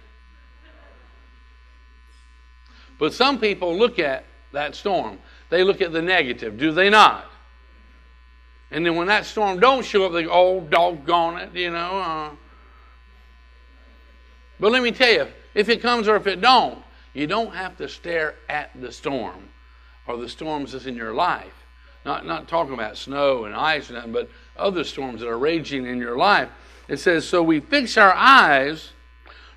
But 3.00 3.14
some 3.14 3.40
people 3.40 3.76
look 3.76 3.98
at 3.98 4.26
that 4.52 4.76
storm 4.76 5.20
they 5.50 5.64
look 5.64 5.82
at 5.82 5.92
the 5.92 6.02
negative, 6.02 6.58
do 6.58 6.72
they 6.72 6.90
not? 6.90 7.26
And 8.72 8.86
then 8.86 8.96
when 8.96 9.08
that 9.08 9.26
storm 9.26 9.60
don't 9.60 9.86
show 9.86 10.06
up, 10.06 10.12
they 10.12 10.24
go, 10.24 10.32
oh, 10.32 10.60
doggone 10.62 11.38
it, 11.38 11.56
you 11.56 11.72
know. 11.72 12.00
Uh. 12.00 12.30
But 14.60 14.72
let 14.72 14.82
me 14.82 14.92
tell 14.92 15.12
you, 15.12 15.28
if 15.54 15.70
it 15.70 15.82
comes 15.82 16.08
or 16.08 16.16
if 16.16 16.28
it 16.28 16.42
don't, 16.42 16.80
you 17.14 17.28
don't 17.28 17.54
have 17.54 17.78
to 17.78 17.88
stare 17.88 18.36
at 18.50 18.72
the 18.80 18.92
storm 18.92 19.50
or 20.08 20.18
the 20.18 20.28
storms 20.28 20.74
that's 20.74 20.86
in 20.86 20.96
your 20.96 21.14
life. 21.14 21.54
Not, 22.06 22.26
not 22.26 22.48
talking 22.48 22.74
about 22.74 22.98
snow 22.98 23.46
and 23.46 23.56
ice 23.56 23.90
and 23.90 23.96
nothing, 23.96 24.12
but 24.12 24.30
other 24.58 24.84
storms 24.84 25.22
that 25.22 25.30
are 25.30 25.40
raging 25.40 25.86
in 25.86 25.98
your 25.98 26.18
life. 26.18 26.50
It 26.88 26.98
says, 26.98 27.28
So 27.28 27.42
we 27.42 27.60
fix 27.60 27.98
our 27.98 28.14
eyes 28.14 28.92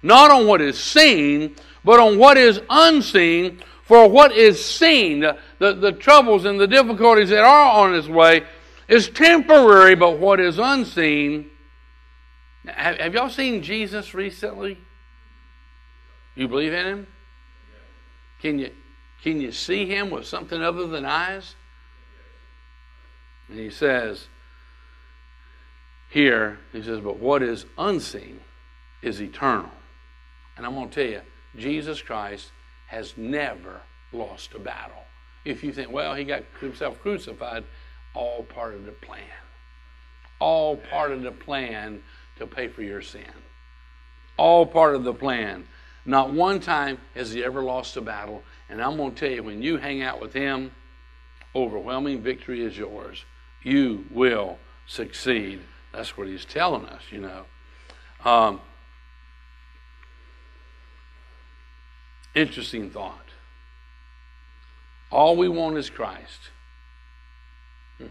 not 0.03 0.30
on 0.30 0.47
what 0.47 0.61
is 0.61 0.78
seen, 0.78 1.57
but 1.84 2.01
on 2.01 2.18
what 2.18 2.36
is 2.36 2.61
unseen. 2.70 3.61
For 3.82 4.09
what 4.09 4.32
is 4.32 4.62
seen, 4.62 5.20
the, 5.20 5.39
the 5.59 5.75
the 5.75 5.93
troubles 5.93 6.45
and 6.45 6.59
the 6.59 6.67
difficulties 6.67 7.31
that 7.31 7.45
are 7.45 7.85
on 7.85 7.95
its 7.95 8.09
way, 8.09 8.45
is 8.89 9.09
temporary, 9.09 9.95
but 9.95 10.19
what 10.19 10.41
is 10.41 10.59
unseen. 10.59 11.51
Have, 12.67 12.99
have 12.99 13.15
y'all 13.15 13.31
seen 13.31 13.63
Jesus 13.63 14.15
recently? 14.15 14.79
You 16.35 16.49
believe 16.49 16.73
in 16.73 16.87
him? 16.87 17.07
Can 18.41 18.59
you, 18.59 18.71
can 19.23 19.41
you 19.41 19.53
see 19.53 19.87
him 19.87 20.11
with 20.11 20.27
something 20.27 20.63
other 20.63 20.87
than 20.87 21.05
eyes? 21.05 21.55
And 23.49 23.59
he 23.59 23.71
says, 23.71 24.29
here, 26.11 26.59
he 26.73 26.83
says, 26.83 27.01
but 27.01 27.19
what 27.19 27.43
is 27.43 27.67
unseen 27.77 28.41
is 29.03 29.21
eternal. 29.21 29.71
And 30.57 30.65
I'm 30.65 30.75
going 30.75 30.89
to 30.89 30.95
tell 30.95 31.13
you, 31.13 31.21
Jesus 31.57 32.01
Christ 32.01 32.51
has 32.87 33.15
never 33.17 33.81
lost 34.13 34.55
a 34.55 34.59
battle. 34.59 35.05
If 35.49 35.64
you 35.64 35.72
think, 35.72 35.90
well, 35.90 36.14
he 36.14 36.24
got 36.24 36.44
himself 36.61 37.01
crucified, 37.01 37.64
all 38.12 38.42
part 38.42 38.74
of 38.74 38.84
the 38.84 38.92
plan. 38.92 39.22
All 40.40 40.76
part 40.76 41.11
of 41.11 41.22
the 41.22 41.32
plan 41.32 42.03
to 42.36 42.46
pay 42.46 42.68
for 42.68 42.82
your 42.82 43.01
sin. 43.01 43.24
All 44.36 44.66
part 44.66 44.94
of 44.94 45.05
the 45.05 45.14
plan. 45.14 45.66
Not 46.05 46.34
one 46.34 46.61
time 46.61 46.99
has 47.14 47.32
he 47.32 47.42
ever 47.42 47.62
lost 47.62 47.96
a 47.96 48.03
battle. 48.03 48.42
And 48.68 48.82
I'm 48.82 48.99
going 48.99 49.14
to 49.14 49.20
tell 49.20 49.34
you, 49.34 49.42
when 49.42 49.62
you 49.62 49.78
hang 49.78 50.03
out 50.03 50.20
with 50.20 50.34
him, 50.34 50.70
overwhelming 51.57 52.20
victory 52.20 52.62
is 52.62 52.76
yours. 52.76 53.24
You 53.62 54.05
will 54.11 54.59
succeed. 54.86 55.61
That's 55.92 56.14
what 56.18 56.28
he's 56.28 56.44
telling 56.44 56.84
us, 56.84 57.03
you 57.11 57.22
know. 57.22 57.46
Um, 58.22 58.61
interesting 62.34 62.90
thought. 62.90 63.28
All 65.11 65.37
we 65.37 65.49
want 65.49 65.77
is 65.79 65.89
Christ. 65.89 66.51
Hmm. 67.99 68.07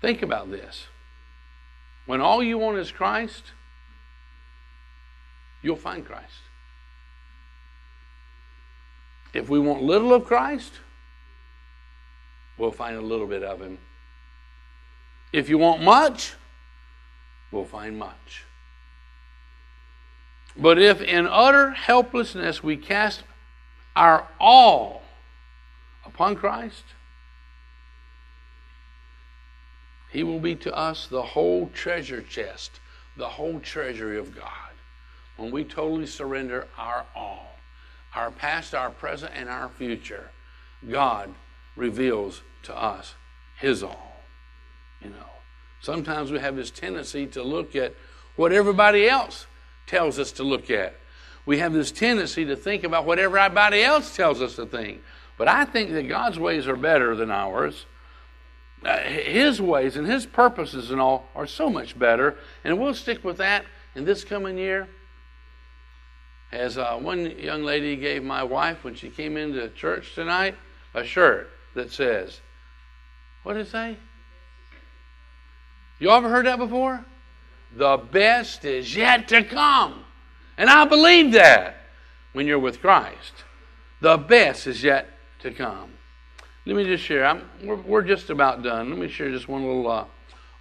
Think 0.00 0.22
about 0.22 0.50
this. 0.50 0.86
When 2.06 2.20
all 2.20 2.42
you 2.42 2.58
want 2.58 2.78
is 2.78 2.90
Christ, 2.90 3.52
you'll 5.62 5.76
find 5.76 6.04
Christ. 6.04 6.42
If 9.32 9.48
we 9.48 9.58
want 9.58 9.82
little 9.82 10.12
of 10.12 10.24
Christ, 10.24 10.72
we'll 12.58 12.72
find 12.72 12.96
a 12.96 13.00
little 13.00 13.26
bit 13.26 13.42
of 13.42 13.60
Him. 13.60 13.78
If 15.32 15.48
you 15.48 15.58
want 15.58 15.82
much, 15.82 16.34
we'll 17.50 17.64
find 17.64 17.98
much. 17.98 18.44
But 20.56 20.78
if 20.78 21.00
in 21.00 21.26
utter 21.26 21.70
helplessness 21.70 22.62
we 22.62 22.76
cast 22.76 23.22
our 23.96 24.26
all 24.38 25.01
upon 26.04 26.36
Christ, 26.36 26.84
He 30.10 30.22
will 30.22 30.40
be 30.40 30.54
to 30.56 30.74
us 30.74 31.06
the 31.06 31.22
whole 31.22 31.70
treasure 31.74 32.22
chest, 32.22 32.80
the 33.16 33.28
whole 33.28 33.60
treasury 33.60 34.18
of 34.18 34.34
God. 34.34 34.48
When 35.36 35.50
we 35.50 35.64
totally 35.64 36.06
surrender 36.06 36.68
our 36.76 37.06
all, 37.14 37.56
our 38.14 38.30
past, 38.30 38.74
our 38.74 38.90
present, 38.90 39.32
and 39.34 39.48
our 39.48 39.68
future, 39.68 40.30
God 40.88 41.34
reveals 41.76 42.42
to 42.64 42.76
us 42.76 43.14
His 43.58 43.82
all. 43.82 44.20
You 45.00 45.10
know, 45.10 45.30
sometimes 45.80 46.30
we 46.30 46.38
have 46.38 46.56
this 46.56 46.70
tendency 46.70 47.26
to 47.28 47.42
look 47.42 47.74
at 47.74 47.94
what 48.36 48.52
everybody 48.52 49.08
else 49.08 49.46
tells 49.86 50.18
us 50.18 50.32
to 50.32 50.42
look 50.42 50.70
at. 50.70 50.94
We 51.44 51.58
have 51.58 51.72
this 51.72 51.90
tendency 51.90 52.44
to 52.44 52.56
think 52.56 52.84
about 52.84 53.04
what 53.04 53.18
everybody 53.18 53.82
else 53.82 54.14
tells 54.14 54.40
us 54.40 54.56
to 54.56 54.66
think. 54.66 55.02
But 55.38 55.48
I 55.48 55.64
think 55.64 55.90
that 55.92 56.08
God's 56.08 56.38
ways 56.38 56.66
are 56.68 56.76
better 56.76 57.16
than 57.16 57.30
ours. 57.30 57.86
Uh, 58.84 58.98
his 58.98 59.60
ways 59.60 59.96
and 59.96 60.06
His 60.06 60.26
purposes 60.26 60.90
and 60.90 61.00
all 61.00 61.28
are 61.34 61.46
so 61.46 61.68
much 61.68 61.98
better. 61.98 62.36
And 62.64 62.80
we'll 62.80 62.94
stick 62.94 63.24
with 63.24 63.38
that 63.38 63.64
in 63.94 64.04
this 64.04 64.24
coming 64.24 64.58
year. 64.58 64.88
As 66.50 66.76
uh, 66.76 66.98
one 66.98 67.38
young 67.38 67.64
lady 67.64 67.96
gave 67.96 68.22
my 68.22 68.42
wife 68.42 68.84
when 68.84 68.94
she 68.94 69.08
came 69.08 69.36
into 69.36 69.68
church 69.70 70.14
tonight 70.14 70.54
a 70.94 71.04
shirt 71.04 71.50
that 71.74 71.90
says, 71.90 72.40
What 73.42 73.54
did 73.54 73.66
it 73.66 73.70
say? 73.70 73.96
You 75.98 76.10
ever 76.10 76.28
heard 76.28 76.46
that 76.46 76.58
before? 76.58 77.04
The 77.74 77.96
best 77.96 78.64
is 78.64 78.94
yet 78.94 79.28
to 79.28 79.44
come. 79.44 80.04
And 80.58 80.68
I 80.68 80.84
believe 80.84 81.32
that 81.32 81.76
when 82.32 82.46
you're 82.46 82.58
with 82.58 82.80
Christ. 82.80 83.44
The 84.00 84.16
best 84.16 84.66
is 84.66 84.82
yet 84.82 85.08
to 85.42 85.50
come. 85.50 85.90
Let 86.64 86.76
me 86.76 86.84
just 86.84 87.04
share. 87.04 87.40
We're, 87.62 87.76
we're 87.76 88.02
just 88.02 88.30
about 88.30 88.62
done. 88.62 88.90
Let 88.90 88.98
me 88.98 89.08
share 89.08 89.30
just 89.30 89.48
one 89.48 89.64
little 89.64 89.90
uh, 89.90 90.04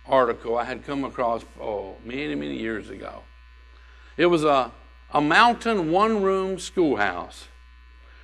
article 0.08 0.58
I 0.58 0.66
had 0.66 0.86
come 0.86 1.04
across 1.04 1.44
oh, 1.60 1.96
many, 2.04 2.36
many 2.36 2.58
years 2.58 2.90
ago. 2.90 3.22
It 4.18 4.26
was 4.26 4.44
a, 4.44 4.72
a 5.14 5.22
mountain 5.22 5.92
one 5.92 6.22
room 6.22 6.60
schoolhouse 6.60 7.48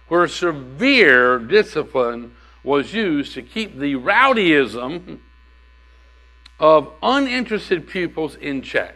where 0.08 0.28
severe 0.28 1.38
discipline 1.38 2.34
was 2.64 2.94
used 2.94 3.34
to 3.34 3.42
keep 3.42 3.78
the 3.78 3.94
rowdyism 3.94 5.20
of 6.60 6.92
uninterested 7.04 7.88
pupils 7.88 8.36
in 8.36 8.62
check. 8.62 8.96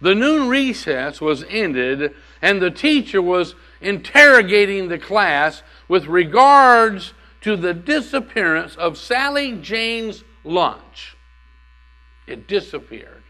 The 0.00 0.14
noon 0.14 0.48
recess 0.48 1.20
was 1.20 1.44
ended, 1.48 2.14
and 2.42 2.60
the 2.60 2.70
teacher 2.70 3.22
was 3.22 3.54
interrogating 3.80 4.88
the 4.88 4.98
class 4.98 5.62
with 5.88 6.06
regards 6.06 7.14
to 7.40 7.56
the 7.56 7.74
disappearance 7.74 8.76
of 8.76 8.96
Sally 8.96 9.52
Jane's 9.52 10.24
lunch. 10.44 11.16
It 12.26 12.46
disappeared. 12.46 13.22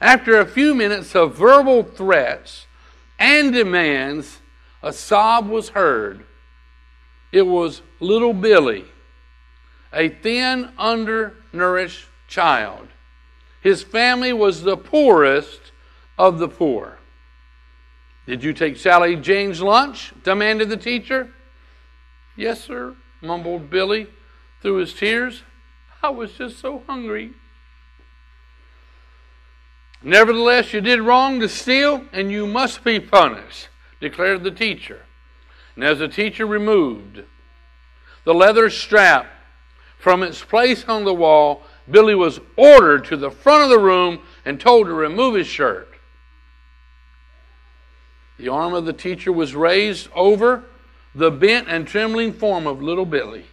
After 0.00 0.38
a 0.38 0.46
few 0.46 0.74
minutes 0.74 1.14
of 1.14 1.36
verbal 1.36 1.82
threats 1.82 2.66
and 3.18 3.52
demands, 3.52 4.40
a 4.82 4.92
sob 4.92 5.48
was 5.48 5.70
heard. 5.70 6.24
It 7.32 7.42
was 7.42 7.82
little 8.00 8.32
Billy, 8.32 8.86
a 9.92 10.08
thin, 10.08 10.70
undernourished 10.78 12.06
child. 12.26 12.88
His 13.60 13.82
family 13.82 14.32
was 14.32 14.62
the 14.62 14.76
poorest 14.76 15.72
of 16.18 16.38
the 16.38 16.48
poor. 16.48 16.99
Did 18.30 18.44
you 18.44 18.52
take 18.52 18.76
Sally 18.76 19.16
Jane's 19.16 19.60
lunch? 19.60 20.12
demanded 20.22 20.68
the 20.68 20.76
teacher. 20.76 21.32
Yes, 22.36 22.62
sir, 22.62 22.94
mumbled 23.20 23.70
Billy 23.70 24.06
through 24.62 24.76
his 24.76 24.94
tears. 24.94 25.42
I 26.00 26.10
was 26.10 26.30
just 26.34 26.60
so 26.60 26.84
hungry. 26.86 27.32
Nevertheless, 30.00 30.72
you 30.72 30.80
did 30.80 31.00
wrong 31.00 31.40
to 31.40 31.48
steal, 31.48 32.04
and 32.12 32.30
you 32.30 32.46
must 32.46 32.84
be 32.84 33.00
punished, 33.00 33.68
declared 34.00 34.44
the 34.44 34.52
teacher. 34.52 35.06
And 35.74 35.82
as 35.82 35.98
the 35.98 36.06
teacher 36.06 36.46
removed 36.46 37.24
the 38.22 38.32
leather 38.32 38.70
strap 38.70 39.26
from 39.98 40.22
its 40.22 40.40
place 40.40 40.84
on 40.86 41.02
the 41.02 41.12
wall, 41.12 41.64
Billy 41.90 42.14
was 42.14 42.38
ordered 42.54 43.06
to 43.06 43.16
the 43.16 43.32
front 43.32 43.64
of 43.64 43.70
the 43.70 43.80
room 43.80 44.20
and 44.44 44.60
told 44.60 44.86
to 44.86 44.92
remove 44.92 45.34
his 45.34 45.48
shirt. 45.48 45.89
The 48.40 48.48
arm 48.48 48.72
of 48.72 48.86
the 48.86 48.94
teacher 48.94 49.30
was 49.30 49.54
raised 49.54 50.08
over 50.14 50.64
the 51.14 51.30
bent 51.30 51.68
and 51.68 51.86
trembling 51.86 52.32
form 52.32 52.66
of 52.66 52.80
little 52.80 53.04
Billy. 53.04 53.44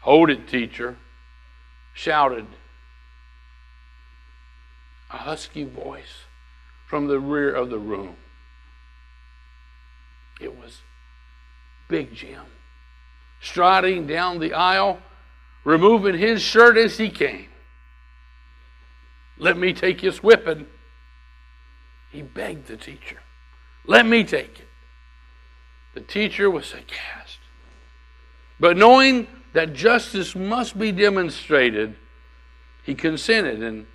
Hold 0.00 0.28
it, 0.28 0.46
teacher, 0.46 0.98
shouted 1.94 2.46
a 5.10 5.16
husky 5.16 5.64
voice 5.64 6.24
from 6.86 7.06
the 7.06 7.18
rear 7.18 7.54
of 7.54 7.70
the 7.70 7.78
room. 7.78 8.16
It 10.38 10.54
was 10.54 10.82
Big 11.88 12.14
Jim 12.14 12.42
striding 13.40 14.06
down 14.06 14.38
the 14.38 14.52
aisle 14.52 15.00
removing 15.64 16.18
his 16.18 16.42
shirt 16.42 16.76
as 16.76 16.98
he 16.98 17.08
came. 17.08 17.48
Let 19.38 19.56
me 19.56 19.72
take 19.72 20.02
his 20.02 20.22
whipping. 20.22 20.66
He 22.12 22.20
begged 22.20 22.66
the 22.66 22.76
teacher, 22.76 23.20
Let 23.86 24.04
me 24.04 24.22
take 24.22 24.60
it. 24.60 24.68
The 25.94 26.00
teacher 26.00 26.50
was 26.50 26.72
aghast. 26.72 27.38
But 28.60 28.76
knowing 28.76 29.26
that 29.54 29.72
justice 29.72 30.36
must 30.36 30.78
be 30.78 30.92
demonstrated, 30.92 31.96
he 32.82 32.94
consented 32.94 33.62
and 33.62 33.86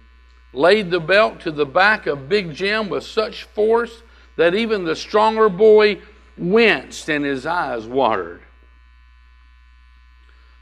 laid 0.51 0.89
the 0.89 0.99
belt 0.99 1.39
to 1.41 1.51
the 1.51 1.65
back 1.65 2.07
of 2.07 2.27
Big 2.27 2.53
Jim 2.53 2.89
with 2.89 3.03
such 3.03 3.43
force 3.43 4.01
that 4.35 4.55
even 4.55 4.83
the 4.83 4.95
stronger 4.95 5.49
boy 5.49 6.01
winced 6.37 7.09
and 7.09 7.23
his 7.23 7.45
eyes 7.45 7.85
watered. 7.85 8.41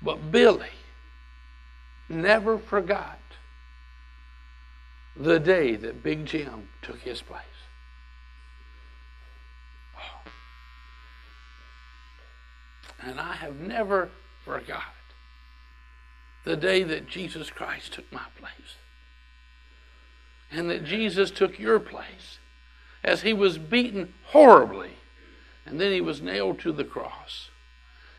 But 0.02 0.32
Billy, 0.32 0.68
never 2.10 2.58
forgot 2.58 3.20
the 5.18 5.40
day 5.40 5.76
that 5.76 6.04
Big 6.04 6.26
Jim 6.26 6.70
took 6.82 7.00
his 7.00 7.22
place. 7.22 7.42
And 13.06 13.20
I 13.20 13.34
have 13.34 13.60
never 13.60 14.10
forgot 14.44 14.82
the 16.44 16.56
day 16.56 16.84
that 16.84 17.08
Jesus 17.08 17.50
Christ 17.50 17.94
took 17.94 18.12
my 18.12 18.26
place. 18.40 18.76
And 20.52 20.70
that 20.70 20.86
Jesus 20.86 21.32
took 21.32 21.60
your 21.60 21.80
place 21.80 22.40
as 23.04 23.22
he 23.22 23.34
was 23.34 23.58
beaten 23.58 24.14
horribly. 24.28 24.92
And 25.66 25.80
then 25.80 25.92
he 25.92 26.02
was 26.02 26.22
nailed 26.22 26.60
to 26.60 26.72
the 26.72 26.84
cross. 26.84 27.50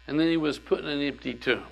And 0.07 0.21
then 0.21 0.29
he 0.29 0.37
was 0.37 0.59
put 0.59 0.81
in 0.81 0.87
an 0.87 1.01
empty 1.01 1.35
tomb. 1.35 1.65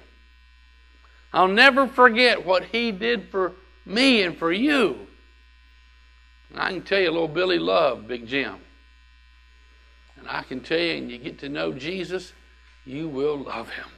I'll 1.33 1.49
never 1.49 1.87
forget 1.87 2.47
what 2.47 2.66
he 2.66 2.93
did 2.93 3.29
for 3.29 3.53
me 3.85 4.22
and 4.22 4.37
for 4.37 4.53
you. 4.53 5.09
And 6.55 6.63
I 6.63 6.71
can 6.71 6.83
tell 6.83 7.01
you, 7.01 7.11
little 7.11 7.27
Billy 7.27 7.59
loved 7.59 8.07
Big 8.07 8.29
Jim. 8.29 8.55
And 10.17 10.29
I 10.29 10.45
can 10.45 10.61
tell 10.61 10.79
you, 10.79 10.93
and 10.93 11.11
you 11.11 11.19
get 11.19 11.41
to 11.41 11.49
know 11.49 11.73
Jesus, 11.73 12.33
you 12.87 13.09
will 13.09 13.39
love 13.39 13.71
him. 13.71 13.89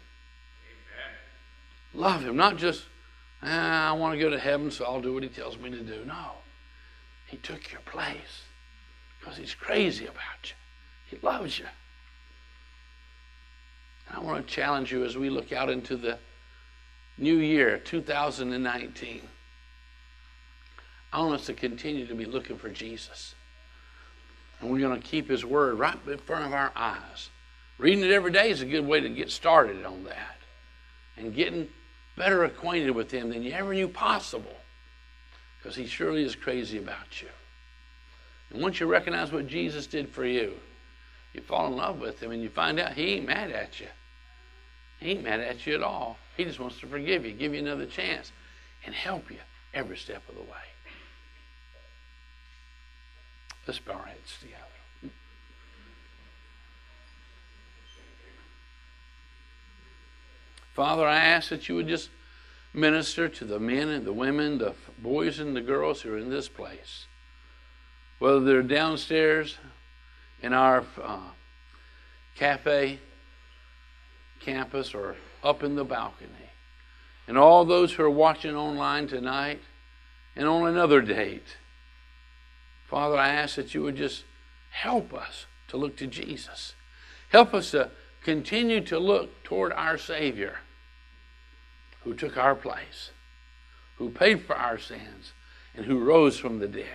Amen. 1.93 2.03
Love 2.03 2.23
him, 2.23 2.35
not 2.35 2.57
just, 2.57 2.85
ah, 3.43 3.91
I 3.91 3.93
want 3.93 4.15
to 4.15 4.19
go 4.19 4.31
to 4.31 4.39
heaven, 4.39 4.71
so 4.71 4.87
I'll 4.87 5.03
do 5.03 5.13
what 5.13 5.23
he 5.23 5.29
tells 5.29 5.59
me 5.59 5.69
to 5.69 5.83
do. 5.83 6.03
No. 6.07 6.31
He 7.27 7.37
took 7.37 7.71
your 7.71 7.83
place 7.83 8.45
because 9.21 9.37
he's 9.37 9.55
crazy 9.55 10.07
about 10.07 10.17
you. 10.45 10.55
He 11.11 11.19
loves 11.27 11.59
you. 11.59 11.67
And 14.09 14.17
I 14.17 14.21
want 14.21 14.47
to 14.47 14.51
challenge 14.51 14.91
you 14.91 15.05
as 15.05 15.19
we 15.19 15.29
look 15.29 15.53
out 15.53 15.69
into 15.69 15.95
the 15.95 16.19
new 17.19 17.37
year, 17.37 17.77
2019. 17.77 19.29
I 21.13 21.21
want 21.21 21.41
us 21.41 21.47
to 21.47 21.55
continue 21.55 22.07
to 22.07 22.15
be 22.15 22.25
looking 22.25 22.59
for 22.59 22.69
Jesus. 22.69 23.35
And 24.61 24.71
we're 24.71 24.81
going 24.81 25.01
to 25.01 25.07
keep 25.07 25.29
his 25.29 25.45
word 25.45 25.79
right 25.79 25.97
in 26.07 26.19
front 26.19 26.47
of 26.47 26.53
our 26.53 26.73
eyes. 26.75 27.31
Reading 27.79 28.05
it 28.05 28.11
every 28.11 28.33
day 28.33 28.51
is 28.51 28.63
a 28.63 28.67
good 28.67 28.87
way 28.87 29.01
to 29.01 29.09
get 29.09 29.31
started 29.31 29.85
on 29.85 30.05
that. 30.05 30.39
And 31.17 31.35
getting 31.35 31.69
better 32.17 32.45
acquainted 32.45 32.91
with 32.91 33.11
him 33.11 33.31
than 33.31 33.43
you 33.43 33.53
ever 33.53 33.75
knew 33.75 33.89
possible. 33.89 34.57
Because 35.59 35.77
he 35.77 35.87
surely 35.87 36.23
is 36.23 36.35
crazy 36.35 36.79
about 36.79 37.21
you. 37.21 37.29
And 38.51 38.63
once 38.63 38.81
you 38.81 38.87
recognize 38.87 39.33
what 39.33 39.47
Jesus 39.47 39.87
did 39.87 40.09
for 40.09 40.25
you, 40.25 40.55
you 41.35 41.43
fall 41.43 41.67
in 41.67 41.77
love 41.77 42.01
with 42.01 42.23
him 42.23 42.31
and 42.31 42.43
you 42.43 42.49
find 42.49 42.81
out 42.81 42.93
he 42.93 43.15
ain't 43.15 43.27
mad 43.27 43.51
at 43.51 43.81
you. 43.81 43.89
He 45.01 45.11
ain't 45.11 45.25
mad 45.25 45.41
at 45.41 45.67
you 45.67 45.75
at 45.75 45.83
all. 45.83 46.17
He 46.37 46.45
just 46.45 46.61
wants 46.61 46.79
to 46.81 46.87
forgive 46.87 47.27
you, 47.27 47.33
give 47.33 47.53
you 47.53 47.61
another 47.61 47.87
chance, 47.87 48.33
and 48.85 48.95
help 48.95 49.31
you 49.31 49.39
every 49.75 49.97
step 49.97 50.23
of 50.29 50.35
the 50.35 50.43
way. 50.43 50.49
Let's 53.67 53.81
bow 53.81 53.95
our 53.95 54.07
heads 54.07 54.39
together. 54.41 54.62
Father, 60.75 61.07
I 61.07 61.17
ask 61.17 61.49
that 61.49 61.69
you 61.69 61.75
would 61.75 61.89
just 61.89 62.11
minister 62.75 63.29
to 63.29 63.45
the 63.47 63.59
men 63.59 63.89
and 63.89 64.05
the 64.05 64.12
women, 64.12 64.59
the 64.59 64.75
boys 64.99 65.41
and 65.41 65.57
the 65.57 65.62
girls 65.62 66.03
who 66.03 66.12
are 66.12 66.19
in 66.19 66.29
this 66.29 66.49
place. 66.49 67.07
Whether 68.19 68.41
they're 68.41 68.62
downstairs 68.62 69.57
in 70.43 70.53
our 70.53 70.85
uh, 71.03 71.31
cafe 72.37 73.01
campus 74.41 74.95
or 74.95 75.17
up 75.43 75.62
in 75.62 75.77
the 75.77 75.85
balcony. 75.85 76.31
And 77.27 77.37
all 77.37 77.64
those 77.64 77.93
who 77.93 78.03
are 78.03 78.11
watching 78.11 78.55
online 78.55 79.09
tonight 79.09 79.61
and 80.37 80.47
on 80.47 80.69
another 80.69 81.01
date. 81.01 81.57
Father, 82.87 83.16
I 83.16 83.28
ask 83.28 83.57
that 83.57 83.74
you 83.74 83.82
would 83.82 83.97
just 83.97 84.24
help 84.70 85.12
us 85.12 85.47
to 85.68 85.76
look 85.76 85.97
to 85.97 86.07
Jesus. 86.07 86.74
Help 87.30 87.53
us 87.53 87.72
to 87.72 87.91
continue 88.22 88.80
to 88.82 88.99
look 88.99 89.43
toward 89.43 89.72
our 89.72 89.99
Savior 89.99 90.59
who 92.05 92.14
took 92.14 92.37
our 92.37 92.55
place, 92.55 93.11
who 93.97 94.09
paid 94.11 94.45
for 94.45 94.55
our 94.55 94.78
sins, 94.78 95.32
and 95.74 95.87
who 95.87 95.99
rose 95.99 96.39
from 96.39 96.61
the 96.61 96.68
dead. 96.68 96.87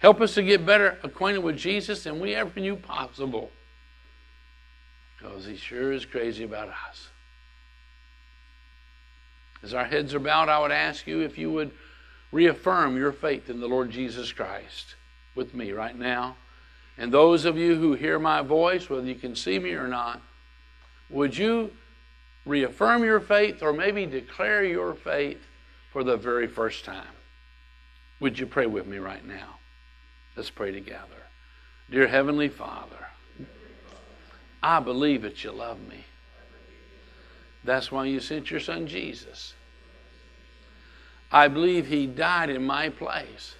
Help 0.00 0.20
us 0.20 0.34
to 0.34 0.42
get 0.42 0.66
better 0.66 0.98
acquainted 1.04 1.42
with 1.42 1.56
Jesus 1.56 2.02
than 2.02 2.18
we 2.18 2.34
ever 2.34 2.58
knew 2.58 2.74
possible. 2.74 3.50
Because 5.16 5.46
he 5.46 5.56
sure 5.56 5.92
is 5.92 6.04
crazy 6.04 6.44
about 6.44 6.68
us. 6.68 7.08
As 9.62 9.74
our 9.74 9.84
heads 9.84 10.14
are 10.14 10.20
bowed, 10.20 10.48
I 10.48 10.60
would 10.60 10.70
ask 10.70 11.06
you 11.06 11.20
if 11.20 11.38
you 11.38 11.50
would 11.52 11.70
reaffirm 12.32 12.96
your 12.96 13.12
faith 13.12 13.48
in 13.48 13.60
the 13.60 13.66
Lord 13.66 13.90
Jesus 13.90 14.32
Christ 14.32 14.94
with 15.34 15.54
me 15.54 15.72
right 15.72 15.96
now. 15.96 16.36
And 16.96 17.12
those 17.12 17.44
of 17.44 17.56
you 17.56 17.76
who 17.76 17.94
hear 17.94 18.18
my 18.18 18.42
voice, 18.42 18.90
whether 18.90 19.06
you 19.06 19.14
can 19.14 19.36
see 19.36 19.58
me 19.58 19.72
or 19.72 19.86
not, 19.86 20.20
would 21.10 21.36
you 21.36 21.70
reaffirm 22.44 23.04
your 23.04 23.20
faith 23.20 23.62
or 23.62 23.72
maybe 23.72 24.04
declare 24.04 24.64
your 24.64 24.94
faith 24.94 25.40
for 25.92 26.02
the 26.02 26.16
very 26.16 26.46
first 26.46 26.84
time? 26.84 27.06
Would 28.20 28.38
you 28.38 28.46
pray 28.46 28.66
with 28.66 28.86
me 28.86 28.98
right 28.98 29.24
now? 29.24 29.58
Let's 30.36 30.50
pray 30.50 30.72
together. 30.72 31.04
Dear 31.90 32.08
Heavenly 32.08 32.48
Father, 32.48 33.06
I 34.62 34.80
believe 34.80 35.22
that 35.22 35.44
you 35.44 35.52
love 35.52 35.80
me. 35.88 36.04
That's 37.64 37.92
why 37.92 38.06
you 38.06 38.20
sent 38.20 38.50
your 38.50 38.60
son 38.60 38.86
Jesus. 38.86 39.54
I 41.30 41.48
believe 41.48 41.86
he 41.86 42.06
died 42.06 42.50
in 42.50 42.64
my 42.64 42.88
place 42.88 43.54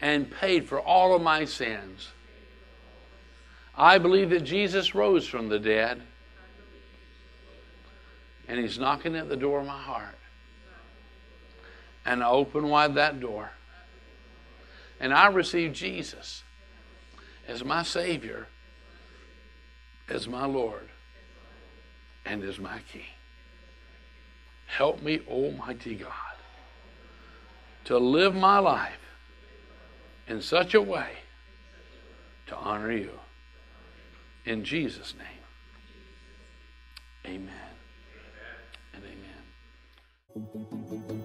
and 0.00 0.30
paid 0.30 0.68
for 0.68 0.80
all 0.80 1.14
of 1.14 1.22
my 1.22 1.44
sins. 1.44 2.08
I 3.74 3.98
believe 3.98 4.30
that 4.30 4.40
Jesus 4.40 4.94
rose 4.94 5.26
from 5.26 5.48
the 5.48 5.58
dead 5.58 6.02
and 8.48 8.60
he's 8.60 8.78
knocking 8.78 9.16
at 9.16 9.28
the 9.28 9.36
door 9.36 9.60
of 9.60 9.66
my 9.66 9.80
heart. 9.80 10.18
And 12.04 12.22
I 12.22 12.28
open 12.28 12.68
wide 12.68 12.94
that 12.94 13.20
door. 13.20 13.50
And 15.00 15.12
I 15.12 15.26
receive 15.28 15.72
Jesus 15.72 16.44
as 17.48 17.64
my 17.64 17.82
Savior, 17.82 18.46
as 20.08 20.28
my 20.28 20.46
Lord 20.46 20.88
and 22.24 22.42
as 22.44 22.58
my 22.58 22.78
King. 22.92 23.15
Help 24.66 25.02
me, 25.02 25.20
Almighty 25.28 25.94
God, 25.94 26.12
to 27.84 27.98
live 27.98 28.34
my 28.34 28.58
life 28.58 28.92
in 30.28 30.42
such 30.42 30.74
a 30.74 30.82
way 30.82 31.10
to 32.46 32.56
honor 32.56 32.92
you. 32.92 33.10
In 34.44 34.64
Jesus' 34.64 35.14
name, 35.14 35.26
amen 37.26 37.54
and 38.94 39.02
amen. 40.34 41.15